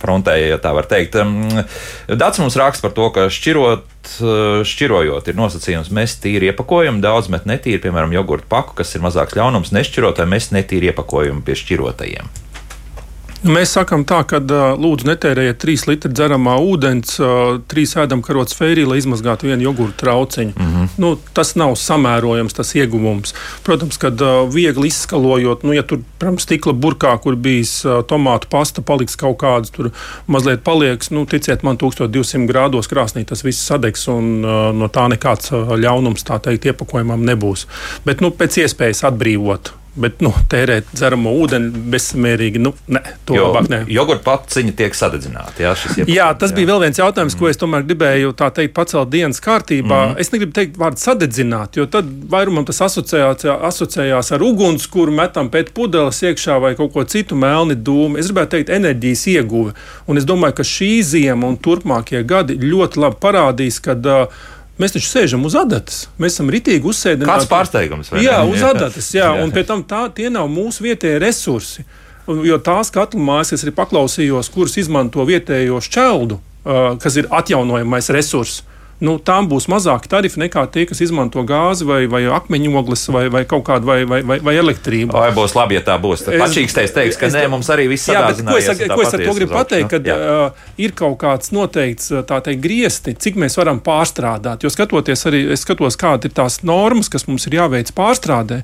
frontē, 0.00 0.36
ja 0.42 0.60
tā 0.62 0.74
var 0.76 0.88
teikt. 0.90 1.18
Dats 2.10 2.42
mums 2.42 2.58
raksta 2.60 2.88
par 2.88 2.94
to, 2.96 3.08
ka 3.16 3.26
šķirot, 3.32 4.12
šķirojot 4.68 5.32
ir 5.32 5.40
nosacījums 5.40 5.92
mest 5.96 6.22
tīri 6.24 6.52
iepakojumu, 6.52 7.02
daudz 7.04 7.32
met 7.32 7.48
netīri, 7.48 7.82
piemēram, 7.84 8.14
jogurtu 8.16 8.48
paku, 8.50 8.78
kas 8.82 8.94
ir 8.96 9.04
mazāks 9.04 9.36
ļaunums, 9.38 9.74
nešķirot 9.76 10.22
vai 10.22 10.30
mest 10.36 10.54
netīri 10.56 10.92
iepakojumu 10.92 11.44
pie 11.46 11.58
šķirotajiem. 11.60 12.30
Mēs 13.40 13.70
sakām 13.72 14.02
tā, 14.04 14.18
ka 14.28 14.36
lūdzu 14.76 15.06
netērējiet 15.08 15.62
3 15.62 15.86
litru 15.88 16.10
dzeramā 16.12 16.58
ūdens, 16.60 17.14
3 17.72 17.94
ēdamkarotes 18.02 18.56
fērī, 18.58 18.84
lai 18.84 18.98
izmazgātu 19.00 19.48
vienu 19.48 19.64
jogurtu 19.70 19.96
trauciņu. 20.02 20.52
Mm 20.52 20.66
-hmm. 20.74 20.90
nu, 21.00 21.14
tas 21.32 21.54
nav 21.56 21.72
samērojams, 21.80 22.52
tas 22.52 22.74
ieguvums. 22.74 23.34
Protams, 23.64 23.96
kad 23.96 24.20
viegli 24.52 24.92
izskalojot, 24.92 25.62
nu, 25.62 25.72
ja 25.72 25.82
tur, 25.82 26.02
piemēram, 26.18 26.38
stikla 26.38 26.72
burkā, 26.72 27.16
kur 27.22 27.36
bijis 27.36 27.80
tomātu 28.12 28.46
pasta, 28.50 28.82
paliks 28.82 29.16
kaut 29.16 29.40
kāds 29.40 29.72
tur 29.72 29.90
mazliet 30.26 30.60
palieks, 30.60 31.10
nu, 31.10 31.24
ticiet 31.24 31.62
man, 31.62 31.76
1200 31.78 32.46
grādos 32.46 32.92
krāsnī 32.92 33.24
tas 33.24 33.44
viss 33.44 33.66
sadegs 33.66 34.08
un 34.08 34.40
no 34.76 34.88
tā 34.88 35.08
nekāds 35.08 35.50
ļaunums, 35.52 36.24
tā 36.28 36.40
teikt, 36.40 36.64
iepakojumam 36.64 37.24
nebūs. 37.24 37.66
Bet, 38.04 38.20
nu, 38.20 38.30
pēc 38.30 38.64
iespējas 38.66 39.04
atbrīvot 39.04 39.79
Bet 39.98 40.20
nu, 40.22 40.30
tērēt 40.50 40.92
dzeramo 40.94 41.32
ūdeni 41.42 41.82
bezsamērīgi, 41.90 42.60
nu, 42.62 42.70
ne, 42.94 43.00
to 43.26 43.34
jo, 43.34 43.48
labāk 43.48 43.66
nē. 43.72 43.80
Jogurta 43.90 44.22
paciņa 44.28 44.74
tiek 44.78 44.94
sadedzināta. 44.94 45.64
Jā, 45.64 45.72
jā, 46.06 46.28
tas 46.38 46.52
jā. 46.52 46.58
bija 46.60 46.68
vēl 46.70 46.84
viens 46.84 47.00
jautājums, 47.00 47.34
mm. 47.34 47.40
ko 47.40 47.48
es 47.50 47.58
tomēr 47.58 47.86
gribēju 47.88 48.30
teikt, 48.38 48.74
pacelt 48.76 49.10
dienas 49.10 49.42
kārtībā. 49.42 49.98
Mm. 50.12 50.20
Es 50.22 50.30
negribu 50.30 50.54
teikt 50.54 50.78
vārdu 50.78 51.02
sadedzināt, 51.02 51.80
jo 51.80 51.88
tad 51.90 52.06
vairumam 52.30 52.68
tas 52.68 52.78
asociējās, 52.86 54.30
ar 54.36 54.46
uguns, 54.46 54.86
kuru 54.92 55.16
metam 55.16 55.50
pēc 55.50 55.74
pudeles 55.74 56.22
iekšā 56.22 56.60
vai 56.62 56.76
kaut 56.78 56.94
ko 56.94 57.04
citu 57.10 57.38
melni 57.38 57.74
dūmu. 57.74 58.20
Es 58.22 58.30
gribētu 58.30 58.58
teikt, 58.58 58.72
enerģijas 58.78 59.26
ieguve. 59.34 59.74
Un 60.06 60.22
es 60.22 60.28
domāju, 60.28 60.60
ka 60.60 60.70
šī 60.70 60.92
ziema 61.10 61.50
un 61.50 61.58
turpmākie 61.58 62.22
gadi 62.22 62.60
ļoti 62.62 63.02
labi 63.02 63.20
parādīs, 63.26 63.82
ka 63.82 63.98
uh, 63.98 64.40
Mēs 64.80 64.94
taču 64.96 65.10
sēžam 65.10 65.44
uz 65.44 65.56
adatas. 65.58 66.06
Mēs 66.20 66.38
esam 66.38 66.48
ritīgi 66.52 66.88
uzsēdināti. 66.88 67.28
Kāds 67.28 67.50
pārsteigums? 67.50 68.12
Jā, 68.16 68.38
uz 68.48 68.62
adatas. 68.64 69.10
Jā, 69.12 69.26
jā. 69.34 69.44
un 69.44 69.52
pēc 69.52 69.68
tam 69.68 69.84
tā, 69.88 70.06
tie 70.16 70.30
nav 70.32 70.48
mūsu 70.52 70.86
vietējie 70.86 71.18
resursi. 71.20 71.84
Jo 72.46 72.60
tās 72.62 72.92
katlu 72.94 73.20
mājas, 73.26 73.52
es 73.56 73.64
arī 73.66 73.74
paklausījos, 73.76 74.48
kuras 74.54 74.76
izmanto 74.80 75.24
vietējo 75.26 75.80
šķeldu, 75.84 76.38
kas 77.02 77.16
ir 77.18 77.28
atjaunojamais 77.34 78.10
resurss 78.14 78.64
nu, 79.04 79.16
tām 79.24 79.48
būs 79.50 79.66
mazāki 79.70 80.10
tarifi 80.12 80.40
nekā 80.42 80.66
tie, 80.72 80.84
kas 80.88 81.00
izmanto 81.04 81.42
gāzi 81.48 81.86
vai, 81.88 82.02
vai 82.10 82.22
akmeņogles 82.28 83.06
vai, 83.14 83.24
vai 83.32 83.42
kaut 83.48 83.64
kādu 83.68 83.88
vai, 83.88 83.98
vai, 84.08 84.20
vai, 84.26 84.38
vai 84.44 84.54
elektrību. 84.60 85.14
Vai 85.16 85.30
būs 85.36 85.56
labi, 85.56 85.78
ja 85.78 85.84
tā 85.86 85.96
būs? 86.00 86.26
Tad 86.26 86.36
pašīkstēs 86.42 86.94
teiks, 86.96 87.18
ka 87.20 87.30
es, 87.30 87.36
nē, 87.36 87.46
mums 87.52 87.70
arī 87.72 87.88
viss 87.90 88.10
ir 88.12 88.20
ko 88.20 88.58
es, 88.60 88.70
ko 88.92 89.00
es 89.04 89.16
ar 89.16 89.24
to 89.24 89.34
gribu 89.38 89.56
pateikt, 89.56 89.90
kad 89.94 90.10
uh, 90.12 90.68
ir 90.80 90.94
kaut 90.98 91.16
kāds 91.22 91.52
noteikts 91.56 92.12
teikt, 92.28 92.60
griesti, 92.60 93.16
cik 93.16 93.40
mēs 93.40 93.56
varam 93.60 93.80
pārstrādāt. 93.84 94.66
Jo 94.66 94.72
skatoties 94.72 95.26
arī, 95.30 95.42
es 95.56 95.64
skatos, 95.64 95.98
kāda 96.00 96.28
ir 96.28 96.36
tās 96.36 96.60
normas, 96.66 97.08
kas 97.12 97.26
mums 97.30 97.48
ir 97.48 97.56
jāveic 97.60 97.94
pārstrādē. 97.96 98.62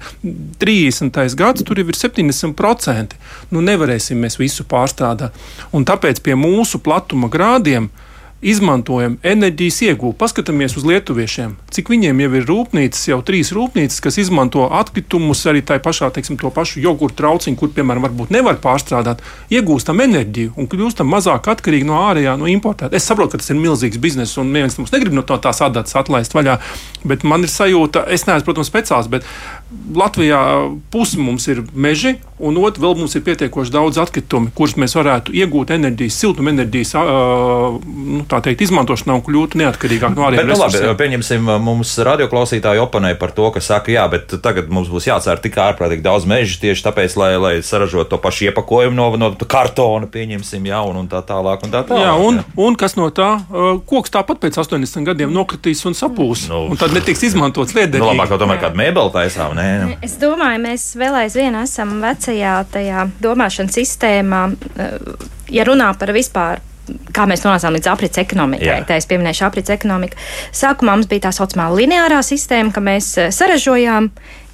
30. 0.60 1.22
gads 1.38 1.64
tur 1.66 1.80
jau 1.80 1.88
ir 1.88 1.96
70%. 1.96 3.16
Nu, 3.54 3.64
nevarēsim 3.64 4.20
mēs 4.20 4.40
visu 4.40 4.66
pārstrādāt. 4.68 5.36
Un 5.76 5.86
tāpēc 5.88 6.20
pie 6.24 6.36
mūsu 6.38 6.80
platuma 6.84 7.30
grādiem 7.32 7.88
uh, 7.88 8.02
izmantojam 8.44 9.16
enerģijas 9.24 9.80
iegūšanu. 9.88 10.16
Paskatāmies 10.20 10.76
uz 10.76 10.84
lietuviešiem, 10.86 11.54
cik 11.72 11.88
viņiem 11.92 12.20
jau 12.20 12.30
ir 12.36 12.44
rūpnīcas, 12.48 13.06
jau 13.08 13.18
trīs 13.26 13.52
rūpnīcas, 13.56 13.98
kas 14.04 14.18
izmanto 14.20 14.66
atkritumus 14.76 15.40
arī 15.48 15.62
tajā 15.66 15.82
pašā, 15.84 16.10
teiksim, 16.14 16.38
to 16.40 16.50
pašu 16.54 16.82
jogurtu 16.84 17.22
trauciņu, 17.22 17.58
kur, 17.58 17.72
piemēram, 17.76 18.04
varbūt 18.06 18.34
nevar 18.36 18.60
pārstrādāt, 18.62 19.24
iegūstam 19.52 20.02
enerģiju 20.04 20.54
un 20.60 20.68
kļūstam 20.70 21.08
mazāk 21.10 21.48
atkarīgi 21.56 21.88
no 21.88 21.98
ārējā, 22.04 22.36
no 22.40 22.50
importēta. 22.50 22.94
Es 22.96 23.08
saprotu, 23.08 23.34
ka 23.34 23.42
tas 23.42 23.54
ir 23.54 23.60
milzīgs 23.60 24.00
bizness 24.02 24.38
un 24.42 24.52
neviens 24.52 24.76
mums 24.78 24.92
negrib 24.94 25.16
no 25.16 25.24
tā 25.26 25.40
tās 25.42 25.62
adatas 25.64 25.96
atlaist 25.96 26.36
vaļā, 26.36 26.58
bet 27.08 27.24
man 27.24 27.46
ir 27.46 27.52
sajūta, 27.52 28.04
es 28.12 28.28
neesmu, 28.28 28.50
protams, 28.50 28.70
speciālists, 28.70 29.12
bet 29.12 29.26
Latvijā 29.94 30.38
pusi 30.94 31.18
mums 31.18 31.48
ir 31.50 31.64
meži, 31.74 32.12
un 32.38 32.54
otrs 32.60 32.78
vēl 32.78 32.92
mums 33.00 33.16
ir 33.18 33.22
pietiekoši 33.26 33.72
daudz 33.74 33.98
atkritumu, 33.98 34.52
kurus 34.54 34.76
mēs 34.78 34.92
varētu 34.94 35.32
iegūt 35.34 35.72
enerģijas, 35.74 36.18
siltumenerģijas 36.22 36.92
nu, 36.94 38.20
teikt, 38.30 38.62
izmantošanā 38.62 39.16
un 39.18 39.24
kļūt 39.26 39.56
neatkarīgāk 39.58 40.14
no 40.14 40.28
ārējiem 40.28 40.46
nu 40.46 40.54
resursiem. 40.54 40.86
Labi, 40.86 40.98
pieņemsim, 41.00 41.50
mums 41.66 41.96
radioklausītāji 42.06 42.82
oponē 42.84 43.10
par 43.18 43.34
to, 43.34 43.48
ka 43.56 43.62
saka, 43.64 43.90
jā, 43.96 44.04
bet 44.12 44.36
tagad 44.44 44.70
mums 44.70 44.92
būs 44.92 45.08
jācēr 45.08 45.42
tik 45.42 45.58
ārprātīgi 45.64 46.06
daudz 46.06 46.28
mežu 46.30 46.60
tieši 46.62 46.86
tāpēc, 46.86 47.18
lai, 47.18 47.32
lai 47.42 47.52
saražotu 47.66 48.12
to 48.14 48.20
pašu 48.22 48.46
iepakojumu 48.52 48.94
no, 48.94 49.08
no 49.18 49.32
kartona, 49.42 50.06
pieņemsim, 50.06 50.70
jā, 50.70 50.84
un, 50.86 51.02
un 51.02 51.10
tā 51.10 51.24
tālāk. 51.26 51.66
Un 51.66 51.74
tā 51.74 51.82
tālāk 51.90 52.06
jā, 52.06 52.14
un, 52.22 52.38
jā. 52.38 52.46
un 52.68 52.78
kas 52.78 52.94
no 53.00 53.10
tā, 53.10 53.32
koks 53.90 54.14
tāpat 54.14 54.44
pēc 54.46 54.60
80 54.62 55.10
gadiem 55.10 55.34
nokritīs 55.34 55.82
un 55.90 55.98
sapūs, 55.98 56.46
nu, 56.52 56.68
un 56.70 56.78
tad 56.78 56.94
netiks 56.94 57.26
izmantots 57.32 57.74
liederīgi. 57.74 58.04
Nu, 58.04 58.12
labāk, 58.14 58.38
tomēr 58.38 58.62
kādu 58.62 58.78
mēbeli 58.84 59.14
taisām 59.16 59.55
nē. 59.56 59.66
Nu. 59.82 59.98
Es 60.04 60.16
domāju, 60.20 60.62
mēs 60.66 60.86
vēl 60.98 61.20
aizvien 61.24 61.56
esam 61.62 61.96
vecajā 62.04 62.54
tajā 62.72 63.08
domāšanas 63.24 63.76
sistēmā, 63.80 64.42
eh, 64.76 64.96
ja 65.58 65.66
runā 65.68 65.92
par 65.98 66.14
vispār 66.16 66.62
kā 66.86 67.26
mēs 67.26 67.42
nonācām 67.42 67.74
līdz 67.76 67.90
aprits 67.90 68.20
ekonomikai. 68.22 68.84
Tā 68.86 68.98
es 69.00 69.08
pieminēšu 69.10 69.46
aprits 69.48 69.72
ekonomiku. 69.74 70.18
Sākumā 70.54 70.94
mums 70.94 71.10
bija 71.10 71.26
tā 71.26 71.34
saucamā 71.34 71.68
lineārā 71.74 72.22
sistēma, 72.22 72.72
ka 72.72 72.82
mēs 72.84 73.12
eh, 73.18 73.30
saražojām, 73.34 74.10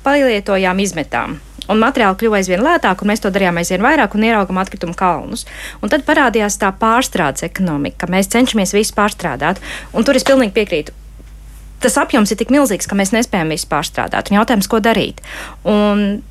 palietojām, 0.07 0.81
izmetām. 0.83 1.41
Un 1.71 1.79
materiāli 1.79 2.19
kļuva 2.19 2.41
aizvien 2.41 2.63
lētāk, 2.65 3.05
un 3.05 3.13
mēs 3.13 3.23
to 3.23 3.31
darījām 3.31 3.61
aizvien 3.61 3.85
vairāk 3.85 4.17
un 4.17 4.25
ieraugām 4.27 4.59
atkritumu 4.59 4.97
kalnus. 4.99 5.45
Un 5.81 5.93
tad 5.93 6.03
parādījās 6.09 6.59
tā 6.59 6.73
pārstrādes 6.75 7.47
ekonomika, 7.47 8.03
ka 8.03 8.11
mēs 8.11 8.33
cenšamies 8.33 8.75
visu 8.75 8.97
pārstrādāt. 8.99 9.63
Un 9.95 10.03
tur 10.03 10.19
es 10.19 10.27
pilnīgi 10.27 10.57
piekrītu 10.57 10.97
tas 11.83 11.99
apjoms 12.01 12.33
ir 12.33 12.41
tik 12.41 12.53
milzīgs, 12.55 12.89
ka 12.89 12.99
mēs 12.99 13.15
nespējam 13.15 13.53
visu 13.53 13.69
pārstrādāt. 13.71 14.31
Un 14.31 14.41
jautājums, 14.41 14.69
ko 14.71 14.81
darīt? 14.83 15.23
Un 15.69 16.23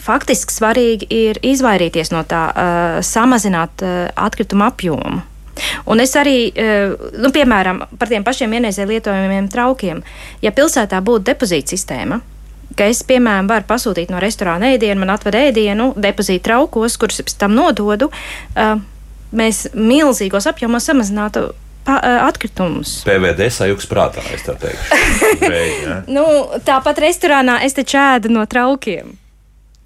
faktiski 0.00 0.54
svarīgi 0.54 1.08
ir 1.12 1.40
izvairīties 1.44 2.12
no 2.14 2.22
tā, 2.28 2.44
uh, 2.50 3.00
samazināt 3.04 3.84
uh, 3.84 4.08
atkritumu 4.16 4.66
apjomu. 4.68 5.22
Un 5.90 6.00
es 6.00 6.14
arī, 6.16 6.50
uh, 6.50 6.94
nu, 7.20 7.32
piemēram, 7.34 7.84
par 8.00 8.10
tiem 8.10 8.24
pašiem 8.24 8.54
ienēzē 8.58 8.86
lietojamiem 8.88 9.50
traukiem, 9.52 10.04
ja 10.44 10.54
pilsētā 10.56 11.02
būtu 11.04 11.26
depozīta 11.28 11.74
sistēma, 11.74 12.20
ka 12.78 12.86
es, 12.88 13.02
piemēram, 13.04 13.50
varu 13.50 13.66
pasūtīt 13.68 14.12
no 14.12 14.22
restorāna 14.22 14.72
ēdienu, 14.74 15.02
man 15.02 15.12
atved 15.16 15.36
ēdienu, 15.36 15.90
depozīta 16.00 16.48
traukos, 16.48 16.96
kurus 17.00 17.20
pēc 17.20 17.36
tam 17.42 17.58
nododu, 17.58 18.08
uh, 18.08 18.78
mēs 19.36 19.68
milzīgos 19.74 20.48
apjomos 20.50 20.88
samazinātu 20.88 21.50
atkritumus. 21.86 23.00
PVD 23.06 23.48
sajūgs 23.52 23.88
prātā, 23.90 24.24
es 24.34 24.44
tā 24.46 24.56
teikšu. 24.60 25.00
Reiz, 25.52 25.80
ja? 25.86 25.96
nu, 26.10 26.24
tāpat 26.66 27.00
restorānā 27.06 27.60
es 27.66 27.76
taču 27.76 28.00
ēdu 28.00 28.32
no 28.32 28.44
traukiem. 28.50 29.16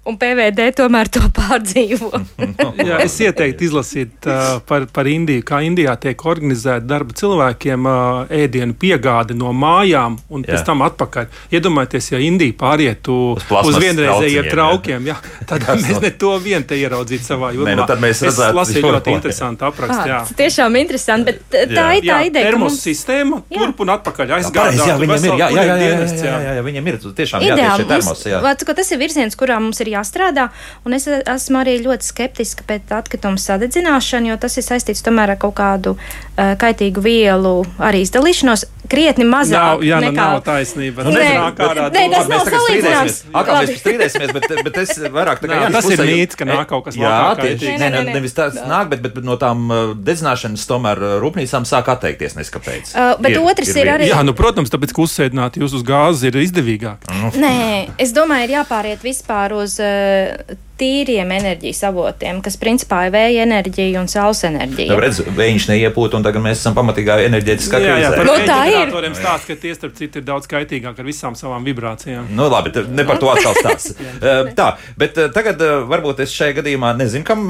Un 0.05 0.17
PVD 0.21 0.67
tomēr 0.77 1.09
to 1.09 1.21
pārdzīvo. 1.33 2.09
Jā, 2.89 2.99
es 3.05 3.15
ieteiktu 3.25 3.65
izlasīt 3.67 4.27
uh, 4.29 4.59
par, 4.69 4.85
par 4.93 5.07
Indiju, 5.09 5.41
kā 5.47 5.61
Indijā 5.65 5.95
tiek 6.01 6.19
organizēta 6.29 6.85
darba 6.85 7.15
cilvēkiem 7.17 7.87
uh, 7.89 8.29
ēdienu 8.29 8.75
piegāde 8.77 9.33
no 9.37 9.49
mājām 9.55 10.19
un 10.29 10.43
Jā. 10.45 10.53
pēc 10.53 10.65
tam 10.67 10.83
atpakaļ. 10.85 11.25
Iedomājieties, 11.57 12.11
ja 12.13 12.19
Indija 12.21 12.53
pārietu 12.59 13.15
Uz 13.35 13.47
uz, 13.71 13.79
vienreizējiem 13.81 14.49
traukiem, 14.51 15.09
jā, 15.09 15.15
tad 15.49 15.65
Tas 15.65 15.81
mēs 15.81 15.95
no- 15.97 16.03
ne 16.05 16.11
to 16.21 16.35
vien 16.43 16.63
te 16.69 16.77
ieraudzītu 16.77 17.25
savā 17.25 17.49
jūrā. 17.55 17.71
Nē, 17.71 17.75
nu 17.81 17.87
tad 17.89 18.03
mēs 18.03 18.21
redzētu 18.27 18.53
es 18.53 18.59
lasīju 18.59 18.83
šo- 18.85 18.93
ļoti 18.97 19.15
interesantu 19.17 19.65
aprakstu. 19.71 20.05
jā. 20.11 20.19
Ah, 20.21 20.29
tas 20.29 20.37
tiešām 20.37 20.77
interesanti, 20.79 21.25
bet 21.31 21.41
tā 21.49 21.65
Jā. 21.65 21.97
ir 21.97 22.03
tā 22.05 22.19
Jā, 22.19 22.19
ideja. 22.29 22.51
termos 22.51 22.75
mums- 22.75 22.85
sistēma, 22.85 23.41
Jā. 23.49 23.57
turp 23.63 23.79
un 23.81 23.93
atpakaļ 23.95 24.25
Jā, 24.27 24.37
pareizi, 24.37 24.53
jā, 24.53 24.69
aizgādāt. 24.69 25.01
viņiem 25.01 25.25
ir, 25.25 25.39
jā, 25.41 25.49
jā, 25.49 25.49
jā, 25.49 25.65
jā, 25.65 25.89
jā, 25.89 26.05
jā, 26.05 26.37
jā, 26.45 26.53
jā, 26.59 26.63
viņiem 26.69 26.87
ir 26.93 26.97
tiešām 27.01 27.41
jātiek 27.41 27.57
Ideāli. 27.57 27.81
šie 27.81 27.89
termosi, 27.95 28.29
jā. 28.29 28.41
Mums, 28.45 28.73
tas 28.75 28.91
ir 28.91 28.97
virziens, 29.01 29.35
kurā 29.39 29.59
mums 29.61 29.79
ir 29.81 29.87
jāstrādā. 29.95 30.49
Un 30.85 30.97
es 30.97 31.07
esmu 31.07 31.61
arī 31.61 31.77
ļoti 31.83 32.09
skeptiska 32.11 32.67
pret 32.67 32.91
atkritumu 32.95 33.41
sadedzināšanu, 33.41 34.31
jo 34.33 34.39
tas 34.41 34.59
ir 34.59 34.67
saistīts 34.67 35.03
tomēr 35.05 35.35
ar 35.35 35.41
kaut 35.41 35.57
kādu 35.57 35.95
kaitīgu 36.35 37.01
vielu 37.05 37.57
arī 37.79 38.03
izdalīšanos. 38.05 38.65
Krietni 38.85 39.25
mazāk 39.25 39.55
Nav, 39.57 39.79
jā, 39.81 39.97
nu 39.97 40.11
nekā 40.11 40.25
nav 40.29 40.41
taisnība. 40.45 41.01
Nu, 41.07 41.09
nē, 41.15 41.29
ārā 41.57 41.85
nē, 41.89 42.01
tas 42.11 42.27
nav 42.29 42.43
salīdzināms. 42.45 43.15
Atkal 43.33 43.55
Labi. 43.55 43.71
mēs 43.71 43.79
strīdēsimies, 43.81 44.33
bet, 44.35 44.45
bet 44.67 44.77
es 44.83 44.91
vairāk 45.15 45.39
tā 45.41 45.49
kā 45.49 45.57
Jā, 45.57 45.69
tas 45.73 45.87
ir 45.89 45.97
pusē- 45.97 46.05
mīts, 46.11 46.37
ka 46.37 46.45
nāk 46.45 46.67
kaut 46.69 46.83
kas 46.85 46.99
Jā, 46.99 47.13
tieši. 47.39 47.71
Nē, 47.81 47.87
Nē, 47.89 48.03
nē, 48.05 48.13
nevis 48.13 48.37
tāds 48.37 48.59
nāk, 48.61 48.91
bet, 48.91 49.01
bet, 49.01 49.15
bet 49.17 49.25
no 49.25 49.39
tām 49.41 49.63
uh, 49.73 49.95
dedzināšanas 49.97 50.67
tomēr 50.69 51.01
uh, 51.01 51.15
rūpnīcām 51.23 51.65
sāk 51.65 51.89
atteikties 51.95 52.37
neskapēc. 52.37 52.93
Uh, 52.93 53.15
bet 53.25 53.39
otrs 53.41 53.73
ir 53.73 53.89
arī- 53.95 54.11
Jā, 54.11 54.21
nu, 54.21 54.37
protams, 54.37 54.69
tāpēc, 54.69 54.93
ka 54.93 55.01
uzsēdināt 55.01 55.57
jūs 55.57 55.73
uz 55.73 55.81
gāzes 55.81 56.27
ir 56.29 56.37
izdevīgāk. 56.45 57.09
Nē, 57.41 57.89
es 57.97 58.13
domāju, 58.13 58.45
ir 58.51 58.55
jāpāriet 58.59 59.01
vispār 59.01 59.57
uz 59.57 59.79
uh, 59.81 60.37
tīriem 60.79 61.31
enerģijas 61.35 61.81
avotiem, 61.89 62.41
kas 62.45 62.57
principā 62.61 63.05
ir 63.07 63.13
vēja 63.15 63.43
enerģija 63.45 64.01
un 64.01 64.09
saules 64.11 64.41
enerģija. 64.47 64.89
Nu, 64.91 64.99
redz, 65.01 65.21
viņš 65.37 65.67
neiepūt, 65.71 66.17
un 66.17 66.25
tagad 66.25 66.43
mēs 66.43 66.59
esam 66.61 66.75
pamatīgā 66.77 67.17
enerģētiskā 67.29 67.79
Jā, 67.83 67.95
jā, 67.99 68.09
krīzē. 68.11 68.19
par 68.19 68.25
Nu, 68.25 68.35
tā 68.49 68.57
ir. 68.67 68.73
ģeneratoriem 68.75 69.15
stāsta, 69.17 69.47
ka 69.51 69.57
tie 69.61 69.73
starp 69.77 69.95
citu 69.99 70.21
ir 70.21 70.27
daudz 70.27 70.49
kaitīgāk 70.51 70.99
ar 70.99 71.07
visām 71.07 71.37
savām 71.39 71.63
vibrācijām. 71.67 72.27
Nu, 72.35 72.49
labi, 72.51 72.73
ne 72.91 73.05
par 73.07 73.21
to 73.21 73.31
atkal 73.33 73.55
stāsts. 73.61 73.95
Uh, 74.25 74.47
tā, 74.57 74.77
bet 74.97 75.17
uh, 75.19 75.27
tagad 75.33 75.59
uh, 75.61 75.83
varbūt 75.89 76.21
es 76.23 76.31
šajā 76.33 76.55
gadījumā 76.59 76.93
nezinu, 76.97 77.25
kam 77.27 77.43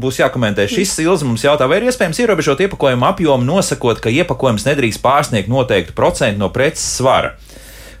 būs 0.00 0.18
jākomentē. 0.22 0.64
Šis 0.70 0.94
ilgs 1.04 1.22
mums 1.26 1.44
jautā, 1.44 1.68
vai 1.70 1.78
ir 1.80 1.86
iespējams 1.90 2.18
ierobežot 2.24 2.62
iepakojumu 2.66 3.06
apjomu, 3.06 3.46
nosakot, 3.46 4.00
ka 4.02 4.10
iepakojums 4.10 4.66
nedrīkst 4.66 5.02
pārsniegt 5.04 5.50
noteiktu 5.52 5.94
procentu 5.96 6.40
no 6.40 6.48
preces 6.54 6.86
svara. 6.98 7.34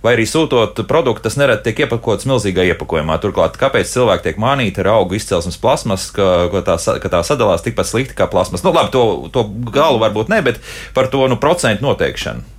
Vai 0.04 0.16
arī 0.16 0.26
sūtot 0.28 0.82
produktu, 0.88 1.24
tas 1.26 1.38
nereti 1.40 1.68
tiek 1.68 1.84
iepakots 1.86 2.28
milzīgā 2.28 2.66
iepakojumā. 2.72 3.20
Turklāt, 3.22 3.60
kāpēc 3.60 3.90
cilvēki 3.92 4.28
tiek 4.28 4.42
mānīti 4.42 4.82
ar 4.82 4.92
augu 4.96 5.18
izcelsmes 5.18 5.60
plasmas, 5.60 6.08
ka, 6.14 6.48
ka, 6.52 6.64
tā, 6.66 6.76
ka 7.02 7.12
tā 7.12 7.22
sadalās 7.26 7.64
tikpat 7.66 7.90
slikti 7.90 8.18
kā 8.18 8.28
plasmas? 8.30 8.64
Nu, 8.66 8.74
labi, 8.76 8.92
to, 8.94 9.06
to 9.34 9.46
galu 9.72 10.02
varbūt 10.02 10.32
ne, 10.32 10.42
bet 10.46 10.60
par 10.96 11.10
to 11.12 11.26
nu, 11.30 11.40
procentu 11.40 11.86
noteikšanu. 11.88 12.55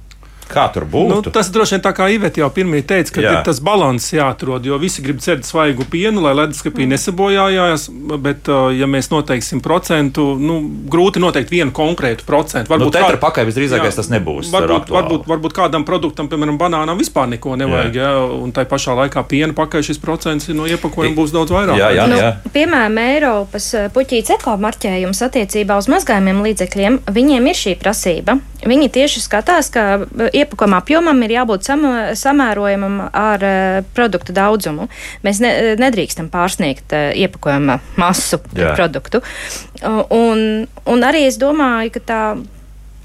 Kā 0.48 0.68
tur 0.74 0.86
Nu, 0.88 0.90
būtu? 1.22 1.32
tas 1.36 1.50
droši 1.52 1.76
vien 1.78 1.82
tā 1.84 1.92
kā 1.94 2.08
Iveta 2.14 2.40
jau 2.42 2.50
pirmie 2.54 2.82
teica, 2.82 3.12
ka 3.18 3.22
Jā. 3.22 3.32
ir 3.38 3.44
tas 3.46 3.60
līdzsvars 3.60 4.08
jāatrod, 4.14 4.66
jo 4.66 4.78
visi 4.80 5.02
grib 5.04 5.18
dzert 5.20 5.44
svaigu 5.46 5.84
pienu, 5.92 6.22
lai 6.24 6.34
leduskapī 6.38 6.86
mm. 6.86 6.94
nesabojājās. 6.96 7.88
Bet, 8.24 8.48
uh, 8.50 8.70
ja 8.76 8.88
mēs 8.88 9.10
noteiksim 9.12 9.62
procentu, 9.62 10.36
nu, 10.40 10.60
grūti 10.90 11.20
noteikt 11.20 11.52
vienu 11.52 11.72
konkrētu 11.76 12.26
procentu. 12.28 12.72
Nu, 12.78 12.90
tetra 12.94 13.16
kād- 13.18 13.22
pakaļ 13.24 13.50
visdrīzākais 13.52 13.92
Jā, 13.94 14.00
tas 14.02 14.10
nebūs. 14.14 14.52
Varbūt, 14.54 14.90
varbūt, 14.94 15.28
varbūt 15.28 15.54
kādam 15.58 15.84
produktam, 15.88 16.30
piemēram, 16.32 16.58
banānam, 16.58 16.98
vispār 16.98 17.28
neko 17.36 17.56
nevajag. 17.60 17.94
Jā. 17.96 18.08
Jā, 18.08 18.42
un 18.44 18.52
tā 18.56 18.64
pašā 18.66 18.96
laikā 18.96 19.24
piena 19.28 19.54
pakaļ 19.58 19.84
šis 19.90 20.00
procents 20.00 20.48
no 20.56 20.66
iepakojuma 20.70 21.16
būs 21.18 21.34
daudz 21.36 21.52
vairāk. 21.52 21.78
Jā, 21.78 21.92
jā, 21.96 22.08
Nu, 22.08 22.16
jā. 22.22 22.32
piemēram, 22.54 22.98
Eiropas 23.04 23.74
eh, 23.76 23.90
puķītes 23.94 24.38
ekomarķējums 24.38 25.22
attiecībā 25.28 25.78
uz 25.78 25.90
mazgājumiem 25.92 26.40
līdzekļiem, 26.46 27.00
viņiem 27.12 27.50
ir 27.52 27.58
šī 27.58 27.76
prasība. 27.82 28.38
Viņi 28.66 28.90
tieši 28.90 29.22
skatās, 29.22 29.70
ka 29.74 29.84
eh, 30.02 30.30
iepakojuma 30.42 30.82
apjomam 30.82 31.22
ir 31.26 31.36
jābūt 31.36 31.68
sama, 31.68 31.94
samērojamam 32.18 33.00
ar 33.12 33.46
uh, 33.46 33.80
produktu 33.94 34.34
daudzumu. 34.34 34.88
Mēs 35.26 35.42
ne, 35.44 35.52
nedrīkstam 35.78 36.32
pārsniegt 36.34 36.96
uh, 36.96 37.12
iepakojuma 37.14 37.78
masu 38.02 38.42
produktu. 38.50 39.22
Uh, 39.84 40.02
un, 40.10 40.44
un 40.90 41.06
arī 41.06 41.28
es 41.30 41.38
domāju, 41.42 41.94
ka 41.98 42.04
tā, 42.10 42.22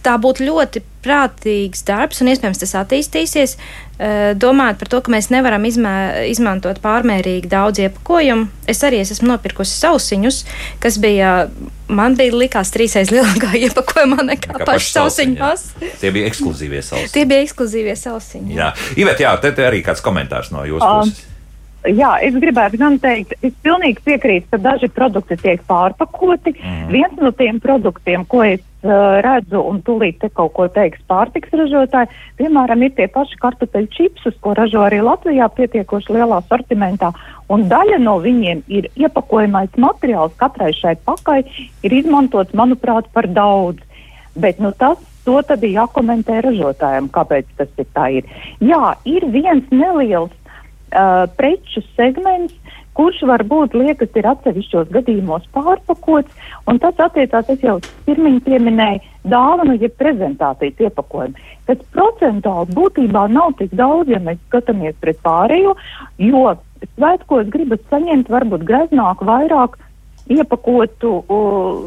tā 0.05 0.17
būtu 0.21 0.45
ļoti 0.47 0.83
prātīgs 1.03 1.83
darbs, 1.87 2.21
un 2.23 2.31
iespējams 2.31 2.61
tas 2.63 2.75
attīstīsies. 2.79 3.57
eh, 3.99 4.35
Domājot 4.39 4.79
par 4.79 4.89
to, 4.93 5.01
ka 5.03 5.11
mēs 5.15 5.31
nevaram 5.35 5.65
izmē, 5.67 5.95
izmantot 6.31 6.79
pārmērīgi 6.83 7.51
daudz 7.51 7.83
iepakojumu. 7.83 8.47
Es 8.71 8.83
arī 8.87 9.01
es 9.03 9.11
esmu 9.15 9.33
nopirkusi 9.33 9.75
sausiņus, 9.81 10.45
kas 10.83 10.99
bija, 11.03 11.49
man 11.89 12.15
bija 12.19 12.35
likās 12.35 12.71
trīsreiz 12.75 13.11
lielākā 13.15 13.51
iepakojumā 13.67 14.23
nekā 14.31 14.61
Kā 14.63 14.69
paši 14.69 14.95
sausiņi, 14.99 15.37
masa. 15.43 15.91
Tie 16.01 16.15
bija 16.15 16.31
ekskluzīvie 16.31 16.83
sausi. 16.87 17.13
Tie 17.17 17.27
bija 17.27 17.43
ekskluzīvie 17.49 17.99
sausiņi. 17.99 18.57
Jā, 18.59 18.73
Ivet, 18.97 19.21
jā, 19.27 19.35
te, 19.43 19.53
te 19.53 19.67
arī 19.67 19.83
kāds 19.87 20.03
komentārs 20.05 20.55
no 20.55 20.67
jūsu 20.69 20.87
Um, 20.87 21.07
puses. 21.11 21.29
Jā, 21.83 22.13
es 22.23 22.37
gribētu 22.39 22.79
gan 22.79 22.95
teikt, 23.03 23.33
es 23.43 23.51
pilnīgi 23.67 24.05
piekrītu, 24.07 24.47
ka 24.53 24.59
daži 24.63 24.87
produkti 24.95 25.35
tiek 25.41 25.65
pārpakoti. 25.67 26.53
Mm. 26.55 26.85
Viens 26.95 27.17
no 27.19 27.33
tiem 27.35 27.59
produktiem, 27.59 28.23
ko 28.31 28.45
es 28.47 28.63
uh, 28.85 29.21
redzu, 29.25 29.61
un 29.61 29.81
tūlīt 29.87 30.19
te 30.23 30.31
kaut 30.33 30.53
ko 30.57 30.67
teiks 30.73 31.03
pārtiks 31.11 31.53
ražotāji, 31.57 32.11
piemēram, 32.41 32.83
ir 32.87 32.95
tie 32.97 33.09
paši 33.13 33.39
kartupeļu 33.43 33.91
čipsus, 33.95 34.37
ko 34.43 34.57
ražo 34.59 34.83
arī 34.87 35.03
Latvijā 35.05 35.49
pietiekoši 35.57 36.19
lielā 36.19 36.43
sortimentā. 36.49 37.13
Un 37.53 37.67
daļa 37.71 38.01
no 38.03 38.19
viņiem 38.23 38.65
ir 38.73 38.89
iepakojamais 38.97 39.75
materiāls, 39.81 40.37
katrai 40.41 40.73
šai 40.77 40.97
pakai 41.07 41.43
ir 41.83 41.97
izmantots, 42.03 42.55
manuprāt, 42.57 43.11
par 43.13 43.29
daudz. 43.29 43.83
Bet 44.35 44.63
nu, 44.63 44.73
tas 44.73 45.01
to 45.27 45.39
tad 45.47 45.63
ir 45.63 45.77
jākomentē 45.77 46.41
ražotājiem, 46.47 47.11
kāpēc 47.13 47.51
tas 47.59 47.71
ir 47.79 47.89
tā 47.95 48.09
ir. 48.19 48.31
Jā, 48.65 48.95
ir 49.05 49.27
viens 49.35 49.69
neliels 49.71 50.33
uh, 50.33 51.29
preču 51.37 51.85
segments, 51.93 52.57
kurš 52.99 53.23
varbūt 53.29 53.77
liekas 53.79 54.13
ir 54.19 54.29
atsevišķos 54.29 54.91
gadījumos 54.93 55.47
pārpakots, 55.55 56.51
un 56.69 56.81
tas 56.83 56.99
attiecās, 57.01 57.49
es 57.55 57.65
jau 57.65 57.79
pirmiņ 58.07 58.39
pieminēju, 58.47 59.03
dāvanu, 59.33 59.79
jeb 59.81 59.95
prezentācijas 60.01 60.83
iepakojumu. 60.89 61.49
Tas 61.69 61.83
procentuāli 61.95 62.77
būtībā 62.77 63.27
nav 63.33 63.55
tik 63.61 63.75
daudz, 63.79 64.11
ja 64.13 64.21
mēs 64.23 64.41
skatāmies 64.49 64.99
pret 65.01 65.21
pārējo, 65.25 65.77
jo 66.21 66.45
svētkos 66.95 67.51
gribas 67.53 67.83
saņemt 67.91 68.31
varbūt 68.33 68.67
greznāku, 68.69 69.29
vairāk 69.29 69.79
iepakotu 70.33 71.21
uh, 71.23 71.85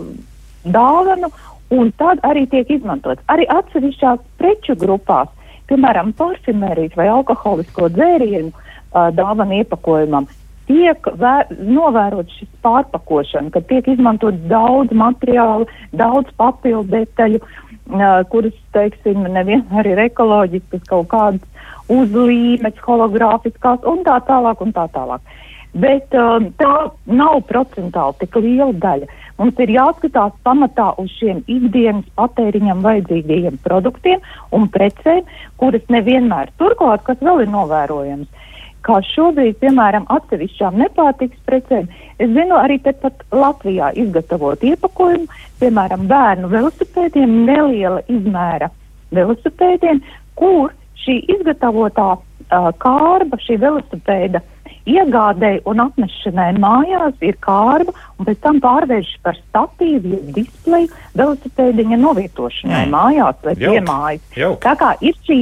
dāvanu, 0.66 1.32
un 1.76 1.92
tad 2.00 2.22
arī 2.28 2.46
tiek 2.50 2.70
izmantots. 2.78 3.24
Arī 3.32 3.48
atsevišķās 3.52 4.24
preču 4.40 4.78
grupās, 4.80 5.30
piemēram, 5.70 6.14
parfimērijas 6.18 6.96
vai 6.98 7.10
alkoholisko 7.12 7.90
dzērienu 7.94 8.52
uh, 8.54 9.10
dāvanu 9.16 9.62
iepakojumam, 9.62 10.30
tiek 10.70 11.10
vē- 11.22 11.50
novērots 11.60 12.40
šis 12.40 12.50
pārpakošana, 12.66 13.52
ka 13.54 13.62
tiek 13.70 13.88
izmantot 13.92 14.38
daudz 14.52 14.94
materiālu, 14.96 15.68
daudz 15.94 16.32
papildu 16.38 16.90
detaļu, 16.94 17.42
uh, 17.42 18.22
kuras, 18.32 18.56
teiksim, 18.74 19.26
nevienmēr 19.38 19.92
ir 19.94 20.04
ekoloģiskas, 20.08 20.86
kaut 20.90 21.10
kādas 21.14 21.44
uzlīmes, 21.90 22.80
hologrāfiskās 22.86 23.84
un 23.86 24.04
tā 24.06 24.20
tālāk 24.28 24.62
un 24.66 24.74
tā 24.74 24.88
tālāk. 24.94 25.22
Bet 25.76 26.14
um, 26.16 26.48
tā 26.56 26.72
nav 27.12 27.42
procentuāli 27.50 28.22
tik 28.22 28.38
liela 28.40 28.72
daļa. 28.80 29.10
Mums 29.36 29.58
ir 29.60 29.74
jāskatās 29.76 30.32
pamatā 30.48 30.94
uz 31.02 31.12
šiem 31.18 31.42
ikdienas 31.52 32.08
patēriņam 32.16 32.80
vajadzīgajiem 32.86 33.58
produktiem 33.66 34.24
un 34.56 34.70
precēm, 34.72 35.26
kuras 35.60 35.84
nevienmēr 35.92 36.54
turklāt, 36.62 37.04
kas 37.04 37.20
vēl 37.20 37.44
ir 37.44 37.52
novērojams. 37.52 38.32
Kā 38.86 39.00
šobrīd, 39.02 39.58
piemēram, 39.64 40.06
atsevišķām 40.14 40.76
nepārtiks 40.78 41.40
precēm, 41.48 41.88
es 42.22 42.30
zinu 42.30 42.60
arī 42.60 42.78
tepat 42.86 43.24
Latvijā 43.34 43.90
izgatavot 43.98 44.62
iepakojumu, 44.62 45.26
piemēram, 45.60 46.06
bērnu 46.12 46.52
velosipēdiem, 46.52 47.34
neliela 47.48 48.04
izmēra 48.14 48.70
velosipēdiem, 49.16 50.04
kur 50.38 50.74
šī 51.06 51.18
izgatavotā 51.38 52.12
uh, 52.18 52.70
kārba, 52.82 53.40
šī 53.42 53.58
velosipēda 53.64 54.42
iegādēji 54.86 55.64
un 55.66 55.82
atnešanai 55.82 56.52
mājās 56.62 57.16
ir 57.26 57.38
kārba, 57.42 57.94
un 58.20 58.28
pēc 58.28 58.42
tam 58.44 58.60
pārvēršas 58.62 59.22
par 59.26 59.38
statīvu, 59.40 60.12
jeb 60.14 60.28
displeju 60.38 60.92
velosipēdiņa 61.18 61.98
novietošanai 62.04 62.84
Mm. 62.86 62.94
mājās 62.94 63.38
vai 63.44 63.56
piemājas. 63.56 64.22
jauki. 64.38 64.62
Tā 64.62 64.76
kā 64.78 64.92
ir 65.02 65.18
šī 65.26 65.40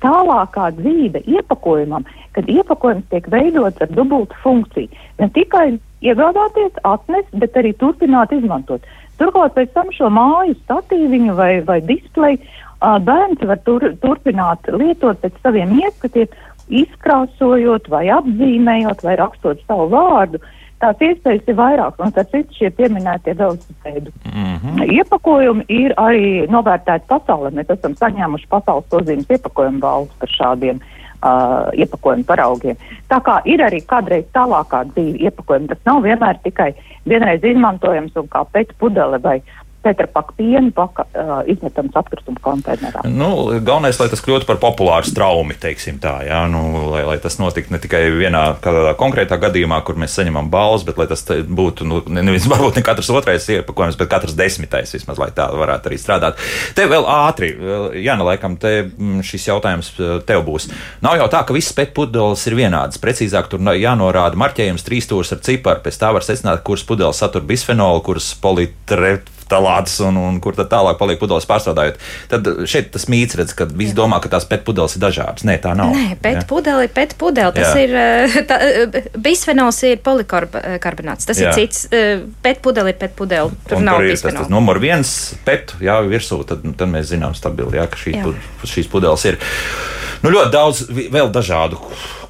tālākā 0.00 0.70
dzīve 0.80 1.22
iepakojumam, 1.26 2.04
kad 2.36 2.48
iepakojums 2.52 3.08
tiek 3.10 3.26
veidots 3.32 3.80
ar 3.80 3.92
dubultu 3.96 4.36
funkciju. 4.42 4.92
Ne 5.20 5.28
tikai 5.32 5.78
iegādāties, 6.04 6.76
atnest, 6.84 7.32
bet 7.40 7.56
arī 7.56 7.72
turpināt 7.80 8.34
izmantot. 8.36 8.84
Turklāt 9.16 9.54
pēc 9.56 9.72
tam 9.72 9.92
šo 9.96 10.10
māju 10.12 10.56
statīviņu 10.58 11.36
vai, 11.38 11.52
vai 11.64 11.80
displeju 11.80 12.42
bērns 13.06 13.46
var 13.48 13.62
tur, 13.64 13.86
turpināt 14.02 14.68
lietot 14.68 15.22
pēc 15.22 15.40
saviem 15.40 15.72
ieskatiem 15.80 16.28
izkrāsojot, 16.82 17.88
vai 17.88 18.04
apzīmējot, 18.12 19.04
vai 19.06 19.16
rakstot 19.16 19.62
savu 19.64 19.88
vārdu. 19.94 20.42
Tās 20.82 21.00
iespējas 21.00 21.46
ir 21.48 21.56
vairākas, 21.56 22.02
un 22.04 22.12
tas 22.12 22.26
cits 22.28 22.58
šie 22.58 22.68
pieminētie 22.76 23.32
velosipēdu 23.38 24.10
mm 24.28 24.56
-hmm. 24.60 24.90
iepakojumi 24.98 25.64
ir 25.72 25.94
arī 25.96 26.44
novērtēti 26.52 27.08
pasaulē. 27.08 27.54
Mēs 27.56 27.72
esam 27.72 27.94
saņēmuši 27.96 28.50
pasaules 28.50 28.90
pazīmes 28.92 29.30
iepakojumu 29.30 29.80
balvas 29.80 30.12
par 30.20 30.34
šādiem 30.34 30.82
uh, 30.82 30.95
iepakojumu 31.76 32.26
paraugiem. 32.28 32.78
Tā 33.10 33.20
kā 33.24 33.38
ir 33.48 33.62
arī 33.64 33.82
kādreiz 33.88 34.26
tālākā 34.36 34.84
dzīve 34.92 35.28
iepakojumi, 35.28 35.70
tas 35.72 35.84
nav 35.88 36.02
vienmēr 36.06 36.40
tikai 36.44 36.72
vienreiz 37.06 37.44
izmantojams 37.44 38.16
un 38.20 38.28
kā 38.32 38.44
pēc 38.52 38.74
pudele 38.80 39.20
vai 39.22 39.38
tetrapaka 39.86 40.34
piena 40.36 40.70
paka, 40.74 41.06
uh, 41.14 41.38
izmetams 41.50 41.96
atkrituma 41.98 42.42
konteinerā. 42.42 43.04
Nu, 43.08 43.30
galvenais, 43.64 43.98
lai 44.00 44.08
tas 44.12 44.22
kļūtu 44.24 44.48
par 44.48 44.60
populāru 44.62 45.06
straumi, 45.08 45.56
teiksim 45.60 46.00
tā, 46.02 46.18
jā, 46.26 46.42
nu, 46.50 46.62
lai, 46.92 47.04
lai 47.06 47.16
tas 47.22 47.38
notiktu 47.40 47.74
ne 47.74 47.80
tikai 47.82 48.02
vienā 48.16 48.44
konkrētā 48.98 49.38
gadījumā, 49.42 49.80
kur 49.86 49.98
mēs 50.00 50.16
saņemam 50.18 50.50
balvas, 50.52 50.86
bet 50.86 51.00
lai 51.00 51.08
tas 51.10 51.24
būtu, 51.26 51.86
nu, 51.88 52.02
nevis 52.18 52.48
varbūt 52.52 52.80
ne 52.80 52.86
katrs 52.86 53.12
otrais 53.14 53.48
iepakojums, 53.58 53.98
bet 54.00 54.10
katrs 54.12 54.36
desmitais 54.38 54.94
vismaz, 54.96 55.20
lai 55.22 55.30
tā 55.36 55.48
varētu 55.54 55.90
arī 55.90 56.00
strādāt. 56.00 56.42
Te 56.76 56.88
vēl 56.90 57.06
ātri, 57.10 57.52
Jāna, 58.02 58.26
laikam, 58.26 58.56
te 58.60 58.74
mm, 58.86 59.22
šis 59.26 59.48
jautājums 59.50 59.92
tev 60.28 60.42
būs. 60.46 60.68
Nav 61.04 61.18
jau 61.20 61.28
tā, 61.32 61.42
ka 61.46 61.56
visas 61.56 61.74
pēc 61.76 61.94
pudeles 61.96 62.42
ir 62.48 62.58
vienādas. 62.58 63.00
Precīzāk, 63.02 63.50
tur 63.52 63.62
jānorāda 63.76 64.38
marķējums 64.40 64.86
trīs 64.86 65.08
stūris 65.08 65.34
ar 65.36 65.42
ciparu, 65.46 65.84
pēc 65.84 66.00
tā 66.00 66.12
var 66.16 66.26
secināt, 66.26 66.64
kuras 66.66 66.84
pudeles 66.86 67.22
satur 67.22 67.44
bisfenolu, 67.46 68.02
kuras 68.06 68.32
politrep 68.42 69.30
talāts 69.50 69.98
un, 70.04 70.18
un 70.18 70.38
kur 70.42 70.56
tad 70.58 70.70
tālāk 70.72 70.98
paliek 71.00 71.20
pudeles 71.20 71.46
pārstrādājot. 71.48 72.00
Tad 72.32 72.50
šeit 72.68 72.90
tas 72.94 73.06
mīts 73.12 73.38
redz, 73.38 73.54
ka 73.56 73.68
visi 73.70 73.96
domā, 73.96 74.18
ka 74.22 74.30
tās 74.32 74.46
pēc 74.48 74.64
pudeles 74.66 74.96
ir 74.98 75.04
dažādas. 75.04 75.46
Nē, 75.46 75.58
tā 75.62 75.74
nav. 75.78 75.94
Nē, 75.94 76.18
pēc 76.22 76.46
pudeli 76.50 76.88
ir 76.88 76.92
pēc 76.96 77.16
pudeli. 77.20 77.54
Tas 77.56 77.72
Jā. 77.72 77.84
ir, 77.84 77.94
eh, 77.96 78.38
tā, 78.50 78.60
eh, 78.60 79.10
bisfenols 79.22 79.82
ir 79.88 80.02
polikarbonāts. 80.06 81.28
Tas 81.28 81.40
Jā. 81.40 81.52
ir 81.52 81.60
cits, 81.60 81.86
eh, 81.92 82.24
pēc 82.44 82.62
pudeli 82.64 82.94
ir 82.94 83.00
pēc 83.00 83.16
pudeli. 83.18 83.54
Tur 83.68 83.80
un 83.80 83.90
nav 83.90 84.00
tur 84.00 84.10
ir 84.10 84.16
tas, 84.18 84.40
tas 84.42 84.52
numur 84.52 84.80
viens 84.82 85.12
pet, 85.46 85.76
jā, 85.82 86.00
virsū, 86.06 86.42
tad, 86.48 86.64
tad 86.66 86.90
mēs 86.92 87.12
zinām 87.12 87.36
stabili, 87.38 87.78
jā, 87.78 87.86
ka 87.90 88.00
šī, 88.00 88.16
jā. 88.18 88.34
šīs 88.66 88.90
pudeles 88.90 89.28
ir. 89.30 89.38
Nu, 90.24 90.30
ļoti 90.32 90.50
daudz 90.50 90.80
vēl 91.12 91.28
dažādu 91.30 91.78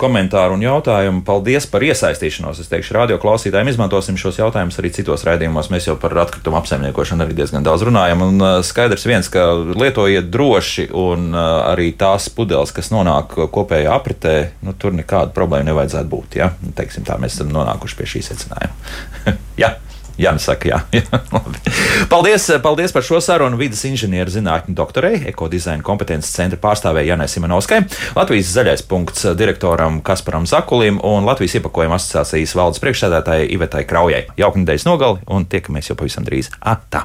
komentāru 0.01 0.57
un 0.57 0.65
jautājumu. 0.65 1.23
Paldies 1.25 1.69
par 1.71 1.85
iesaistīšanos. 1.87 2.59
Es 2.61 2.69
teikšu, 2.69 2.97
radio 2.97 3.19
klausītājiem 3.23 3.71
izmantosim 3.71 4.19
šos 4.21 4.41
jautājumus 4.41 4.77
arī 4.83 4.91
citos 4.93 5.25
raidījumos. 5.25 5.71
Mēs 5.73 5.87
jau 5.89 5.95
par 6.01 6.13
atkritumu 6.27 6.59
apsaimniekošanu 6.59 7.06
arī 7.15 7.37
diezgan 7.39 7.65
daudz 7.67 7.85
runājam. 7.87 8.25
Un 8.27 8.43
uh, 8.43 8.59
skaidrs 8.67 9.07
viens, 9.09 9.29
ka 9.33 9.47
lietojiet 9.77 10.31
droši 10.33 10.89
un 10.97 11.31
uh, 11.35 11.69
arī 11.71 11.93
tās 11.99 12.29
pudeles, 12.35 12.75
kas 12.75 12.93
nonāk 12.95 13.37
kopējā 13.55 13.95
apritē, 13.95 14.37
nu, 14.67 14.75
tur 14.75 14.97
nekāda 14.97 15.35
problēma 15.37 15.71
nevajadzētu 15.71 16.13
būt. 16.13 16.39
Ja? 16.41 16.53
Teiksim, 16.77 17.07
tā 17.07 17.19
mēs 17.23 17.39
esam 17.39 17.55
nonākuši 17.55 18.01
pie 18.01 18.11
šī 18.17 18.25
secinājuma. 18.31 18.97
ja? 19.63 19.77
Jā, 20.17 20.33
nu 20.33 20.41
saka, 20.41 20.71
jā. 20.71 20.79
jā 20.97 21.21
paldies, 22.13 22.49
paldies 22.65 22.95
par 22.95 23.05
šo 23.05 23.21
sarunu 23.25 23.59
vidas 23.61 23.83
inženieru 23.89 24.33
zinātņu 24.33 24.77
doktorei, 24.77 25.21
ekodizaina 25.33 25.85
kompetences 25.87 26.33
centra 26.33 26.61
pārstāvēja 26.63 27.13
Janai 27.13 27.29
Simonovskai, 27.31 27.83
Latvijas 28.17 28.55
zaļais 28.57 28.87
punkts 28.89 29.29
direktoram 29.37 30.01
Kasparam 30.07 30.49
Zakulim 30.49 31.03
un 31.05 31.29
Latvijas 31.29 31.59
iepakojuma 31.61 32.01
asociācijas 32.01 32.57
valdes 32.57 32.83
priekšsēdētājai 32.85 33.53
Ivetai 33.59 33.85
Kraujai. 33.89 34.27
Jauka 34.41 34.65
nedēļas 34.65 34.89
nogali 34.89 35.25
un 35.29 35.49
tiekamies 35.51 35.93
jau 35.93 36.01
pavisam 36.01 36.25
drīz. 36.29 36.53
Atā! 36.65 37.05